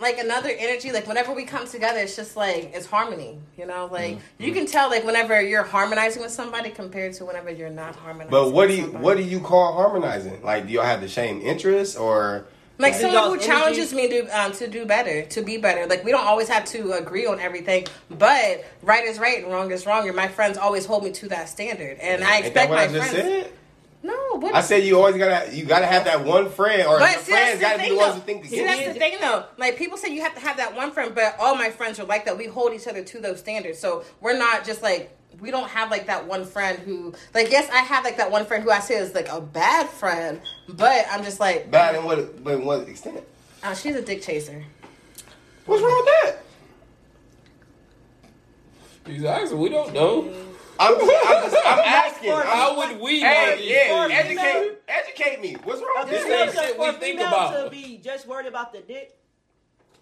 like 0.00 0.18
another 0.18 0.50
energy. 0.56 0.92
Like 0.92 1.06
whenever 1.06 1.32
we 1.32 1.44
come 1.44 1.66
together, 1.66 1.98
it's 2.00 2.14
just 2.16 2.36
like 2.36 2.72
it's 2.74 2.86
harmony. 2.86 3.38
You 3.56 3.66
know, 3.66 3.88
like 3.90 4.16
Mm-hmm. 4.16 4.42
you 4.44 4.52
can 4.52 4.66
tell 4.66 4.88
like 4.90 5.04
whenever 5.04 5.40
you're 5.40 5.64
harmonizing 5.64 6.22
with 6.22 6.30
somebody 6.32 6.70
compared 6.70 7.14
to 7.14 7.24
whenever 7.24 7.50
you're 7.50 7.70
not 7.70 7.96
harmonizing. 7.96 8.30
But 8.30 8.52
what 8.52 8.68
do 8.68 8.74
you 8.76 8.82
somebody. 8.84 9.04
what 9.04 9.16
do 9.16 9.22
you 9.24 9.40
call 9.40 9.72
harmonizing? 9.74 10.42
Like, 10.42 10.66
do 10.66 10.72
y'all 10.72 10.84
have 10.84 11.00
the 11.00 11.08
same 11.08 11.40
interests 11.40 11.96
or? 11.96 12.46
Like 12.78 12.94
Yeah. 12.94 12.98
someone 13.00 13.22
who 13.24 13.34
Y'all's 13.34 13.46
challenges 13.46 13.92
me 13.92 14.08
to 14.08 14.26
um, 14.28 14.52
to 14.52 14.68
do 14.68 14.86
better, 14.86 15.24
to 15.26 15.42
be 15.42 15.56
better. 15.58 15.86
Like 15.86 16.04
we 16.04 16.10
don't 16.10 16.26
always 16.26 16.48
have 16.48 16.64
to 16.66 16.92
agree 16.92 17.26
on 17.26 17.40
everything, 17.40 17.86
but 18.10 18.64
right 18.82 19.04
is 19.04 19.18
right 19.18 19.42
and 19.42 19.52
wrong 19.52 19.70
is 19.70 19.86
wrong. 19.86 20.06
And 20.06 20.16
my 20.16 20.28
friends 20.28 20.56
always 20.58 20.86
hold 20.86 21.04
me 21.04 21.12
to 21.12 21.28
that 21.28 21.48
standard, 21.48 21.98
and 22.00 22.22
I 22.24 22.36
Ain't 22.36 22.54
that 22.54 22.64
expect 22.68 22.70
what 22.70 22.76
my 22.76 22.82
I 22.82 22.88
just 22.88 23.10
friends. 23.10 23.28
said? 23.28 23.52
No, 24.00 24.14
what 24.38 24.54
I 24.54 24.60
said 24.60 24.84
you 24.84 24.96
always 24.96 25.16
gotta 25.16 25.54
you 25.54 25.64
gotta 25.64 25.86
have 25.86 26.04
that 26.04 26.24
one 26.24 26.48
friend 26.50 26.86
or 26.86 27.00
But 27.00 27.10
your 27.14 27.20
see, 27.22 27.32
friends 27.32 27.58
that's 27.58 27.60
gotta 27.60 27.78
the 27.78 27.82
be 27.88 27.90
the 27.90 27.96
ones 27.96 28.14
who 28.14 28.20
think 28.20 28.44
See, 28.46 28.60
against 28.60 28.78
that's 28.84 28.94
the 28.94 28.98
thing, 29.00 29.16
though. 29.20 29.44
Like 29.56 29.76
people 29.76 29.98
say, 29.98 30.14
you 30.14 30.20
have 30.22 30.34
to 30.36 30.40
have 30.40 30.56
that 30.58 30.76
one 30.76 30.92
friend, 30.92 31.16
but 31.16 31.34
all 31.40 31.56
my 31.56 31.70
friends 31.70 31.98
are 31.98 32.04
like 32.04 32.24
that. 32.26 32.38
We 32.38 32.46
hold 32.46 32.72
each 32.74 32.86
other 32.86 33.02
to 33.02 33.18
those 33.20 33.40
standards, 33.40 33.80
so 33.80 34.04
we're 34.20 34.38
not 34.38 34.64
just 34.64 34.82
like 34.82 35.17
we 35.40 35.50
don't 35.50 35.68
have 35.68 35.90
like 35.90 36.06
that 36.06 36.26
one 36.26 36.44
friend 36.44 36.78
who, 36.78 37.14
like, 37.34 37.50
yes, 37.50 37.68
I 37.70 37.78
have 37.78 38.04
like 38.04 38.16
that 38.16 38.30
one 38.30 38.44
friend 38.46 38.62
who 38.64 38.70
I 38.70 38.80
say 38.80 38.96
is 38.96 39.14
like 39.14 39.28
a 39.28 39.40
bad 39.40 39.88
friend, 39.88 40.40
but 40.68 41.06
I'm 41.10 41.22
just 41.22 41.40
like, 41.40 41.70
Bad 41.70 41.94
in 41.94 42.04
what 42.04 42.42
but 42.42 42.54
in 42.54 42.64
what 42.64 42.88
extent? 42.88 43.22
uh, 43.62 43.74
she's 43.74 43.96
a 43.96 44.02
dick 44.02 44.22
chaser. 44.22 44.64
What's 45.66 45.82
wrong 45.82 46.04
with 46.04 46.34
that? 49.04 49.12
He's 49.12 49.24
asking. 49.24 49.58
We 49.58 49.68
don't 49.68 49.92
know. 49.94 50.32
I'm 50.80 50.94
I'm, 50.94 51.00
just, 51.00 51.56
I'm 51.66 51.78
asking. 51.80 52.30
How 52.30 52.76
would 52.76 53.00
we 53.00 53.22
know? 53.22 53.28
Hey, 53.28 53.58
yeah, 53.88 54.08
educate, 54.10 54.78
educate 54.86 55.40
me. 55.40 55.56
What's 55.64 55.80
wrong 55.80 55.94
with 56.04 56.10
This 56.10 56.24
this? 56.24 56.56
ain't 56.56 56.66
shit 56.68 56.78
we 56.78 56.86
for 56.86 56.92
think 56.92 57.18
female 57.18 57.26
about. 57.28 57.64
to 57.64 57.70
be 57.70 57.98
just 57.98 58.28
worried 58.28 58.46
about 58.46 58.72
the 58.72 58.80
dick. 58.80 59.17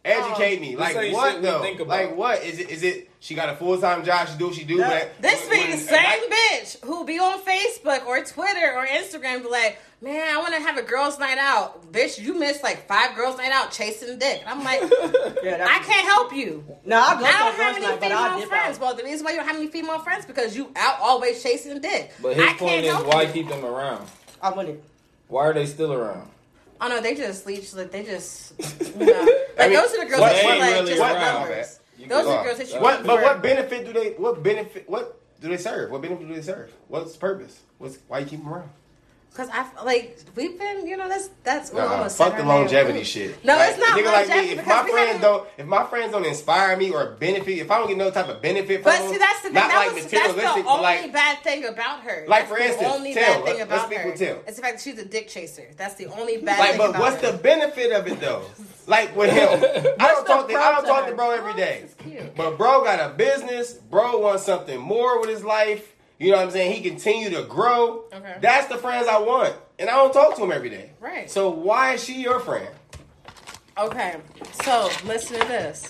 Educate 0.06 0.60
me. 0.60 0.76
Like 0.76 0.94
what 1.12 1.42
though? 1.42 1.60
think 1.62 1.80
about. 1.80 1.88
Like 2.06 2.16
what? 2.16 2.42
Is 2.44 2.58
it? 2.58 2.70
Is 2.70 2.82
it? 2.82 3.10
She 3.20 3.34
got 3.34 3.48
a 3.48 3.56
full 3.56 3.78
time 3.80 4.04
job. 4.04 4.28
She 4.28 4.38
do 4.38 4.46
what 4.46 4.54
she 4.54 4.64
do. 4.64 4.76
No. 4.78 4.88
But 4.88 5.20
This 5.20 5.40
when- 5.48 5.50
be 5.58 5.62
the 5.72 5.76
when- 5.76 5.78
same 5.78 6.30
bitch 6.30 6.84
who 6.84 7.04
be 7.04 7.18
on 7.18 7.40
Facebook 7.42 8.06
or 8.06 8.22
Twitter 8.24 8.72
or 8.76 8.86
Instagram, 8.86 9.42
be 9.42 9.48
like, 9.48 9.78
man, 10.00 10.28
I 10.32 10.38
want 10.38 10.54
to 10.54 10.60
have 10.60 10.76
a 10.78 10.82
girls' 10.82 11.18
night 11.18 11.38
out. 11.38 11.90
Bitch, 11.92 12.20
you 12.20 12.34
missed 12.38 12.62
like 12.62 12.86
five 12.86 13.16
girls' 13.16 13.36
night 13.36 13.50
out 13.50 13.72
chasing 13.72 14.18
dick. 14.18 14.42
I'm 14.46 14.62
like, 14.62 14.80
Yeah, 15.42 15.66
I 15.68 15.78
can't 15.80 16.06
help 16.06 16.32
you. 16.34 16.64
No, 16.84 17.00
I 17.00 17.18
go 17.18 17.24
I 17.24 17.32
don't 17.32 17.54
have 17.56 17.76
any 17.76 17.86
night, 17.86 18.00
but 18.00 18.12
I 18.12 18.24
female 18.28 18.38
dip 18.40 18.48
friends. 18.48 18.76
out. 18.76 18.82
Well, 18.82 18.94
the 18.94 19.02
reason 19.04 19.24
why 19.24 19.32
you 19.32 19.38
don't 19.38 19.46
have 19.46 19.56
any 19.56 19.66
female 19.68 19.98
friends 19.98 20.24
because 20.24 20.56
you 20.56 20.70
out 20.76 20.98
always 21.00 21.42
chasing 21.42 21.80
dick. 21.80 22.12
But 22.22 22.36
his 22.36 22.44
I 22.44 22.52
point 22.54 22.84
can't 22.84 23.00
is, 23.00 23.06
why 23.12 23.22
you. 23.22 23.32
keep 23.32 23.48
them 23.48 23.64
around? 23.64 24.06
I 24.40 24.50
wouldn't. 24.50 24.80
Why 25.28 25.46
are 25.46 25.54
they 25.54 25.66
still 25.66 25.92
around? 25.92 26.30
Oh 26.80 26.88
no, 26.88 27.00
they 27.00 27.14
just 27.14 27.46
leech. 27.46 27.72
Like 27.74 27.90
they 27.90 28.04
just, 28.04 28.52
you 28.98 29.06
know, 29.06 29.12
like 29.14 29.38
I 29.58 29.68
mean, 29.68 29.76
those 29.76 29.92
are 29.94 30.04
the 30.04 30.10
girls 30.10 30.20
what- 30.20 30.32
that 30.32 30.42
you 30.42 30.48
like 30.60 30.72
really 30.74 30.86
just 30.90 31.00
what- 31.00 31.12
for 31.14 31.20
numbers. 31.20 31.80
bad. 31.98 32.08
Those 32.10 32.26
are 32.26 32.44
girls 32.44 32.58
that 32.58 32.72
you. 32.74 32.80
What? 32.80 33.04
But 33.06 33.22
what 33.22 33.42
benefit 33.42 33.86
do 33.86 33.92
they? 33.92 34.10
What 34.10 34.42
benefit? 34.42 34.88
What 34.88 35.20
do 35.40 35.48
they 35.48 35.56
serve? 35.56 35.90
What 35.90 36.02
benefit 36.02 36.28
do 36.28 36.34
they 36.34 36.42
serve? 36.42 36.70
What's 36.88 37.12
the 37.14 37.18
purpose? 37.18 37.60
What's 37.78 37.98
why 38.08 38.18
you 38.20 38.26
keep 38.26 38.40
them 38.42 38.52
around? 38.52 38.70
Cause 39.36 39.50
I 39.52 39.66
like 39.84 40.18
we've 40.34 40.58
been, 40.58 40.86
you 40.86 40.96
know, 40.96 41.10
that's 41.10 41.28
that's 41.44 41.70
ooh, 41.74 41.78
I 41.78 41.84
Nah, 41.84 41.92
almost 41.92 42.16
fuck 42.16 42.32
her 42.32 42.40
the 42.42 42.48
longevity 42.48 43.00
Ooh. 43.00 43.04
shit. 43.04 43.44
No, 43.44 43.54
Like, 43.54 43.70
it's 43.72 43.78
not 43.78 43.98
a 43.98 44.02
nigga 44.02 44.12
like 44.12 44.28
me. 44.28 44.50
If 44.52 44.66
my 44.66 44.88
friends 44.88 45.20
don't, 45.20 45.48
if 45.58 45.66
my 45.66 45.84
friends 45.84 46.12
don't 46.12 46.24
inspire 46.24 46.74
me 46.78 46.90
or 46.90 47.10
benefit, 47.20 47.58
if 47.58 47.70
I 47.70 47.76
don't 47.76 47.88
get 47.88 47.98
no 47.98 48.10
type 48.10 48.28
of 48.28 48.40
benefit 48.40 48.82
from 48.82 48.92
But 48.92 48.98
them, 49.02 49.12
see, 49.12 49.18
that's 49.18 49.38
the 49.42 49.48
thing. 49.48 49.54
not 49.54 49.68
That 49.68 49.76
like 49.88 49.94
was, 49.94 50.04
that's 50.06 50.12
materialistic, 50.14 50.56
the 50.56 50.62
but 50.62 50.70
only 50.70 50.82
like 50.82 51.12
bad 51.12 51.38
thing 51.42 51.64
about 51.66 52.00
her. 52.00 52.24
Like, 52.26 52.48
That's 52.48 52.50
for 52.50 52.58
instance, 52.58 52.80
the 52.80 52.84
instance, 52.86 52.96
only 52.96 53.12
Till, 53.14 53.22
bad 53.22 53.44
thing 53.44 53.44
let- 53.58 53.62
about 53.66 53.70
let's 53.76 53.84
speak 53.84 53.98
her. 53.98 54.08
with 54.10 54.18
Till. 54.18 54.36
It's 54.46 54.56
the 54.56 54.62
fact 54.62 54.74
that 54.76 54.82
she's 54.82 54.98
a 54.98 55.04
dick 55.04 55.28
chaser. 55.28 55.68
That's 55.76 55.94
the 55.96 56.06
only 56.06 56.38
bad 56.38 56.58
Like, 56.58 56.68
thing 56.70 56.78
but 56.78 56.90
about 56.90 57.00
what's 57.02 57.20
her. 57.22 57.32
the 57.32 57.36
benefit 57.38 57.92
of 57.92 58.06
it 58.08 58.18
though? 58.18 58.42
Like 58.86 59.14
with 59.14 59.30
him, 59.32 59.48
I 60.00 60.06
don't 60.12 60.26
talk. 60.26 60.48
To, 60.48 60.54
I 60.54 60.72
don't 60.76 60.86
talk 60.86 61.04
to 61.04 61.10
to 61.10 61.16
bro 61.16 61.32
every 61.32 61.52
oh, 61.52 61.56
day. 61.56 61.80
This 61.82 61.90
is 61.90 61.96
cute. 62.22 62.34
But 62.36 62.56
bro 62.56 62.82
got 62.84 63.00
a 63.00 63.12
business. 63.14 63.74
Bro 63.74 64.18
wants 64.20 64.44
something 64.44 64.80
more 64.80 65.20
with 65.20 65.28
his 65.28 65.44
life. 65.44 65.92
You 66.18 66.30
know 66.30 66.38
what 66.38 66.46
I'm 66.46 66.50
saying? 66.50 66.72
He 66.82 66.88
continue 66.88 67.30
to 67.30 67.42
grow. 67.42 68.04
Okay. 68.12 68.36
That's 68.40 68.68
the 68.68 68.78
friends 68.78 69.06
I 69.06 69.18
want, 69.18 69.54
and 69.78 69.90
I 69.90 69.94
don't 69.96 70.12
talk 70.12 70.36
to 70.36 70.42
him 70.44 70.52
every 70.52 70.70
day. 70.70 70.90
Right. 71.00 71.30
So 71.30 71.50
why 71.50 71.92
is 71.94 72.04
she 72.04 72.22
your 72.22 72.40
friend? 72.40 72.68
Okay, 73.78 74.16
so 74.64 74.88
listen 75.04 75.38
to 75.38 75.46
this. 75.46 75.86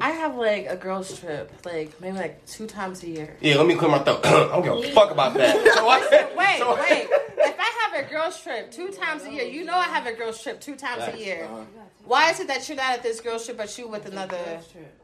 I 0.00 0.10
have 0.10 0.34
like 0.34 0.66
a 0.68 0.74
girls 0.74 1.16
trip, 1.20 1.52
like 1.64 2.00
maybe 2.00 2.16
like 2.16 2.44
two 2.46 2.66
times 2.66 3.04
a 3.04 3.08
year. 3.08 3.36
Yeah, 3.40 3.54
let 3.56 3.66
me 3.66 3.76
clear 3.76 3.90
my 3.92 4.00
throat. 4.00 4.20
I 4.26 4.30
don't 4.60 4.64
give 4.82 4.90
a 4.90 4.92
fuck 4.92 5.12
about 5.12 5.34
that. 5.34 5.54
So 5.74 5.88
I, 5.88 6.00
Wait, 6.36 6.58
so- 6.58 6.74
wait. 6.74 7.08
If 7.38 7.56
I 7.60 7.72
have 7.94 8.04
a 8.04 8.10
girls 8.10 8.40
trip 8.42 8.72
two 8.72 8.88
times 8.88 9.22
a 9.24 9.30
year, 9.30 9.44
you 9.44 9.64
know 9.64 9.76
I 9.76 9.84
have 9.84 10.06
a 10.06 10.12
girls 10.12 10.42
trip 10.42 10.60
two 10.60 10.74
times 10.74 11.14
a 11.14 11.16
year. 11.16 11.44
Uh-huh. 11.44 11.60
Why 12.06 12.30
is 12.30 12.38
it 12.40 12.48
that 12.48 12.68
you're 12.68 12.76
not 12.76 12.92
at 12.92 13.02
this 13.02 13.20
girl 13.20 13.38
trip, 13.40 13.56
but 13.56 13.76
you 13.78 13.88
with 13.88 14.04
another 14.06 14.36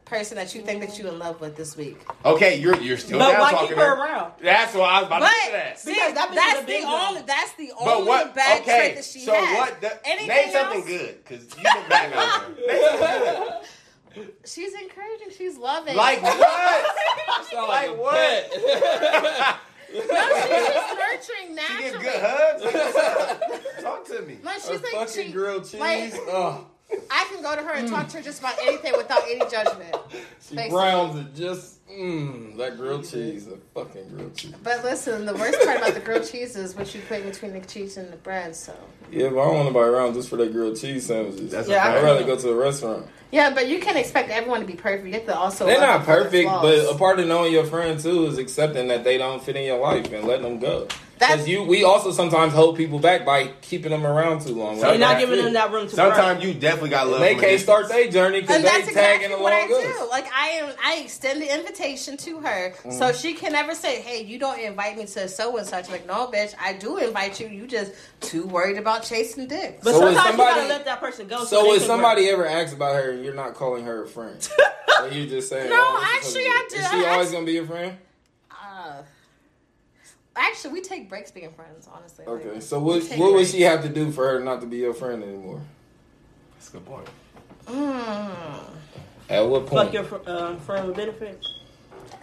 person 0.05 0.35
that 0.35 0.53
you 0.53 0.61
think 0.61 0.81
that 0.81 0.99
you 0.99 1.07
in 1.07 1.17
love 1.17 1.41
with 1.41 1.55
this 1.55 1.75
week? 1.75 1.97
Okay, 2.23 2.57
you're 2.59 2.79
you're 2.79 2.97
still 2.97 3.17
But 3.17 3.31
down 3.31 3.41
why 3.41 3.51
talking 3.51 3.67
keep 3.69 3.77
to 3.77 3.83
her 3.83 3.93
around? 4.03 4.33
That's 4.41 4.73
what 4.75 4.83
I 4.89 4.99
was 4.99 5.07
about 5.07 5.21
But 5.21 5.29
to 5.29 5.35
say. 5.45 5.51
That. 5.51 5.79
see, 5.79 5.93
Because 5.93 6.13
that 6.13 6.31
that's 6.35 6.59
the 6.61 6.65
big 6.67 6.83
only 6.83 7.19
dog. 7.21 7.27
that's 7.27 7.53
the 7.53 7.71
But 7.83 7.87
only 7.95 8.07
what? 8.07 8.35
bad 8.35 8.61
okay, 8.61 8.77
trait 8.79 8.95
that 8.95 9.05
she 9.05 9.19
so 9.21 9.33
has. 9.33 9.57
what? 9.57 9.81
The, 9.81 10.07
Anything 10.07 10.27
name 10.27 10.51
something 10.51 10.85
good, 10.85 11.23
because 11.23 11.41
you've 11.43 11.63
been 11.63 11.89
bad 11.89 12.13
on 12.13 12.41
her. 12.41 12.49
Name 12.67 12.99
something 12.99 13.63
good. 14.13 14.31
She's 14.45 14.73
encouraging. 14.73 15.29
She's 15.37 15.57
loving. 15.57 15.95
Like 15.95 16.21
what? 16.21 16.37
Like 17.53 17.97
what? 17.97 18.51
no, 19.93 19.97
she's 19.97 20.07
just 20.07 20.97
nurturing 20.97 21.47
She 21.47 21.53
naturally. 21.53 22.03
get 22.03 22.13
good 22.13 22.21
hugs. 22.21 22.63
Like. 22.63 23.81
Talk 23.83 24.05
to 24.07 24.21
me. 24.21 24.37
No, 24.43 24.51
she's 24.53 24.67
A 24.69 24.73
like 24.73 24.83
fucking 24.91 25.25
she, 25.27 25.31
grilled 25.31 25.63
cheese. 25.63 25.79
like- 25.79 26.13
oh. 26.27 26.67
I 27.09 27.25
can 27.31 27.41
go 27.41 27.55
to 27.55 27.61
her 27.61 27.73
and 27.73 27.87
talk 27.89 28.07
to 28.09 28.17
her 28.17 28.23
just 28.23 28.39
about 28.39 28.55
anything 28.61 28.93
without 28.97 29.23
any 29.23 29.39
judgment. 29.49 29.95
She 30.11 30.55
Basically. 30.55 30.69
browns 30.69 31.15
it 31.17 31.35
just 31.35 31.80
mmm 31.91 32.57
that 32.57 32.77
grilled 32.77 33.03
cheese, 33.09 33.45
the 33.45 33.57
fucking 33.73 34.07
grilled 34.09 34.35
cheese. 34.35 34.53
But 34.63 34.83
listen, 34.83 35.25
the 35.25 35.33
worst 35.33 35.59
part 35.63 35.77
about 35.77 35.93
the 35.93 35.99
grilled 35.99 36.27
cheese 36.29 36.55
is 36.55 36.75
what 36.75 36.93
you 36.95 37.01
put 37.07 37.19
in 37.21 37.29
between 37.29 37.53
the 37.53 37.59
cheese 37.61 37.97
and 37.97 38.11
the 38.11 38.17
bread. 38.17 38.55
So 38.55 38.73
Yeah, 39.11 39.29
but 39.29 39.39
I 39.39 39.45
don't 39.45 39.55
want 39.55 39.65
nobody 39.73 39.89
around 39.89 40.13
just 40.13 40.29
for 40.29 40.37
their 40.37 40.49
grilled 40.49 40.79
cheese 40.79 41.05
sandwiches. 41.05 41.51
That's 41.51 41.67
Yeah, 41.67 41.87
a 41.87 41.91
I 41.95 41.97
I'd 41.99 42.03
rather 42.03 42.23
go 42.23 42.35
to 42.37 42.49
a 42.49 42.55
restaurant. 42.55 43.07
yeah, 43.31 43.49
but 43.53 43.67
you 43.67 43.79
can't 43.79 43.97
expect 43.97 44.29
everyone 44.29 44.61
to 44.61 44.67
be 44.67 44.73
perfect. 44.75 45.05
You 45.07 45.13
have 45.13 45.25
to 45.25 45.37
also 45.37 45.65
They're 45.65 45.79
not 45.79 46.05
them 46.05 46.05
for 46.05 46.29
their 46.29 46.43
perfect, 46.43 46.49
but 46.61 46.93
a 46.95 46.97
part 46.97 47.19
of 47.19 47.27
knowing 47.27 47.51
your 47.53 47.65
friend 47.65 47.99
too 47.99 48.25
is 48.27 48.37
accepting 48.37 48.87
that 48.89 49.03
they 49.03 49.17
don't 49.17 49.43
fit 49.43 49.55
in 49.55 49.63
your 49.65 49.79
life 49.79 50.11
and 50.11 50.27
letting 50.27 50.43
them 50.43 50.59
go. 50.59 50.87
That's- 51.19 51.37
Because 51.41 51.47
you, 51.49 51.61
we 51.61 51.83
also 51.83 52.11
sometimes 52.11 52.51
hold 52.51 52.77
people 52.77 52.97
back 52.97 53.25
by 53.27 53.51
keeping 53.61 53.91
them 53.91 54.07
around 54.07 54.41
too 54.41 54.55
long. 54.55 54.79
So 54.79 54.87
you're 54.89 54.97
not 54.97 55.19
giving 55.19 55.37
them 55.37 55.53
that 55.53 55.71
room 55.71 55.87
to. 55.87 55.95
Sometimes 55.95 56.43
you 56.43 56.51
definitely 56.55 56.89
got 56.89 57.09
love. 57.09 57.19
they 57.19 57.35
from 57.35 57.43
a 57.43 57.47
can't 57.47 57.61
start 57.61 57.89
their 57.89 58.09
journey 58.09 58.41
because 58.41 58.55
and 58.55 58.65
they 58.65 58.69
that's 58.69 58.91
tagging 58.91 59.25
exactly 59.29 59.43
what 59.43 59.53
I 59.53 59.67
along 59.67 59.81
do. 59.83 59.87
us. 60.03 60.09
Like 60.09 60.25
I 60.33 60.47
am, 60.47 60.73
I 60.83 60.95
extend 61.03 61.39
the 61.43 61.53
invitation 61.55 61.80
to 61.81 62.39
her, 62.41 62.73
Mm. 62.83 62.93
so 62.97 63.11
she 63.11 63.33
can 63.33 63.53
never 63.53 63.73
say, 63.73 64.01
"Hey, 64.01 64.21
you 64.23 64.37
don't 64.37 64.59
invite 64.59 64.97
me 64.97 65.05
to 65.05 65.27
so 65.27 65.57
and 65.57 65.65
such." 65.67 65.89
Like, 65.89 66.05
no, 66.05 66.27
bitch, 66.27 66.53
I 66.61 66.73
do 66.73 66.97
invite 66.97 67.39
you. 67.39 67.47
You 67.47 67.65
just 67.65 67.91
too 68.19 68.43
worried 68.45 68.77
about 68.77 69.03
chasing 69.03 69.47
dicks. 69.47 69.83
But 69.83 69.93
So 69.95 70.07
is 70.07 70.15
sometimes 70.15 70.15
you 70.15 70.21
somebody- 70.31 70.55
gotta 70.61 70.67
let 70.69 70.85
that 70.85 70.99
person 70.99 71.27
go. 71.27 71.39
So, 71.39 71.45
So 71.63 71.73
if 71.73 71.79
can 71.79 71.87
somebody 71.87 72.29
ever 72.29 72.45
asks 72.45 72.73
about 72.73 72.95
her 73.03 73.11
and 73.11 73.25
you're 73.25 73.33
not 73.33 73.55
calling 73.55 73.83
her 73.85 74.03
a 74.03 74.07
friend, 74.07 74.47
and 75.01 75.13
you 75.13 75.25
just 75.27 75.49
saying, 75.49 75.69
No, 75.71 75.75
oh, 75.79 76.13
actually, 76.15 76.45
I 76.45 76.63
it 76.65 76.69
do. 76.69 76.75
is. 76.77 76.81
Is 76.81 76.87
I 76.87 76.91
she 76.91 77.05
always 77.05 77.09
actually- 77.27 77.33
gonna 77.33 77.45
be 77.45 77.51
your 77.53 77.65
friend? 77.65 77.97
Uh, 78.51 78.93
actually, 80.35 80.73
we 80.73 80.81
take 80.81 81.09
breaks 81.09 81.31
being 81.31 81.51
friends. 81.53 81.87
Honestly. 81.91 82.25
Like, 82.27 82.45
Okay. 82.45 82.59
So 82.59 82.79
what 82.79 83.01
take 83.03 83.19
what 83.19 83.33
would 83.33 83.47
she 83.47 83.61
have 83.63 83.81
to 83.81 83.89
do 83.89 84.11
for 84.11 84.27
her 84.27 84.39
not 84.39 84.61
to 84.61 84.67
be 84.67 84.77
your 84.77 84.93
friend 84.93 85.23
anymore? 85.23 85.61
That's 86.53 86.69
a 86.69 86.73
good 86.73 86.85
point. 86.85 87.07
Mm. 87.65 88.59
At 89.29 89.47
what 89.47 89.65
point? 89.65 89.69
Fuck 89.69 89.77
point? 89.83 89.93
your 89.93 90.03
fr- 90.03 90.29
um, 90.29 90.59
friend 90.59 90.87
with 90.87 90.97
benefits. 90.97 91.47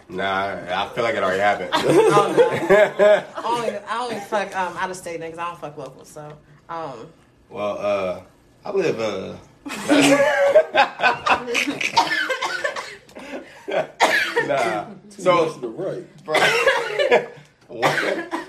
Nah, 0.09 0.83
I 0.83 0.89
feel 0.95 1.03
like 1.03 1.15
it 1.15 1.23
already 1.23 1.39
happened. 1.39 1.69
I 1.71 1.81
don't 1.83 2.37
know. 2.37 3.23
I 3.35 3.43
only, 3.45 3.77
I 3.77 3.97
only 3.99 4.19
fuck 4.21 4.55
um, 4.55 4.75
out 4.77 4.89
of 4.89 4.97
state 4.97 5.21
niggas. 5.21 5.37
I 5.37 5.49
don't 5.49 5.59
fuck 5.59 5.77
locals. 5.77 6.09
So, 6.09 6.33
um, 6.67 7.07
well, 7.49 7.77
uh, 7.77 8.21
I 8.65 8.71
live 8.71 8.99
uh. 8.99 9.35
nah. 14.47 14.85
So 15.09 15.49
So, 15.49 15.59
the 15.59 15.67
right. 15.67 16.23
bro, 16.25 16.39
one, 17.67 17.91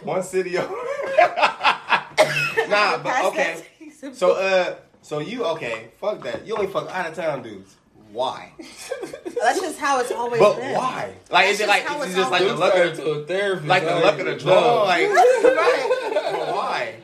one 0.05 0.23
city. 0.23 0.57
over- 0.59 0.69
nah, 2.69 2.99
but 3.03 3.25
okay. 3.27 3.63
So, 4.13 4.33
uh, 4.33 4.77
so 5.03 5.19
you 5.19 5.45
okay? 5.45 5.89
Fuck 6.01 6.23
that. 6.25 6.47
You 6.47 6.55
only 6.57 6.69
fuck 6.69 6.89
out 6.91 7.07
of 7.07 7.15
town 7.15 7.43
dudes. 7.43 7.77
Why? 8.13 8.53
that's 9.43 9.61
just 9.61 9.79
how 9.79 10.01
it's 10.01 10.11
always 10.11 10.41
But 10.41 10.57
been. 10.57 10.75
why? 10.75 11.15
Like, 11.31 11.49
is 11.49 11.61
it 11.61 11.69
like 11.69 11.83
just 11.85 11.95
how 11.95 12.03
is 12.03 12.13
it 12.13 12.17
just 12.17 12.31
like 12.31 12.43
the 12.43 12.49
Dude 12.49 12.59
luck 12.59 12.75
of 12.75 12.95
to 12.97 13.11
a 13.11 13.25
therapist. 13.27 13.67
like 13.69 13.83
the 13.85 13.91
I 13.93 14.01
luck 14.01 14.19
of 14.19 14.27
the 14.27 14.37
draw? 14.37 14.83
Like, 14.83 15.09
but 15.11 16.55
why? 16.55 16.95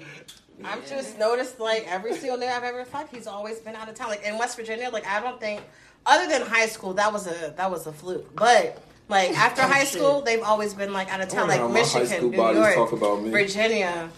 I've 0.65 0.89
just 0.89 1.19
noticed 1.19 1.61
like 1.61 1.87
every 1.89 2.15
single 2.17 2.39
nigga 2.39 2.51
I've 2.57 2.65
ever 2.65 2.85
fucked, 2.85 3.15
he's 3.15 3.27
always 3.27 3.59
been 3.61 3.77
out 3.77 3.89
of 3.89 3.95
town. 3.95 4.09
Like 4.09 4.25
in 4.25 4.37
West 4.39 4.57
Virginia, 4.57 4.91
like 4.91 5.07
I 5.07 5.21
don't 5.21 5.39
think 5.39 5.61
other 6.07 6.29
than 6.29 6.43
high 6.47 6.67
school, 6.67 6.95
that 6.95 7.13
was 7.13 7.27
a 7.29 7.55
that 7.57 7.71
was 7.71 7.87
a 7.87 7.93
fluke. 7.93 8.35
But 8.35 8.83
like 9.09 9.31
after 9.39 9.63
high 9.63 9.85
school, 9.85 10.23
they've 10.23 10.43
always 10.43 10.75
been 10.75 10.93
like 10.93 11.13
out 11.13 11.21
of 11.21 11.29
town, 11.29 11.47
like 11.47 11.61
how 11.61 11.69
my 11.69 11.81
high 11.83 12.01
Michigan, 12.01 12.07
school 12.19 12.31
New 12.31 12.59
York, 12.61 12.75
talk 12.75 12.93
about 12.93 13.23
me. 13.23 13.31
Virginia. 13.31 14.11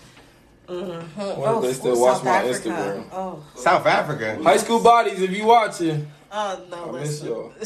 Mhm. 0.68 1.16
Wonder 1.16 1.56
if 1.56 1.62
they 1.62 1.72
still 1.74 2.00
watch 2.00 2.22
my 2.22 2.42
Instagram. 2.44 3.04
Oh, 3.12 3.42
South 3.56 3.86
Africa. 3.86 4.38
High 4.42 4.58
school 4.58 4.80
bodies, 4.82 5.20
if 5.20 5.30
you 5.30 5.46
watching, 5.46 6.06
oh 6.30 6.60
no, 6.70 6.96
I 6.96 7.00
miss 7.00 7.22
y'all. 7.22 7.52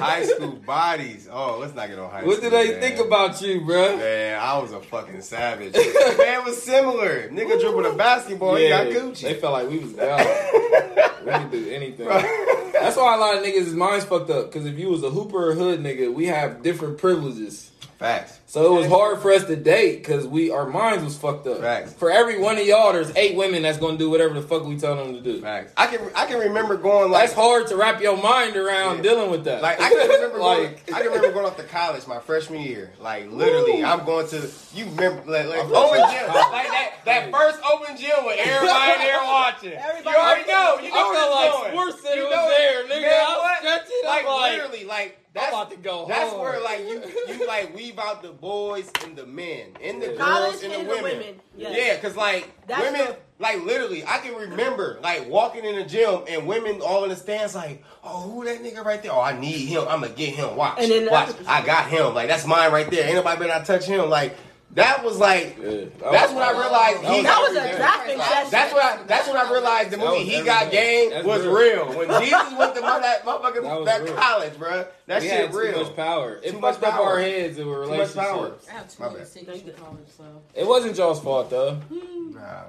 high 0.00 0.24
school 0.24 0.52
bodies. 0.66 1.28
Oh, 1.30 1.58
let's 1.60 1.74
not 1.74 1.88
get 1.88 1.98
on 1.98 2.10
high 2.10 2.24
What 2.24 2.38
school. 2.38 2.50
do 2.50 2.56
they 2.56 2.72
man. 2.72 2.80
think 2.80 2.98
about 3.06 3.40
you, 3.42 3.60
bruh? 3.60 3.98
Man, 3.98 4.38
I 4.40 4.58
was 4.58 4.72
a 4.72 4.80
fucking 4.80 5.20
savage. 5.22 5.74
man, 5.74 6.44
was 6.44 6.62
similar. 6.62 7.28
Nigga 7.28 7.60
dribbled 7.60 7.86
a 7.86 7.92
basketball, 7.94 8.56
he 8.56 8.68
got 8.68 8.86
Gucci. 8.86 9.22
they 9.22 9.34
felt 9.34 9.52
like 9.52 9.68
we 9.68 9.78
was 9.78 9.92
down. 9.92 10.18
we 11.24 11.32
could 11.32 11.50
do 11.50 11.70
anything. 11.70 12.06
That's 12.06 12.96
why 12.96 13.14
a 13.14 13.18
lot 13.18 13.36
of 13.36 13.42
niggas' 13.42 13.72
minds 13.74 14.04
fucked 14.04 14.30
up. 14.30 14.52
Because 14.52 14.66
if 14.66 14.78
you 14.78 14.88
was 14.90 15.02
a 15.02 15.10
hooper 15.10 15.50
or 15.50 15.54
hood 15.54 15.80
nigga, 15.80 16.12
we 16.12 16.26
have 16.26 16.62
different 16.62 16.98
privileges. 16.98 17.70
Facts. 17.98 18.38
So 18.56 18.74
it 18.74 18.78
was 18.78 18.86
hard 18.88 19.20
for 19.20 19.30
us 19.32 19.44
to 19.44 19.54
date 19.54 19.98
because 19.98 20.26
we 20.26 20.50
our 20.50 20.64
minds 20.66 21.04
was 21.04 21.14
fucked 21.14 21.46
up. 21.46 21.60
Facts. 21.60 21.92
For 21.92 22.10
every 22.10 22.38
one 22.38 22.56
of 22.56 22.66
y'all, 22.66 22.90
there's 22.94 23.14
eight 23.14 23.36
women 23.36 23.60
that's 23.60 23.76
gonna 23.76 23.98
do 23.98 24.08
whatever 24.08 24.32
the 24.32 24.40
fuck 24.40 24.64
we 24.64 24.78
tell 24.78 24.96
them 24.96 25.12
to 25.12 25.20
do. 25.20 25.42
Facts. 25.42 25.74
I 25.76 25.86
can 25.88 26.00
I 26.14 26.24
can 26.24 26.38
remember 26.38 26.78
going 26.78 27.10
like 27.10 27.24
That's 27.24 27.34
hard 27.34 27.66
to 27.66 27.76
wrap 27.76 28.00
your 28.00 28.16
mind 28.16 28.56
around 28.56 28.96
Yeah. 28.96 29.02
dealing 29.02 29.30
with 29.30 29.44
that. 29.44 29.60
Like 29.60 29.78
I 29.78 29.90
can 29.90 30.08
remember 30.08 30.38
like 30.40 30.86
going, 30.86 30.96
I 30.96 31.02
can 31.02 31.12
remember 31.12 31.32
going 31.34 31.44
off 31.44 31.58
to 31.58 31.64
college 31.64 32.06
my 32.06 32.18
freshman 32.18 32.62
year. 32.62 32.92
Like 32.98 33.30
literally, 33.30 33.84
I'm 33.84 34.06
going 34.06 34.26
to 34.28 34.48
you 34.74 34.86
remember 34.86 35.30
like, 35.30 35.48
like 35.48 35.58
open 35.60 35.98
gym, 36.08 36.26
like 36.32 36.68
that 36.72 36.92
that 37.04 37.30
first 37.30 37.60
open 37.70 37.94
gym 37.98 38.24
with 38.24 38.38
everybody 38.40 38.92
in 38.92 38.98
there 39.04 39.22
watching. 39.22 39.72
Everybody- 39.74 40.16
you 40.16 40.22
already 40.22 40.48
know. 40.50 40.78
You 40.82 40.88
know 40.94 40.96
I 40.96 41.10
where 41.10 41.14
felt 41.20 41.34
like 41.34 41.52
going. 41.52 41.72
Sports 41.92 42.02
Center 42.02 42.16
You 42.16 42.24
was 42.24 42.32
know 42.34 42.48
there, 42.48 42.84
nigga. 42.84 43.02
Man, 43.02 43.12
I 43.12 43.28
was 43.28 43.38
what? 43.42 43.58
stretching. 43.58 43.96
I'm 44.02 44.08
Like, 44.08 44.26
like, 44.26 44.52
literally, 44.52 44.84
like 44.86 45.08
I'm 45.36 45.42
that's 45.42 45.52
about 45.52 45.70
to 45.72 45.76
go 45.76 46.06
That's 46.08 46.30
hard. 46.32 46.40
where 46.40 46.64
like 46.64 46.80
you 46.88 47.02
you 47.28 47.46
like 47.46 47.76
weave 47.76 47.98
out 47.98 48.22
the 48.22 48.32
boys 48.50 48.88
and 49.02 49.16
the 49.16 49.26
men, 49.26 49.70
and 49.82 50.00
the 50.00 50.06
Yeah. 50.06 50.12
girls 50.12 50.20
College 50.28 50.62
and 50.62 50.72
the 50.72 50.78
and 50.78 50.86
the 50.88 50.94
women. 50.94 51.18
women, 51.18 51.40
yes. 51.56 51.76
Yeah, 51.76 51.96
cause 51.96 52.16
like 52.16 52.48
That's 52.68 52.80
women, 52.80 53.16
like 53.40 53.64
literally, 53.64 54.04
I 54.06 54.18
can 54.18 54.36
remember 54.36 55.00
like 55.02 55.28
walking 55.28 55.64
in 55.64 55.74
the 55.74 55.82
gym 55.82 56.20
and 56.28 56.46
women 56.46 56.80
all 56.80 57.02
in 57.02 57.10
the 57.10 57.16
stands 57.16 57.56
like, 57.56 57.82
oh, 58.04 58.20
who 58.20 58.44
that 58.44 58.62
nigga 58.62 58.84
right 58.84 59.02
there? 59.02 59.10
Oh, 59.12 59.20
I 59.20 59.36
need 59.36 59.66
him. 59.66 59.82
I'm 59.88 60.00
gonna 60.00 60.10
get 60.12 60.28
him. 60.36 60.54
Watch, 60.54 60.78
And 60.78 60.88
then 60.92 61.10
watch. 61.10 61.34
I 61.48 61.66
got 61.66 61.88
him. 61.90 62.14
Like 62.14 62.28
that's 62.28 62.46
mine 62.46 62.70
right 62.70 62.88
there. 62.88 63.04
Ain't 63.06 63.16
nobody 63.16 63.36
better 63.40 63.52
not 63.52 63.66
touch 63.66 63.84
him. 63.84 64.08
Like 64.08 64.36
that 64.72 65.02
was 65.04 65.18
like. 65.18 65.56
Yeah. 65.62 65.84
That's 66.10 66.32
when 66.32 66.42
I 66.42 66.50
realized 66.52 67.02
That 67.02 67.10
he. 67.12 67.16
was 67.16 67.24
That 67.24 67.40
was 67.40 67.56
a 67.56 67.60
everything. 67.60 67.76
drafting 67.78 68.18
session. 68.18 68.50
That's 68.50 68.72
when 68.74 68.82
I. 68.82 69.02
That's 69.06 69.28
when 69.28 69.36
I 69.36 69.50
realized 69.52 69.90
the 69.90 69.96
That 69.96 70.06
movie 70.06 70.24
He 70.24 70.42
Got 70.42 70.62
everything. 70.66 70.70
Game 70.70 71.10
That's 71.10 71.26
was 71.26 71.42
real. 71.46 71.54
real. 71.86 71.98
When 71.98 72.08
Jesus 72.22 72.52
went 72.58 72.74
to 72.74 72.80
my, 72.82 73.00
that 73.00 73.24
That 73.24 73.84
that, 73.86 74.02
real. 74.02 74.14
college, 74.14 74.58
bro. 74.58 74.86
That 75.06 75.22
we 75.22 75.28
shit 75.28 75.40
had 75.40 75.50
too 75.52 75.58
real. 75.58 75.82
much 75.84 75.96
power. 75.96 76.40
It 76.42 76.50
Too 76.50 76.60
much 76.60 76.74
fucked 76.74 76.84
up 76.86 76.94
power. 76.94 77.06
our 77.06 77.18
heads 77.20 77.58
in 77.58 77.66
much 77.66 77.78
relationships. 77.78 78.14
power. 78.16 78.52
I 78.68 78.72
have 78.72 78.88
too 78.88 79.02
My 79.02 79.08
many 79.08 79.18
bad. 79.20 79.28
in 79.68 79.72
college, 79.74 80.08
so. 80.16 80.24
It 80.54 80.66
wasn't 80.66 80.96
y'all's 80.98 81.20
fault 81.20 81.48
though. 81.50 81.74
Hmm. 81.74 82.34
Nah. 82.34 82.62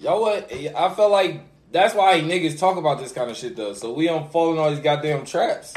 Y'all 0.00 0.20
what? 0.20 0.52
I 0.52 0.94
felt 0.94 1.10
like 1.10 1.40
that's 1.72 1.94
why 1.94 2.20
niggas 2.20 2.58
talk 2.58 2.76
about 2.76 2.98
this 2.98 3.12
kind 3.12 3.30
of 3.30 3.36
shit 3.36 3.56
though. 3.56 3.72
So 3.74 3.92
we 3.92 4.06
don't 4.06 4.30
fall 4.32 4.52
in 4.52 4.58
all 4.58 4.70
these 4.70 4.80
goddamn 4.80 5.24
traps. 5.24 5.72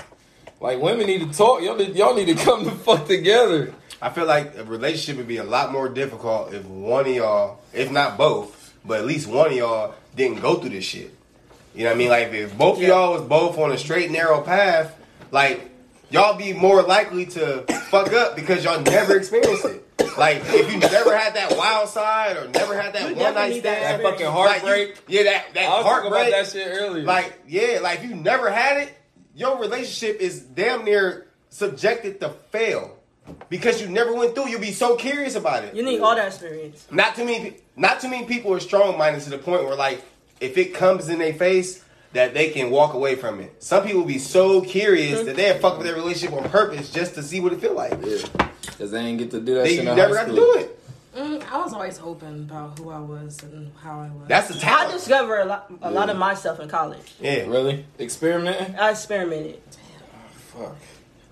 Like 0.59 0.81
women 0.81 1.07
need 1.07 1.19
to 1.29 1.37
talk. 1.37 1.61
Y'all 1.61 1.75
need, 1.75 1.95
y'all 1.95 2.15
need 2.15 2.25
to 2.25 2.35
come 2.35 2.63
the 2.63 2.71
fuck 2.71 3.05
together. 3.07 3.73
I 4.03 4.09
feel 4.09 4.25
like 4.25 4.57
a 4.57 4.65
relationship 4.65 5.15
would 5.17 5.29
be 5.29 5.37
a 5.37 5.45
lot 5.45 5.71
more 5.71 5.87
difficult 5.87 6.53
if 6.53 6.65
one 6.65 7.05
of 7.07 7.15
y'all, 7.15 7.59
if 7.71 7.89
not 7.89 8.17
both, 8.17 8.73
but 8.83 8.99
at 8.99 9.05
least 9.05 9.27
one 9.27 9.47
of 9.51 9.53
y'all 9.55 9.95
didn't 10.13 10.41
go 10.41 10.55
through 10.55 10.71
this 10.71 10.83
shit. 10.83 11.13
You 11.73 11.83
know 11.85 11.91
what 11.91 11.95
I 11.95 11.97
mean? 11.97 12.09
Like 12.09 12.33
if 12.33 12.57
both 12.57 12.77
of 12.77 12.83
y'all 12.83 13.13
was 13.13 13.21
both 13.21 13.57
on 13.57 13.71
a 13.71 13.77
straight 13.77 14.11
narrow 14.11 14.41
path, 14.41 14.93
like 15.31 15.69
y'all 16.11 16.37
be 16.37 16.51
more 16.51 16.81
likely 16.83 17.25
to 17.27 17.61
fuck 17.89 18.11
up 18.11 18.35
because 18.35 18.65
y'all 18.65 18.81
never 18.81 19.15
experienced 19.15 19.65
it. 19.65 19.79
Like 20.17 20.41
if 20.47 20.71
you 20.71 20.79
never 20.79 21.17
had 21.17 21.33
that 21.35 21.55
wild 21.57 21.87
side 21.87 22.35
or 22.35 22.49
never 22.49 22.79
had 22.79 22.93
that 22.93 23.09
You 23.09 23.15
one 23.15 23.33
night 23.33 23.33
definitely 23.33 23.53
need 23.55 23.63
that 23.63 23.77
stand, 23.79 24.03
That 24.03 24.11
fucking 24.11 24.25
like, 24.27 24.35
you- 24.35 24.67
heartbreak. 24.67 24.97
yeah, 25.07 25.23
that 25.23 25.53
that 25.53 25.63
I 25.71 25.77
was 25.77 25.85
heartbreak. 25.85 26.27
about 26.27 26.43
that 26.43 26.51
shit 26.51 26.67
earlier. 26.67 27.03
Like, 27.03 27.39
yeah, 27.47 27.79
like 27.81 27.99
if 28.03 28.09
you 28.09 28.15
never 28.15 28.51
had 28.51 28.77
it, 28.83 28.93
your 29.33 29.57
relationship 29.59 30.19
is 30.19 30.41
damn 30.41 30.83
near 30.83 31.27
subjected 31.49 32.19
to 32.19 32.29
fail. 32.51 32.97
Because 33.49 33.81
you 33.81 33.87
never 33.87 34.13
went 34.13 34.35
through, 34.35 34.49
you'll 34.49 34.59
be 34.59 34.71
so 34.71 34.95
curious 34.95 35.35
about 35.35 35.63
it. 35.63 35.75
You 35.75 35.83
need 35.83 35.99
all 35.99 36.15
that 36.15 36.27
experience. 36.27 36.87
Not 36.91 37.15
too 37.15 37.25
many, 37.25 37.57
not 37.75 37.99
too 37.99 38.09
many 38.09 38.25
people 38.25 38.53
are 38.53 38.59
strong 38.59 38.97
minded 38.97 39.21
to 39.23 39.29
the 39.29 39.37
point 39.37 39.63
where, 39.63 39.75
like, 39.75 40.03
if 40.39 40.57
it 40.57 40.73
comes 40.73 41.09
in 41.09 41.19
their 41.19 41.33
face, 41.33 41.83
that 42.13 42.33
they 42.33 42.49
can 42.51 42.69
walk 42.69 42.93
away 42.93 43.15
from 43.15 43.39
it. 43.39 43.63
Some 43.63 43.85
people 43.85 44.03
be 44.05 44.19
so 44.19 44.61
curious 44.61 45.23
that 45.23 45.35
they 45.35 45.57
fuck 45.59 45.77
with 45.77 45.87
their 45.87 45.95
relationship 45.95 46.37
on 46.37 46.47
purpose 46.49 46.91
just 46.91 47.15
to 47.15 47.23
see 47.23 47.39
what 47.39 47.53
it 47.53 47.59
feel 47.59 47.73
like. 47.73 47.93
yeah, 48.03 48.49
because 48.65 48.91
they 48.91 48.99
ain't 48.99 49.17
get 49.19 49.31
to 49.31 49.39
do 49.41 49.55
that 49.55 49.63
They 49.63 49.75
shit 49.75 49.83
you 49.85 49.89
in 49.89 49.95
never 49.95 50.15
high 50.17 50.25
got 50.25 50.29
to 50.29 50.35
do 50.35 50.53
it. 50.57 50.79
Mm, 51.15 51.51
I 51.51 51.57
was 51.63 51.73
always 51.73 51.99
open 51.99 52.49
about 52.49 52.77
who 52.79 52.89
I 52.89 52.99
was 52.99 53.41
and 53.43 53.71
how 53.81 53.99
I 53.99 54.09
was. 54.09 54.27
That's 54.27 54.47
the 54.47 54.59
time 54.59 54.87
I 54.87 54.91
discovered 54.91 55.39
a 55.41 55.45
lot, 55.45 55.71
a 55.81 55.91
lot 55.91 56.09
of 56.09 56.17
myself 56.17 56.59
in 56.59 56.69
college. 56.69 57.13
yeah. 57.19 57.45
Really? 57.45 57.85
Experimenting? 57.99 58.75
I 58.75 58.91
experimented. 58.91 59.59
Fuck. 60.53 60.75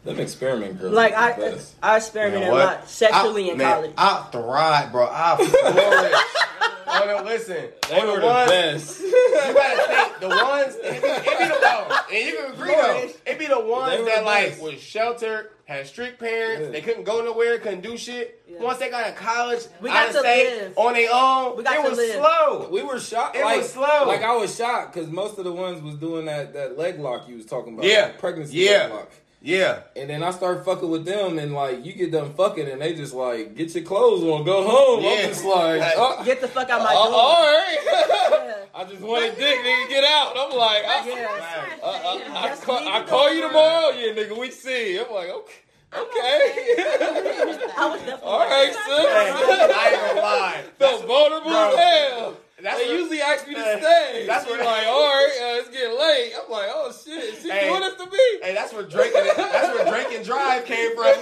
Them 0.03 0.19
experiment 0.19 0.79
girls. 0.79 0.93
Like 0.93 1.13
are 1.15 1.35
the 1.39 1.45
I, 1.47 1.51
best. 1.51 1.75
I 1.83 1.97
experimented 1.97 2.49
Man, 2.49 2.51
a 2.51 2.55
lot 2.55 2.89
sexually 2.89 3.49
I, 3.49 3.51
in 3.51 3.57
man, 3.59 3.73
college. 3.75 3.91
I 3.97 4.27
thrive, 4.31 4.91
bro. 4.91 5.07
I 5.11 5.35
flourish. 5.37 6.13
oh 6.87 7.03
no, 7.17 7.23
listen. 7.23 7.69
They 7.89 7.99
On 8.01 8.07
were 8.07 8.19
the 8.19 8.25
ones- 8.25 8.49
best. 8.49 9.01
You 9.41 9.53
gotta 9.55 9.87
think 9.87 10.19
the 10.19 10.27
ones. 10.29 10.75
It 10.81 11.01
be, 11.01 11.07
it 11.07 11.39
be 11.39 11.45
the 11.45 11.59
oh, 11.63 12.05
and 12.11 12.25
you 12.25 12.35
can 12.37 12.51
agree 12.53 12.75
though. 12.75 13.09
It 13.31 13.39
be 13.39 13.47
the 13.47 13.59
ones 13.59 14.05
that 14.05 14.19
the 14.19 14.25
like 14.25 14.49
best. 14.49 14.61
was 14.61 14.79
sheltered, 14.81 15.49
had 15.65 15.87
strict 15.87 16.19
parents, 16.19 16.65
Yeah. 16.65 16.71
they 16.71 16.81
couldn't 16.81 17.03
go 17.05 17.23
nowhere, 17.23 17.57
couldn't 17.59 17.81
do 17.81 17.97
shit. 17.97 18.41
Yeah. 18.47 18.59
Once 18.59 18.77
they 18.79 18.89
got 18.89 19.07
in 19.07 19.15
college, 19.15 19.63
We 19.81 19.89
out 19.89 19.93
got 19.93 20.07
of 20.09 20.13
to 20.13 20.19
state, 20.19 20.61
live. 20.61 20.77
on 20.77 20.93
their 20.93 21.09
own, 21.11 21.57
We 21.57 21.63
got 21.63 21.79
it 21.79 21.83
to 21.83 21.89
was 21.89 21.97
live. 21.97 22.11
slow. 22.15 22.69
We 22.71 22.83
were 22.83 22.99
shocked. 22.99 23.35
It 23.35 23.43
like, 23.43 23.57
was 23.57 23.71
slow. 23.73 24.03
Like 24.07 24.21
I 24.23 24.35
was 24.35 24.55
shocked 24.55 24.93
because 24.93 25.09
most 25.09 25.37
of 25.39 25.43
the 25.45 25.51
ones 25.53 25.81
was 25.81 25.95
doing 25.95 26.25
that 26.25 26.53
that 26.53 26.77
leg 26.77 26.99
lock 26.99 27.27
you 27.27 27.35
was 27.37 27.45
talking 27.45 27.73
about. 27.73 27.85
Yeah. 27.85 28.07
the 28.11 28.17
pregnancy 28.19 28.57
Yeah. 28.57 28.83
leg 28.83 28.91
lock. 28.91 29.11
Yeah. 29.43 29.81
And 29.95 30.09
then 30.09 30.21
I 30.21 30.29
start 30.31 30.63
fucking 30.63 30.87
with 30.89 31.03
them, 31.05 31.39
and 31.39 31.51
like 31.53 31.83
you 31.83 31.93
get 31.93 32.11
done 32.11 32.33
fucking, 32.33 32.67
and 32.69 32.79
they 32.81 32.93
just 32.93 33.13
like 33.13 33.55
get 33.55 33.73
your 33.73 33.83
clothes 33.83 34.21
on, 34.23 34.43
go 34.45 34.63
home. 34.67 35.03
Yeah. 35.03 35.09
I'm 35.09 35.27
just 35.29 35.43
like, 35.45 35.81
oh, 35.97 36.23
Get 36.23 36.41
the 36.41 36.47
fuck 36.47 36.69
out 36.69 36.81
uh, 36.81 36.83
my 36.83 36.93
door. 36.93 37.01
all 37.03 37.43
right. 37.43 37.77
Yeah. 38.41 38.65
I 38.73 38.83
just 38.85 39.01
wanted 39.01 39.37
dick, 39.37 39.59
nigga, 39.59 39.89
get 39.89 40.03
out. 40.03 40.33
I'm 40.37 40.57
like, 40.57 40.83
I, 40.85 41.07
Yeah. 41.07 41.79
uh, 41.83 41.85
uh, 41.85 42.39
I, 42.39 42.47
Just 42.49 42.63
call, 42.63 42.77
I 42.87 43.03
call 43.03 43.33
you 43.33 43.41
tomorrow. 43.47 43.89
Yeah, 43.89 44.13
nigga, 44.13 44.37
we 44.39 44.49
see. 44.51 44.97
I'm 44.99 45.11
like, 45.13 45.29
okay, 45.29 45.53
okay. 45.93 46.75
I 47.77 47.89
was 47.91 47.99
definitely 48.01 48.23
all 48.23 48.39
like, 48.39 48.49
Hey, 48.49 48.71
sis. 48.71 48.87
I 48.87 49.89
ain't 49.91 50.15
gonna 50.15 50.21
lie. 50.21 50.63
Felt 50.79 51.05
vulnerable 51.05 51.51
as 51.51 51.75
hell. 51.75 52.37
That's 52.61 52.79
they 52.79 52.87
what- 52.87 52.95
usually 52.99 53.21
ask 53.21 53.47
me 53.47 53.55
to 53.55 53.59
Uh, 53.61 53.79
stay. 53.79 54.25
that's 54.27 54.45
what- 54.45 54.59
like, 54.59 54.87
all 54.87 55.07
right, 55.07 55.29
uh, 55.41 55.59
it's 55.59 55.69
getting 55.69 55.97
late. 55.97 56.33
I'm 56.35 56.51
like, 56.51 56.69
oh 56.73 56.91
shit, 56.91 57.37
she 57.41 57.49
Hey. 57.49 57.67
doing 57.69 57.81
this 57.81 57.95
to 57.95 58.05
me? 58.05 58.39
Hey, 58.43 58.53
that's 58.53 58.73
where 58.73 58.83
Drake 58.83 59.13
and 59.15 59.27
that's 59.37 59.73
where 59.75 59.85
Drake 59.91 60.15
and 60.15 60.25
Drive 60.25 60.65
came 60.65 60.95
from. 60.95 61.05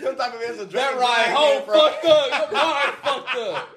Them 0.00 0.16
type 0.16 0.34
of 0.34 0.42
answer 0.42 0.64
That 0.66 0.98
ride 0.98 0.98
Drive 0.98 1.36
home 1.36 1.56
came 1.58 1.66
from. 1.66 1.78
fucked 1.80 2.04
up. 2.04 2.50
Your 2.52 2.60
mind 2.60 2.94
fucked 3.02 3.36
up. 3.36 3.75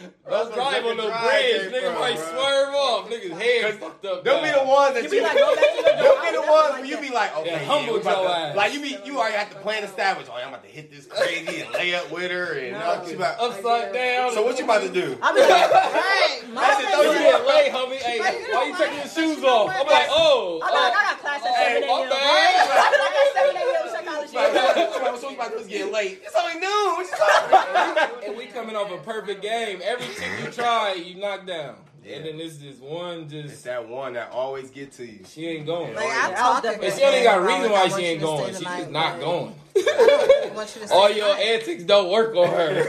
That's 0.00 0.48
Don't 0.48 0.54
drive 0.54 0.84
on 0.86 0.96
the 0.96 1.02
bridge. 1.02 1.60
came 1.60 1.72
Nigga 1.72 1.92
from, 1.92 2.00
might 2.00 2.16
bro. 2.16 2.24
swerve 2.32 2.74
off. 2.74 3.10
Niggas 3.10 3.38
head 3.40 3.74
fucked 3.80 4.04
up. 4.06 4.24
They'll 4.24 4.42
be 4.42 4.50
the 4.50 4.64
ones 4.64 4.94
that 4.94 5.02
You 5.04 5.10
you, 5.10 5.16
be 5.16 5.20
like, 5.20 5.36
go 5.36 5.54
back 5.56 5.64
to 5.64 5.76
the 5.76 5.82
door. 5.82 5.96
They'll 6.00 6.22
be 6.24 6.30
the 6.32 6.40
was 6.40 6.48
ones 6.50 6.68
definitely 6.70 6.80
where 6.80 6.84
you 6.86 6.94
like 6.96 7.08
be 7.10 7.14
like, 7.14 7.36
okay, 7.38 7.50
Yeah, 7.50 7.60
yeah, 7.60 7.66
humble 7.68 7.94
we 7.94 8.00
about 8.00 8.22
your 8.22 8.30
ass. 8.30 8.56
like 8.56 8.72
you 8.74 8.80
be 8.80 8.92
you 9.04 9.18
already 9.18 9.36
have 9.36 9.50
to 9.50 9.56
plan 9.60 9.84
established. 9.84 10.30
Oh, 10.32 10.36
I'm 10.36 10.48
about 10.48 10.64
to 10.64 10.70
hit 10.70 10.90
this 10.90 11.06
crazy 11.06 11.60
and 11.60 11.70
lay 11.74 11.94
up 11.94 12.10
with 12.10 12.30
her 12.30 12.52
and 12.58 12.76
all 12.76 13.04
she 13.06 13.14
about- 13.14 13.40
Upside 13.40 13.92
down. 13.92 14.32
So 14.32 14.42
what 14.42 14.58
you 14.58 14.64
about 14.64 14.82
to 14.82 14.88
do? 14.92 15.18
I 15.22 15.32
be 15.34 15.40
like, 15.40 15.50
Right. 15.70 16.40
My 16.54 16.60
That's 16.62 16.80
it, 16.84 16.88
throw 16.90 17.02
You 17.02 17.10
is- 17.10 17.16
you 17.20 17.30
get 17.30 17.46
late, 17.46 17.70
homie. 17.72 17.96
Hey, 18.00 18.18
Like, 18.20 18.34
you 18.40 18.54
why 18.54 18.64
know 18.64 18.64
you 18.64 18.76
taking 18.78 18.96
your 18.98 19.06
shoes 19.08 19.44
off? 19.44 19.68
I'm 19.70 19.86
like, 19.86 20.08
oh. 20.10 20.60
I'm 20.64 20.72
like, 20.74 20.92
I 20.96 21.02
got 21.12 21.20
class 21.20 21.40
oh, 21.44 21.48
at 21.50 21.76
7 21.76 21.82
a.m. 21.84 22.08
bad. 22.08 22.68
Right? 22.70 22.96
Like 23.00 23.16
at 23.20 23.32
7 23.36 23.56
a.m. 23.56 23.89
psychology. 24.30 24.80
What 25.26 25.34
about 25.34 25.58
to 25.62 25.68
get 25.68 25.92
late. 25.92 26.20
It's 26.24 26.34
only 26.34 26.54
noon. 26.54 26.70
What 26.96 27.06
you 27.06 27.16
talking 27.16 27.48
about? 27.48 28.24
and 28.24 28.36
we 28.36 28.46
coming 28.46 28.76
off 28.76 28.90
a 28.90 28.98
perfect 28.98 29.42
game. 29.42 29.80
Every 29.82 30.06
chick 30.06 30.30
you 30.44 30.50
try, 30.50 30.94
you 30.94 31.16
knock 31.20 31.46
down. 31.46 31.76
Yeah. 32.04 32.16
And 32.16 32.24
then 32.24 32.38
this 32.38 32.56
just 32.56 32.80
one 32.80 33.24
It's 33.24 33.32
just 33.32 33.64
that 33.64 33.86
one 33.86 34.14
that 34.14 34.30
always 34.32 34.70
get 34.70 34.92
to 34.92 35.04
you. 35.04 35.20
she 35.26 35.46
ain't 35.46 35.66
going. 35.66 35.94
Like, 35.94 36.06
I 36.06 36.08
yeah. 36.08 36.24
I 36.24 36.28
was 36.30 36.38
talk 36.38 36.62
definitely- 36.62 36.88
and 36.88 36.98
she 36.98 37.04
only 37.04 37.22
got 37.22 37.38
a 37.38 37.42
reason 37.42 37.72
why 37.72 37.88
she 37.88 38.02
ain't 38.06 38.20
going. 38.22 38.54
She's 38.54 38.60
just 38.60 38.90
not 38.90 39.18
but 39.18 39.24
going. 39.24 39.54
I 39.76 40.50
want 40.54 40.74
you 40.74 40.80
to 40.82 40.86
stay 40.88 40.94
All 40.96 41.10
your 41.10 41.36
antics 41.36 41.84
don't 41.84 42.10
work 42.10 42.34
on 42.36 42.48
her. 42.48 42.84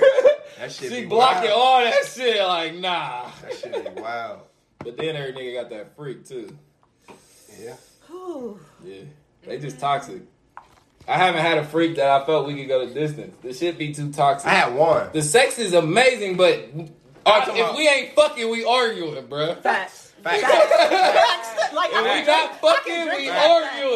That 0.59 0.71
shit 0.71 0.91
she 0.91 1.01
be 1.01 1.07
blocking 1.07 1.49
wild. 1.49 1.61
all 1.61 1.81
that 1.81 2.05
shit. 2.05 2.41
Like 2.45 2.75
nah. 2.75 3.31
That 3.41 3.53
shit 3.57 3.95
be 3.95 4.01
wild. 4.01 4.41
But 4.79 4.95
then 4.97 5.15
every 5.15 5.33
nigga 5.33 5.61
got 5.61 5.69
that 5.71 5.95
freak 5.95 6.25
too. 6.25 6.55
Yeah. 7.59 7.75
Whew. 8.07 8.59
Yeah, 8.83 9.03
they 9.45 9.57
just 9.59 9.79
toxic. 9.79 10.21
I 11.07 11.17
haven't 11.17 11.41
had 11.41 11.57
a 11.57 11.63
freak 11.63 11.95
that 11.97 12.09
I 12.09 12.25
felt 12.25 12.47
we 12.47 12.55
could 12.55 12.67
go 12.67 12.85
the 12.85 12.93
distance. 12.93 13.35
The 13.41 13.53
shit 13.53 13.77
be 13.77 13.93
too 13.93 14.11
toxic. 14.11 14.47
I 14.49 14.53
had 14.53 14.73
one. 14.75 15.09
the 15.13 15.21
sex 15.21 15.57
is 15.59 15.73
amazing, 15.73 16.37
but 16.37 16.53
I- 17.25 17.41
if 17.43 17.47
about- 17.49 17.75
we 17.75 17.87
ain't 17.87 18.13
fucking, 18.13 18.49
we 18.49 18.63
arguing, 18.65 19.23
bruh. 19.27 19.61
Facts. 19.61 20.13
Facts. 20.23 20.41
Facts. 20.41 21.47
Like, 21.73 21.89
If 21.93 21.97
we 22.01 22.03
not 22.03 22.25
drink- 22.25 22.29
I 22.29 22.47
fucking, 22.61 22.93
can 22.93 23.15
we 23.15 23.27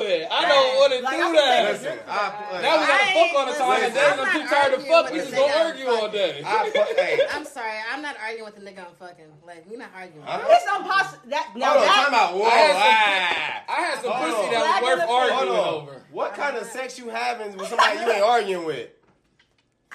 drink 0.01 0.31
I 0.31 0.41
don't 0.49 0.75
want 0.79 0.91
to 0.93 0.99
Like, 1.01 1.17
do 1.17 1.23
can 1.23 1.33
that. 1.35 1.61
take 1.61 1.81
Listen, 1.81 1.99
I 2.07 2.29
put, 2.29 2.61
Now 2.61 2.73
we 2.79 2.85
gotta 2.87 3.07
fuck 3.15 3.31
all 3.35 3.45
the 3.45 3.53
time, 3.53 3.71
and 3.71 3.81
listen, 3.81 3.93
then 3.95 4.19
I'm 4.19 4.25
I'm 4.25 4.31
too 4.41 4.47
tired 4.49 4.71
to 4.75 4.79
fuck. 4.85 5.11
We 5.11 5.17
just 5.19 5.31
nigga 5.31 5.37
gonna 5.37 5.63
argue 5.65 5.87
all 5.87 6.09
day. 6.09 6.41
I, 6.45 7.27
I'm 7.33 7.45
sorry, 7.45 7.77
I'm 7.91 8.01
not 8.01 8.15
arguing 8.21 8.45
with 8.45 8.55
the 8.55 8.61
nigga 8.61 8.79
I'm 8.87 8.95
fucking. 8.99 9.25
Like, 9.45 9.69
we 9.69 9.77
not 9.77 9.89
arguing. 9.95 10.25
Huh? 10.25 10.41
It's 10.49 10.65
impossible. 10.65 11.29
That, 11.29 11.53
now 11.55 11.65
hold 11.65 11.77
on, 11.77 11.85
that, 11.85 12.05
time 12.05 12.13
out. 12.15 12.33
Whoa, 12.35 12.43
I 12.43 12.49
had 12.49 12.75
some-. 12.75 13.75
I 13.75 13.79
had 13.81 13.95
some 14.01 14.13
pussy 14.13 14.45
on. 14.45 14.51
that 14.51 14.79
was 14.83 14.97
worth 14.97 15.07
Hold 15.09 15.31
arguing 15.31 15.59
on. 15.59 15.67
over. 15.75 16.01
What 16.11 16.33
kind 16.35 16.57
of 16.57 16.65
sex 16.67 16.97
you 16.99 17.09
having 17.09 17.57
with 17.57 17.67
somebody 17.67 17.99
you 17.99 18.11
ain't 18.11 18.23
arguing 18.23 18.65
with? 18.65 18.89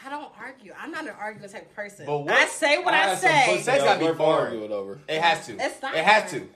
I 0.02 0.08
don't 0.08 0.32
argue. 0.40 0.72
I'm 0.80 0.90
not 0.90 1.04
an 1.06 1.12
arguing 1.20 1.50
type 1.50 1.74
person. 1.74 2.06
But 2.06 2.20
what- 2.20 2.30
I 2.32 2.46
say 2.46 2.78
what 2.82 2.94
I, 2.94 2.96
had 2.98 3.18
some 3.18 3.30
say. 3.30 3.44
pussy 3.48 3.62
Sex 3.64 3.84
gotta 3.84 4.00
be 4.00 4.12
boring. 4.12 4.46
arguing 4.46 4.72
over. 4.72 4.98
It 5.08 5.20
has 5.20 5.44
to. 5.46 5.56
It's 5.58 5.82
not. 5.82 5.94
It 5.94 6.04
has 6.04 6.30
to. 6.32 6.48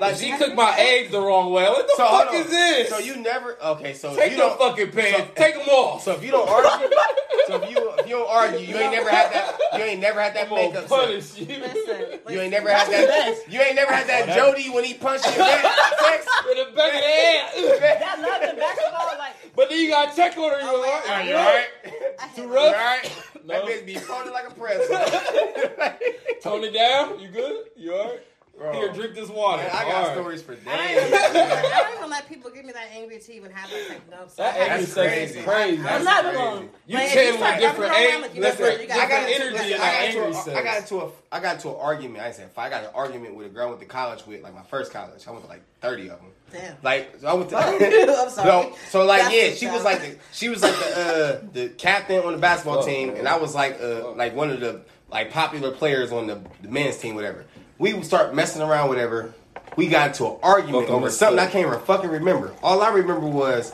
Alright. 0.00 0.12
Like, 0.14 0.16
She 0.16 0.32
I- 0.32 0.38
cooked 0.38 0.54
my 0.56 0.74
eggs 0.78 1.10
the 1.10 1.20
wrong 1.20 1.52
way. 1.52 1.64
What 1.64 1.86
the 1.86 1.94
So 1.96 2.06
fuck 2.08 2.32
is 2.34 2.48
this? 2.50 2.88
So 2.88 2.98
you 2.98 3.16
never 3.16 3.56
okay? 3.62 3.94
So 3.94 4.14
take 4.14 4.32
you 4.32 4.38
don't. 4.38 4.58
fucking 4.58 4.90
pants. 4.92 5.18
so- 5.18 5.28
take 5.34 5.54
them 5.56 5.68
off. 5.68 6.02
So 6.02 6.12
if 6.12 6.24
you 6.24 6.30
don't 6.30 6.48
argue, 6.48 6.88
so 7.46 7.62
if 7.62 7.70
you 7.70 7.90
if 7.98 8.06
you 8.08 8.16
don't 8.16 8.30
argue, 8.30 8.58
you 8.60 8.76
ain't 8.76 8.92
never 8.92 9.10
had 9.10 9.32
that. 9.32 9.58
You 9.76 9.84
ain't 9.84 10.00
never 10.00 10.20
had 10.20 10.34
that 10.34 10.44
I'm 10.44 10.48
gonna 10.50 10.62
makeup. 10.68 10.88
punish 10.88 11.36
you. 11.36 11.46
Listen, 11.46 12.20
You 12.28 12.40
ain't 12.40 12.50
never 12.50 12.70
had 12.70 12.88
that. 12.90 13.34
You 13.48 13.60
ain't 13.60 13.74
never 13.76 13.92
had 13.92 14.06
that 14.08 14.34
Jody 14.36 14.70
when 14.70 14.84
he 14.84 14.94
punched 14.94 15.26
you 15.26 15.32
in 15.32 15.38
the 15.38 15.96
sex. 16.00 16.26
In 16.50 16.56
the 16.56 16.64
back 16.74 16.94
of 16.94 17.00
the 17.00 17.06
head. 17.06 18.00
that 18.00 18.18
love 18.20 18.42
in 18.50 18.56
basketball, 18.56 19.18
like, 19.18 19.34
But 19.54 19.68
then 19.68 19.78
you 19.80 19.90
gotta 19.90 20.16
check 20.16 20.36
on 20.38 20.50
her. 20.50 20.60
You 20.60 20.66
Oh, 20.68 20.80
like, 20.80 21.04
wait, 21.04 21.10
are 21.12 21.22
you 21.24 21.34
alright? 21.36 22.34
Too 22.36 22.48
rough? 22.48 22.74
alright? 22.74 23.12
No. 23.44 23.54
That 23.54 23.64
bitch 23.64 23.86
be 23.86 23.94
folded 23.96 24.32
like 24.32 24.48
a 24.48 24.54
press. 24.54 24.86
Tone 26.42 26.64
it 26.64 26.72
down. 26.72 27.18
You 27.20 27.28
good? 27.28 27.64
You 27.76 27.94
alright? 27.94 28.20
Bro, 28.58 28.72
Here, 28.74 28.92
drink 28.92 29.14
this 29.14 29.30
water. 29.30 29.62
man, 29.62 29.70
I 29.72 29.84
got 29.84 29.94
Alright. 29.94 30.12
stories 30.12 30.42
for 30.42 30.52
I 30.52 30.56
don't, 30.56 30.90
even, 30.90 31.10
days. 31.10 31.20
I 31.22 31.82
don't 31.82 31.96
even 31.96 32.10
let 32.10 32.28
people 32.28 32.50
give 32.50 32.66
me 32.66 32.72
that 32.72 32.88
angry 32.94 33.18
to 33.18 33.32
even 33.32 33.50
have 33.52 33.70
that 33.70 33.88
type 33.88 34.02
of 34.04 34.10
That 34.10 34.30
stuff. 34.30 34.54
angry 34.54 34.68
That's 34.68 34.92
sex 34.92 35.12
crazy. 35.14 35.38
is 35.38 35.44
crazy. 35.46 35.82
I'm 35.88 36.04
not 36.04 36.22
crazy. 36.24 36.36
alone. 36.36 36.68
You 36.86 36.94
Like, 36.98 37.06
if 37.06 37.12
can 37.12 37.24
you 37.24 37.30
with 37.30 37.40
start 37.40 37.60
different 37.60 37.90
rubbing 37.90 38.04
age, 38.04 38.10
around, 38.10 38.20
like, 38.22 38.34
you 38.34 38.42
different, 38.42 38.88
got- 38.88 38.98
I 38.98 39.08
got 39.08 39.26
different 39.28 39.40
energy 39.56 39.72
in 39.72 39.74
I 39.74 39.78
that 39.78 39.92
got 39.92 40.02
angry 40.02 40.24
into, 40.26 40.30
a, 40.38 40.42
sex. 40.42 40.56
I 40.58 40.62
got 40.62 40.76
into 40.78 41.00
a, 41.00 41.10
I 41.32 41.40
got 41.40 41.54
into 41.56 41.68
an 41.70 41.76
argument. 41.80 42.22
I 42.22 42.26
ain't 42.26 42.36
said, 42.36 42.50
I 42.54 42.68
got 42.68 42.84
an 42.84 42.90
argument 42.94 43.34
with 43.34 43.46
a 43.46 43.48
girl 43.50 43.62
I 43.64 43.68
went 43.70 43.80
to 43.80 43.86
college 43.86 44.26
with, 44.26 44.42
like 44.42 44.54
my 44.54 44.62
first 44.64 44.92
college. 44.92 45.26
I 45.26 45.30
went 45.30 45.44
to 45.44 45.48
like 45.48 45.62
thirty 45.80 46.10
of 46.10 46.18
them. 46.20 46.30
Damn. 46.52 46.76
Like 46.82 47.16
so 47.18 47.28
I 47.28 47.32
went 47.34 47.48
to. 47.50 47.56
I'm 47.56 48.28
sorry. 48.30 48.46
No, 48.46 48.76
so 48.90 49.06
like 49.06 49.22
That's 49.22 49.34
yeah, 49.34 49.50
she 49.54 49.68
was 49.68 49.84
like 49.84 50.00
the, 50.02 50.16
she 50.32 50.50
was 50.50 50.62
like 50.62 50.74
the 50.76 51.40
uh, 51.40 51.46
the 51.54 51.68
captain 51.70 52.22
on 52.24 52.32
the 52.32 52.38
basketball 52.38 52.80
Oh, 52.80 52.84
team, 52.86 53.08
man. 53.08 53.16
and 53.18 53.28
I 53.28 53.38
was 53.38 53.54
like 53.54 53.76
uh, 53.80 53.84
Oh. 54.04 54.14
like 54.18 54.34
one 54.36 54.50
of 54.50 54.60
the 54.60 54.82
like 55.10 55.30
popular 55.32 55.70
players 55.72 56.12
on 56.12 56.26
the, 56.26 56.40
the 56.60 56.68
men's 56.68 56.98
team, 56.98 57.14
whatever. 57.14 57.46
We 57.80 57.94
would 57.94 58.04
start 58.04 58.34
messing 58.34 58.60
around, 58.60 58.90
whatever. 58.90 59.32
We 59.74 59.88
got 59.88 60.08
into 60.08 60.26
an 60.26 60.36
argument 60.42 60.82
Fucking 60.84 60.94
over 60.94 61.10
something 61.10 61.38
I 61.38 61.46
can't 61.46 61.66
even 61.66 61.80
fucking 61.80 62.10
remember. 62.10 62.52
All 62.62 62.82
I 62.82 62.90
remember 62.90 63.26
was 63.26 63.72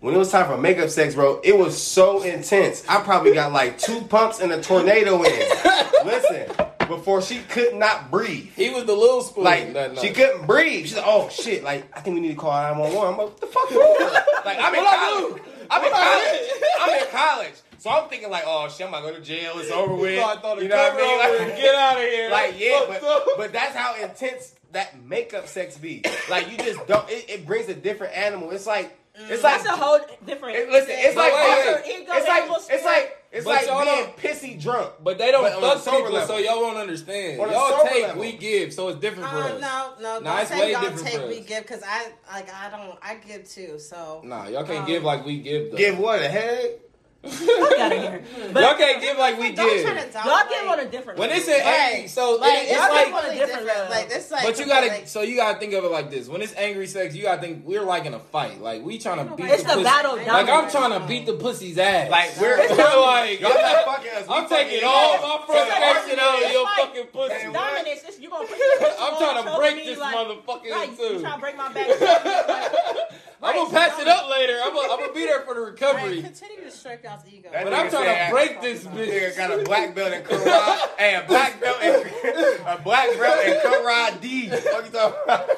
when 0.00 0.14
it 0.14 0.18
was 0.18 0.30
time 0.32 0.46
for 0.46 0.56
makeup 0.56 0.88
sex, 0.88 1.14
bro. 1.14 1.40
It 1.44 1.56
was 1.58 1.80
so 1.80 2.22
intense. 2.22 2.82
I 2.88 3.02
probably 3.02 3.34
got 3.34 3.52
like 3.52 3.78
two 3.78 4.00
pumps 4.02 4.40
and 4.40 4.50
a 4.50 4.62
tornado 4.62 5.22
in. 5.22 5.32
Listen, 6.06 6.50
before 6.88 7.20
she 7.20 7.40
could 7.40 7.74
not 7.74 8.10
breathe. 8.10 8.48
He 8.56 8.70
was 8.70 8.86
the 8.86 8.94
little 8.94 9.20
spoon. 9.20 9.44
Like 9.44 9.74
that 9.74 9.98
she 9.98 10.10
couldn't 10.12 10.46
breathe. 10.46 10.86
She's 10.86 10.96
like, 10.96 11.04
"Oh 11.06 11.28
shit!" 11.28 11.62
Like 11.62 11.86
I 11.94 12.00
think 12.00 12.14
we 12.14 12.20
need 12.20 12.28
to 12.30 12.34
call 12.36 12.50
nine 12.52 12.78
one 12.78 12.94
one. 12.94 13.06
I'm 13.08 13.18
like, 13.18 13.26
"What 13.28 13.40
the 13.42 13.46
fuck?" 13.46 13.70
Like 14.44 14.58
I'm 14.58 14.74
in 14.74 14.82
What 14.84 14.94
I 14.94 15.10
college. 15.20 15.42
do? 15.42 15.48
I'm 15.70 15.84
in 15.84 15.90
What 15.90 16.02
college. 16.02 16.50
I'm 16.80 17.00
in 17.00 17.06
college. 17.10 17.54
So 17.84 17.90
I'm 17.90 18.08
thinking 18.08 18.30
like, 18.30 18.44
"Oh 18.46 18.66
shit, 18.70 18.86
I'm 18.86 18.92
gonna 18.92 19.06
go 19.06 19.14
to 19.14 19.20
jail. 19.20 19.58
It's 19.58 19.70
over 19.70 19.94
with." 19.94 20.18
So 20.18 20.26
I 20.26 20.36
thought 20.36 20.56
you 20.56 20.62
the 20.62 20.68
know 20.70 20.76
what 20.76 20.92
I 20.94 20.96
cover 20.96 21.02
mean? 21.38 21.48
Like, 21.50 21.56
get 21.60 21.74
out 21.74 21.96
of 21.98 22.02
here. 22.02 22.30
like 22.30 22.58
yeah, 22.58 22.80
but 22.88 23.26
but 23.36 23.52
that's 23.52 23.76
how 23.76 23.94
intense 24.02 24.54
that 24.72 25.04
makeup 25.04 25.46
sex 25.48 25.76
be. 25.76 26.02
Like 26.30 26.50
you 26.50 26.56
just 26.56 26.86
don't. 26.86 27.06
It, 27.10 27.28
it 27.28 27.46
brings 27.46 27.68
a 27.68 27.74
different 27.74 28.16
animal. 28.16 28.52
It's 28.52 28.66
like 28.66 28.96
it's 29.16 29.42
like 29.42 29.62
that's 29.62 29.66
a 29.66 29.76
whole 29.76 29.98
different. 30.24 30.56
it- 30.56 30.70
listen. 30.70 30.94
It's 30.96 31.14
But 31.14 31.30
like 31.30 31.32
wait, 31.34 31.74
wait. 31.76 31.84
it's 32.08 32.26
like 32.26 32.44
it's 32.70 32.84
like 32.86 33.18
it's 33.32 33.44
But 33.44 33.50
like 33.54 33.66
y'all 33.66 33.84
being 33.84 34.06
pissy 34.34 34.58
drunk. 34.58 34.92
But 35.02 35.18
they 35.18 35.30
don't 35.30 35.42
But 35.60 35.80
fuck 35.80 35.94
people, 35.94 36.12
level. 36.12 36.26
so 36.26 36.38
y'all 36.38 36.62
won't 36.62 36.78
understand. 36.78 37.38
On 37.38 37.50
Y'all 37.50 37.84
take, 37.84 38.02
level. 38.06 38.20
we 38.22 38.32
give, 38.32 38.72
so 38.72 38.88
it's 38.88 38.98
different 38.98 39.28
for 39.28 39.36
Uh, 39.36 39.48
us. 39.48 39.60
no, 39.60 39.92
no, 40.00 40.20
Nah, 40.20 40.30
don't 40.36 40.40
it's 40.40 40.50
say 40.50 40.60
way 40.60 40.72
y'all 40.72 40.80
different 40.80 41.06
take 41.06 41.20
for 41.20 41.28
we 41.28 41.40
give 41.40 41.62
because 41.64 41.82
I 41.86 42.06
like 42.32 42.48
I 42.50 42.70
don't 42.70 42.98
I 43.02 43.16
give 43.16 43.46
too. 43.46 43.78
So 43.78 44.22
Nah, 44.24 44.48
y'all 44.48 44.64
can't 44.64 44.78
Um, 44.80 44.86
give 44.86 45.04
like 45.04 45.26
we 45.26 45.40
give. 45.40 45.72
Though. 45.72 45.76
Give 45.76 45.98
what 45.98 46.22
a 46.22 46.28
head. 46.30 46.80
Fuck 47.26 47.78
out 47.78 47.92
of 47.92 47.98
here. 47.98 48.22
But 48.52 48.62
y'all 48.62 48.76
can't 48.76 49.00
give 49.00 49.16
like 49.18 49.38
we 49.38 49.52
don't 49.52 49.68
give. 49.68 49.84
y'all 49.84 49.94
like, 50.26 50.48
give 50.50 50.68
on 50.68 50.80
a 50.80 50.84
different. 50.86 51.18
When 51.18 51.30
level. 51.30 51.42
it's 51.42 51.48
an 51.48 51.60
angry, 51.64 52.00
Right. 52.02 52.10
so 52.10 52.36
like 52.36 52.52
it- 52.52 52.56
it's 52.62 52.70
it's 52.70 52.78
y'all 52.80 52.90
like 52.94 53.06
give 53.06 53.14
on 53.14 53.24
a 53.24 53.28
different 53.28 53.48
different. 53.48 53.66
level. 53.66 53.90
Like 53.90 54.06
it's 54.10 54.30
like 54.30 54.44
But 54.44 54.58
you 54.58 54.66
gotta, 54.66 54.86
like, 54.88 55.08
so 55.08 55.22
you 55.22 55.36
gotta 55.36 55.58
think 55.58 55.72
of 55.72 55.84
it 55.84 55.90
like 55.90 56.10
this: 56.10 56.28
when 56.28 56.42
it's 56.42 56.54
angry 56.56 56.86
sex, 56.86 57.14
you 57.14 57.22
gotta 57.24 57.40
think 57.40 57.64
we're 57.64 57.82
like 57.82 58.04
in 58.04 58.14
a 58.14 58.18
fight. 58.20 58.60
Like 58.60 58.82
we 58.82 58.98
trying 58.98 59.26
to 59.26 59.34
beat 59.34 59.46
It's 59.46 59.62
the, 59.62 59.68
the 59.68 59.74
pussy. 59.74 59.84
battle 59.84 60.16
Like. 60.16 60.48
I'm 60.48 60.70
trying 60.70 61.00
to 61.00 61.06
beat 61.08 61.26
the 61.26 61.34
pussy's 61.34 61.78
ass. 61.78 62.10
Like 62.10 62.38
we're 62.40 62.56
like 62.58 63.40
y'all 63.40 63.50
not 63.54 63.84
fucking 63.84 64.10
us. 64.12 64.28
We 64.28 64.34
I'm 64.34 64.48
taking 64.48 64.84
all 64.84 65.14
y'all. 65.18 65.38
my 65.38 65.46
frustration 65.46 66.18
out 66.20 66.42
of 66.44 66.52
your 66.52 66.68
fucking 66.76 67.06
pussy. 67.12 67.52
dominance. 67.52 68.18
You 68.20 68.30
gonna 68.30 68.48
I'm 69.00 69.16
trying 69.16 69.44
to 69.44 69.56
break 69.56 69.84
this 69.84 69.98
motherfucker 69.98 70.70
Like, 70.70 70.88
in 70.90 70.96
you 70.96 71.08
two. 71.16 71.20
trying 71.20 71.34
to 71.34 71.40
break 71.40 71.56
my 71.56 71.72
back? 71.72 71.88
Like, 73.44 73.56
I'm 73.56 73.64
gonna 73.66 73.78
patch 73.78 74.00
it 74.00 74.08
up 74.08 74.28
later. 74.30 74.58
I'm 74.62 74.74
gonna, 74.74 74.92
I'm 74.92 75.00
gonna 75.00 75.12
be 75.12 75.20
there 75.26 75.40
for 75.42 75.54
the 75.54 75.60
Right, 75.60 75.70
recovery. 75.72 76.22
continue 76.22 76.60
to 76.64 76.70
stroke 76.70 77.04
y'all's 77.04 77.20
ego. 77.30 77.50
That 77.52 77.64
But 77.64 77.74
I'm 77.74 77.90
trying 77.90 78.04
said- 78.04 78.26
to 78.26 78.32
break 78.32 78.60
this 78.62 78.84
Nigga 78.84 79.32
bitch. 79.32 79.36
got 79.36 79.60
a 79.60 79.62
black 79.64 79.94
belt 79.94 80.12
in 80.14 80.22
karate. 80.22 80.88
hey, 80.98 81.14
a 81.16 81.24
black 81.28 81.60
belt 81.60 81.82
in 81.82 81.94
a 82.66 82.78
black 82.82 83.18
belt 83.18 83.46
in 83.46 83.54
karate. 83.60 84.50
What 84.50 84.84
you 84.86 84.90
talking 84.90 85.20
about? 85.24 85.50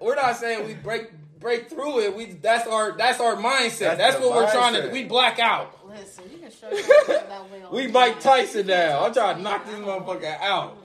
We're 0.00 0.14
not 0.16 0.36
saying 0.36 0.66
we 0.66 0.74
break 0.74 1.10
break 1.40 1.68
through 1.70 2.00
it. 2.00 2.14
We 2.14 2.26
that's 2.32 2.68
our 2.68 2.92
that's 2.96 3.18
our 3.18 3.36
mindset. 3.36 3.78
That's 3.96 3.98
That's, 3.98 4.16
the 4.16 4.22
what 4.28 4.34
we're 4.36 4.52
trying 4.52 4.74
to. 4.74 4.80
mindset. 4.82 4.92
We 4.92 5.04
black 5.04 5.38
out. 5.38 5.78
Listen, 5.88 6.24
you 6.32 6.38
can 6.38 6.50
show 6.50 6.68
yourself 6.70 7.28
that 7.28 7.50
way 7.50 7.62
We 7.72 7.86
day. 7.86 7.92
Mike 7.92 8.20
Tyson 8.20 8.66
now. 8.66 9.04
I'm 9.04 9.12
trying 9.14 9.36
to 9.36 9.42
knock 9.42 9.64
this 9.66 9.74
motherfucker 9.76 10.38
out. 10.40 10.76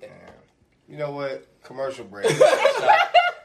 Damn. 0.00 0.10
You 0.88 0.96
know 0.96 1.10
what? 1.12 1.46
Commercial 1.64 2.04
break. 2.04 2.28
Shot. 2.30 2.38